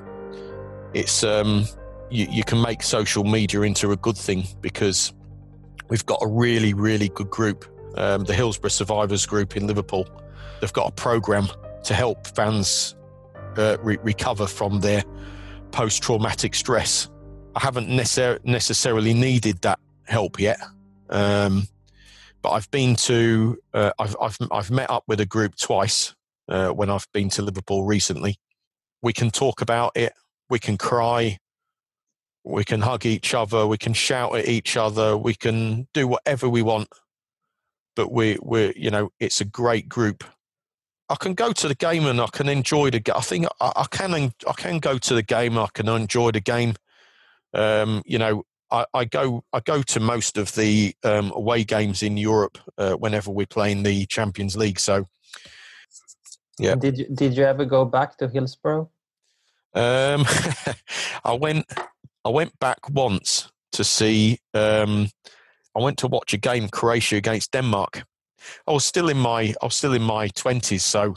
it's 0.92 1.22
um 1.22 1.66
you, 2.10 2.26
you 2.30 2.44
can 2.44 2.60
make 2.60 2.82
social 2.82 3.24
media 3.24 3.62
into 3.62 3.92
a 3.92 3.96
good 3.96 4.16
thing 4.16 4.44
because 4.60 5.12
we've 5.88 6.06
got 6.06 6.18
a 6.22 6.26
really, 6.26 6.74
really 6.74 7.08
good 7.10 7.30
group, 7.30 7.64
um, 7.96 8.24
the 8.24 8.34
Hillsborough 8.34 8.70
Survivors 8.70 9.26
Group 9.26 9.56
in 9.56 9.66
Liverpool 9.66 10.08
they've 10.64 10.72
got 10.72 10.88
a 10.88 10.92
program 10.92 11.46
to 11.84 11.92
help 11.92 12.26
fans 12.26 12.96
uh, 13.58 13.76
re- 13.82 13.98
recover 14.02 14.46
from 14.46 14.80
their 14.80 15.04
post 15.72 16.02
traumatic 16.02 16.54
stress. 16.54 17.10
I 17.54 17.60
haven't 17.60 17.88
necessar- 17.88 18.42
necessarily 18.44 19.12
needed 19.12 19.60
that 19.60 19.78
help 20.04 20.40
yet. 20.40 20.58
Um, 21.10 21.68
but 22.40 22.52
I've 22.52 22.70
been 22.70 22.96
to, 22.96 23.58
uh, 23.74 23.90
I've, 23.98 24.16
I've, 24.20 24.38
I've 24.50 24.70
met 24.70 24.90
up 24.90 25.04
with 25.06 25.20
a 25.20 25.26
group 25.26 25.56
twice 25.56 26.14
uh, 26.48 26.70
when 26.70 26.88
I've 26.88 27.06
been 27.12 27.28
to 27.30 27.42
Liverpool 27.42 27.84
recently. 27.84 28.36
We 29.02 29.12
can 29.12 29.30
talk 29.30 29.60
about 29.60 29.92
it, 29.96 30.14
we 30.48 30.58
can 30.58 30.78
cry, 30.78 31.38
we 32.42 32.64
can 32.64 32.80
hug 32.80 33.04
each 33.04 33.34
other, 33.34 33.66
we 33.66 33.76
can 33.76 33.92
shout 33.92 34.34
at 34.34 34.48
each 34.48 34.78
other, 34.78 35.16
we 35.16 35.34
can 35.34 35.88
do 35.92 36.08
whatever 36.08 36.48
we 36.48 36.62
want. 36.62 36.88
But 37.96 38.10
we, 38.10 38.38
we're, 38.42 38.72
you 38.76 38.90
know, 38.90 39.10
it's 39.20 39.40
a 39.40 39.44
great 39.44 39.88
group 39.88 40.24
I 41.08 41.16
can 41.16 41.34
go 41.34 41.52
to 41.52 41.68
the 41.68 41.74
game 41.74 42.06
and 42.06 42.20
I 42.20 42.26
can 42.32 42.48
enjoy 42.48 42.90
the 42.90 43.00
game. 43.00 43.14
I 43.16 43.20
think 43.20 43.46
I, 43.60 43.72
I, 43.76 43.86
can 43.90 44.14
I 44.14 44.52
can 44.56 44.78
go 44.78 44.98
to 44.98 45.14
the 45.14 45.22
game. 45.22 45.58
I 45.58 45.68
can 45.72 45.88
enjoy 45.88 46.30
the 46.30 46.40
game. 46.40 46.74
Um, 47.52 48.02
you 48.06 48.18
know, 48.18 48.44
I, 48.70 48.86
I 48.94 49.04
go 49.04 49.44
I 49.52 49.60
go 49.60 49.82
to 49.82 50.00
most 50.00 50.38
of 50.38 50.54
the 50.54 50.94
um, 51.04 51.30
away 51.32 51.64
games 51.64 52.02
in 52.02 52.16
Europe 52.16 52.58
uh, 52.78 52.94
whenever 52.94 53.30
we're 53.30 53.46
playing 53.46 53.82
the 53.82 54.06
Champions 54.06 54.56
League. 54.56 54.80
So 54.80 55.06
yeah. 56.58 56.74
Did 56.74 56.98
you 56.98 57.06
did 57.12 57.36
you 57.36 57.44
ever 57.44 57.64
go 57.64 57.84
back 57.84 58.16
to 58.18 58.28
Hillsborough? 58.28 58.90
Um, 59.74 60.24
I 61.24 61.34
went 61.34 61.66
I 62.24 62.30
went 62.30 62.58
back 62.58 62.88
once 62.88 63.52
to 63.72 63.84
see. 63.84 64.40
Um, 64.54 65.08
I 65.76 65.82
went 65.82 65.98
to 65.98 66.06
watch 66.06 66.32
a 66.32 66.38
game 66.38 66.68
Croatia 66.68 67.16
against 67.16 67.52
Denmark. 67.52 68.04
I 68.66 68.72
was 68.72 68.84
still 68.84 69.08
in 69.08 69.18
my 69.18 69.54
I 69.60 69.64
was 69.66 69.76
still 69.76 69.94
in 69.94 70.02
my 70.02 70.28
twenties, 70.28 70.84
so 70.84 71.16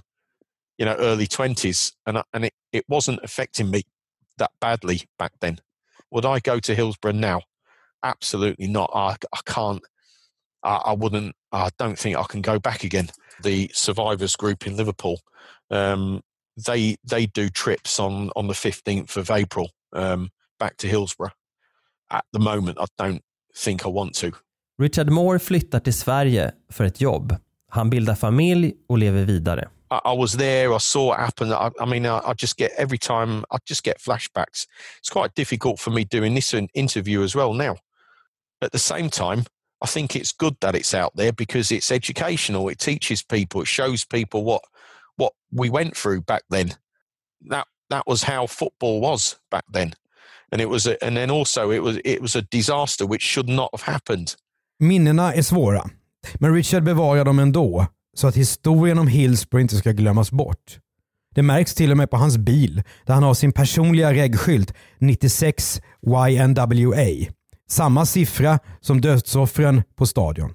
you 0.77 0.85
know 0.85 0.95
early 0.95 1.27
twenties, 1.27 1.93
and 2.05 2.17
I, 2.17 2.23
and 2.33 2.45
it, 2.45 2.53
it 2.71 2.85
wasn't 2.87 3.19
affecting 3.23 3.69
me 3.69 3.83
that 4.37 4.51
badly 4.59 5.01
back 5.19 5.33
then. 5.41 5.59
Would 6.11 6.25
I 6.25 6.39
go 6.39 6.59
to 6.59 6.75
Hillsborough 6.75 7.11
now? 7.11 7.41
Absolutely 8.03 8.67
not. 8.67 8.89
I, 8.93 9.15
I 9.33 9.39
can't. 9.45 9.81
I, 10.63 10.75
I 10.85 10.93
wouldn't. 10.93 11.35
I 11.51 11.69
don't 11.77 11.97
think 11.97 12.15
I 12.15 12.23
can 12.23 12.41
go 12.41 12.59
back 12.59 12.83
again. 12.83 13.09
The 13.43 13.69
survivors 13.73 14.35
group 14.35 14.65
in 14.65 14.77
Liverpool, 14.77 15.19
um, 15.69 16.21
they 16.65 16.95
they 17.03 17.25
do 17.27 17.49
trips 17.49 17.99
on 17.99 18.31
on 18.35 18.47
the 18.47 18.53
fifteenth 18.55 19.17
of 19.17 19.29
April 19.29 19.71
um, 19.93 20.29
back 20.59 20.77
to 20.77 20.87
Hillsborough. 20.87 21.31
At 22.09 22.25
the 22.31 22.39
moment, 22.39 22.77
I 22.79 22.85
don't 22.97 23.21
think 23.53 23.85
I 23.85 23.89
want 23.89 24.15
to. 24.15 24.31
Richard 24.79 25.09
Moore 25.09 25.39
flyttar 25.39 25.79
till 25.79 25.93
Sverige 25.93 26.51
för 26.69 26.83
ett 26.83 27.01
jobb. 27.01 27.35
Han 27.69 27.89
bildar 27.89 28.15
familj 28.15 28.73
och 28.87 28.97
lever 28.97 29.25
vidare. 29.25 29.69
I, 30.05 30.17
was 30.17 30.33
there. 30.33 30.75
I 30.75 30.79
saw 30.79 31.13
it 31.13 31.19
happen. 31.19 31.51
I, 31.51 31.69
I 31.79 31.85
mean, 31.85 32.05
I, 32.05 32.31
I, 32.31 32.33
just 32.37 32.57
get 32.57 32.71
every 32.77 32.97
time. 32.97 33.45
I 33.49 33.57
just 33.65 33.83
get 33.85 34.01
flashbacks. 34.01 34.67
It's 34.99 35.09
quite 35.09 35.35
difficult 35.35 35.79
for 35.79 35.91
me 35.91 36.03
doing 36.03 36.35
this 36.35 36.53
interview 36.73 37.23
as 37.23 37.35
well 37.35 37.53
now. 37.53 37.77
At 38.61 38.71
the 38.71 38.79
same 38.79 39.09
time, 39.09 39.45
I 39.81 39.87
think 39.87 40.15
it's 40.15 40.33
good 40.33 40.55
that 40.59 40.75
it's 40.75 40.93
out 40.93 41.15
there 41.15 41.31
because 41.31 41.71
it's 41.71 41.91
educational. 41.91 42.69
It 42.69 42.79
teaches 42.79 43.23
people. 43.23 43.61
It 43.61 43.67
shows 43.67 44.05
people 44.05 44.43
what 44.43 44.61
what 45.15 45.33
we 45.51 45.69
went 45.69 45.97
through 45.97 46.21
back 46.21 46.43
then. 46.49 46.75
That 47.49 47.67
that 47.89 48.03
was 48.05 48.23
how 48.23 48.47
football 48.47 48.99
was 48.99 49.39
back 49.49 49.65
then, 49.71 49.93
and 50.51 50.61
it 50.61 50.69
was 50.69 50.85
a, 50.87 51.03
and 51.03 51.15
then 51.15 51.31
also 51.31 51.71
it 51.71 51.81
was 51.81 51.97
it 52.03 52.21
was 52.21 52.35
a 52.35 52.41
disaster 52.41 53.05
which 53.05 53.23
should 53.23 53.49
not 53.49 53.69
have 53.73 53.93
happened. 53.93 54.35
Minnena 54.79 55.33
är 55.33 55.41
svåra, 55.41 55.89
men 56.35 56.53
Richard 56.53 56.83
bevarar 56.83 57.25
dem 57.25 57.39
ändå 57.39 57.87
så 58.17 58.27
att 58.27 58.35
historien 58.35 58.99
om 58.99 59.07
Hillsborough 59.07 59.61
inte 59.61 59.75
ska 59.75 59.91
glömmas 59.91 60.31
bort. 60.31 60.79
Det 61.35 61.43
märks 61.43 61.73
till 61.73 61.91
och 61.91 61.97
med 61.97 62.09
på 62.09 62.17
hans 62.17 62.37
bil 62.37 62.83
där 63.05 63.13
han 63.13 63.23
har 63.23 63.33
sin 63.33 63.51
personliga 63.51 64.13
regskylt 64.13 64.73
96 64.99 65.81
YNWA. 66.05 67.31
Samma 67.69 68.05
siffra 68.05 68.59
som 68.81 69.01
dödsoffren 69.01 69.83
på 69.95 70.05
stadion. 70.05 70.53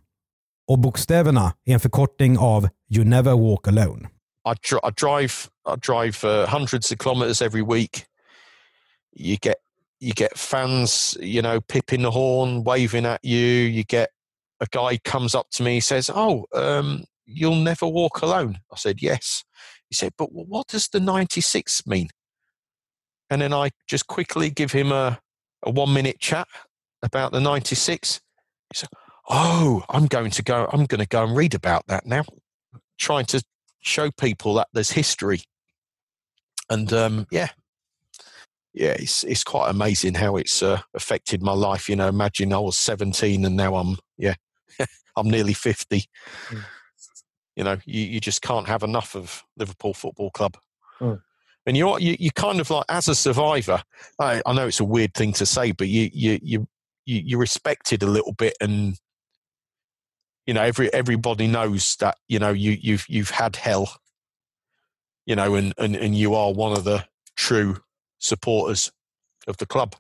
Och 0.69 0.79
bokstäverna 0.79 1.53
är 1.65 1.75
en 1.75 1.81
förkortning 1.81 2.39
av 2.39 2.69
You 2.91 3.05
Never 3.05 3.33
Walk 3.33 3.69
Alone. 3.69 4.09
I, 4.49 4.55
dr 4.55 4.77
I 4.89 4.93
drive, 5.01 5.33
I 5.67 5.81
drive 5.87 6.43
uh, 6.43 6.49
hundreds 6.49 6.93
of 6.93 6.99
kilometers 6.99 7.43
every 7.43 7.63
week. 7.63 8.05
You 9.17 9.37
get 9.43 9.55
you 10.03 10.13
get 10.13 10.37
fans, 10.37 11.17
you 11.21 11.41
know, 11.41 11.61
pipping 11.61 12.03
the 12.03 12.11
horn, 12.11 12.65
waving 12.65 13.07
at 13.07 13.25
you. 13.25 13.39
You 13.39 13.85
get 13.85 14.11
a 14.61 14.67
guy 14.67 14.99
comes 14.99 15.33
up 15.33 15.47
to 15.53 15.63
me, 15.63 15.79
says, 15.79 16.11
"Oh, 16.13 16.47
um, 16.53 17.05
you'll 17.25 17.55
never 17.55 17.87
walk 17.87 18.21
alone." 18.21 18.59
I 18.73 18.77
said, 18.77 19.01
"Yes." 19.01 19.45
He 19.89 19.95
said, 19.95 20.15
"But 20.19 20.33
what 20.33 20.67
does 20.67 20.89
the 20.89 20.99
ninety-six 20.99 21.87
mean?" 21.87 22.09
And 23.31 23.41
then 23.43 23.55
I 23.55 23.71
just 23.89 24.09
quickly 24.09 24.51
give 24.51 24.73
him 24.73 24.91
a, 24.91 25.21
a 25.63 25.71
one-minute 25.71 26.19
chat 26.19 26.49
about 27.03 27.31
the 27.31 27.41
ninety-six. 27.41 28.21
He 28.73 28.79
said, 28.79 28.89
"Oh, 29.31 29.85
I'm 29.89 30.07
going 30.07 30.33
to 30.33 30.43
go. 30.43 30.69
I'm 30.73 30.87
going 30.87 31.01
to 31.01 31.07
go 31.07 31.23
and 31.23 31.37
read 31.37 31.55
about 31.55 31.87
that 31.87 32.07
now." 32.07 32.25
Trying 32.99 33.27
to 33.27 33.41
show 33.83 34.11
people 34.11 34.55
that 34.55 34.67
there's 34.73 34.91
history, 34.91 35.43
and 36.69 36.93
um, 36.93 37.27
yeah, 37.31 37.51
yeah, 38.75 38.93
it's 38.99 39.25
it's 39.25 39.45
quite 39.45 39.71
amazing 39.71 40.15
how 40.15 40.37
it's 40.37 40.63
uh, 40.63 40.81
affected 40.95 41.43
my 41.43 41.53
life. 41.53 41.89
You 41.89 41.97
know, 41.97 42.09
imagine 42.09 42.53
I 42.53 42.59
was 42.59 42.79
17 42.79 43.45
and 43.45 43.57
now 43.57 43.77
I'm 43.77 43.97
yeah, 44.17 44.35
I'm 45.17 45.29
nearly 45.29 45.53
50. 45.53 46.05
Mm. 46.49 46.65
You 47.57 47.65
know, 47.65 47.77
you, 47.85 48.01
you 48.03 48.21
just 48.21 48.41
can't 48.41 48.67
have 48.67 48.83
enough 48.83 49.15
of 49.15 49.43
Liverpool 49.59 49.93
Football 49.93 50.31
Club. 50.31 50.57
Mm. 51.01 51.21
And 51.67 51.77
you 51.77 51.99
you 51.99 52.17
you 52.19 52.31
kind 52.31 52.61
of 52.61 52.71
like 52.71 52.87
as 52.89 53.09
a 53.09 53.15
survivor. 53.15 53.83
I, 54.19 54.43
I 54.47 54.53
know 54.55 54.67
it's 54.67 54.81
a 54.81 54.85
weird 54.85 55.15
thing 55.15 55.33
to 55.35 55.47
say, 55.47 55.73
but 55.73 55.89
you 55.89 56.11
you 56.13 56.39
you 56.43 56.67
you, 57.05 57.23
you 57.25 57.39
respect 57.39 57.93
a 57.93 58.07
little 58.07 58.33
bit, 58.33 58.57
and 58.61 58.99
you 60.47 60.55
know 60.55 60.63
every 60.63 60.93
everybody 60.93 61.47
knows 61.47 61.97
that 61.97 62.17
you 62.27 62.39
know 62.39 62.51
you 62.51 62.79
you've 62.81 63.05
you've 63.09 63.31
had 63.31 63.57
hell. 63.57 63.97
You 65.27 65.37
know, 65.37 65.55
and 65.55 65.73
and 65.79 65.95
and 65.95 66.17
you 66.17 66.35
are 66.35 66.53
one 66.53 66.73
of 66.73 66.83
the 66.83 67.05
true 67.37 67.77
supporters 68.23 68.89
of 69.47 69.57
the 69.57 69.67
club. 69.67 69.95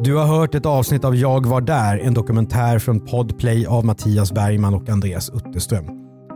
Du 0.00 0.16
har 0.16 0.26
hört 0.26 0.54
ett 0.54 0.66
avsnitt 0.66 1.04
av 1.04 1.16
Jag 1.16 1.46
var 1.46 1.60
där, 1.60 1.98
en 1.98 2.14
dokumentär 2.14 2.78
från 2.78 3.00
Podplay 3.00 3.66
av 3.66 3.84
Mattias 3.84 4.32
Bergman 4.32 4.74
och 4.74 4.88
Andreas 4.88 5.30
Utterström. 5.30 5.84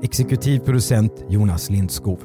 Exekutiv 0.02 0.58
producent 0.58 1.24
Jonas 1.28 1.70
Lindskov. 1.70 2.18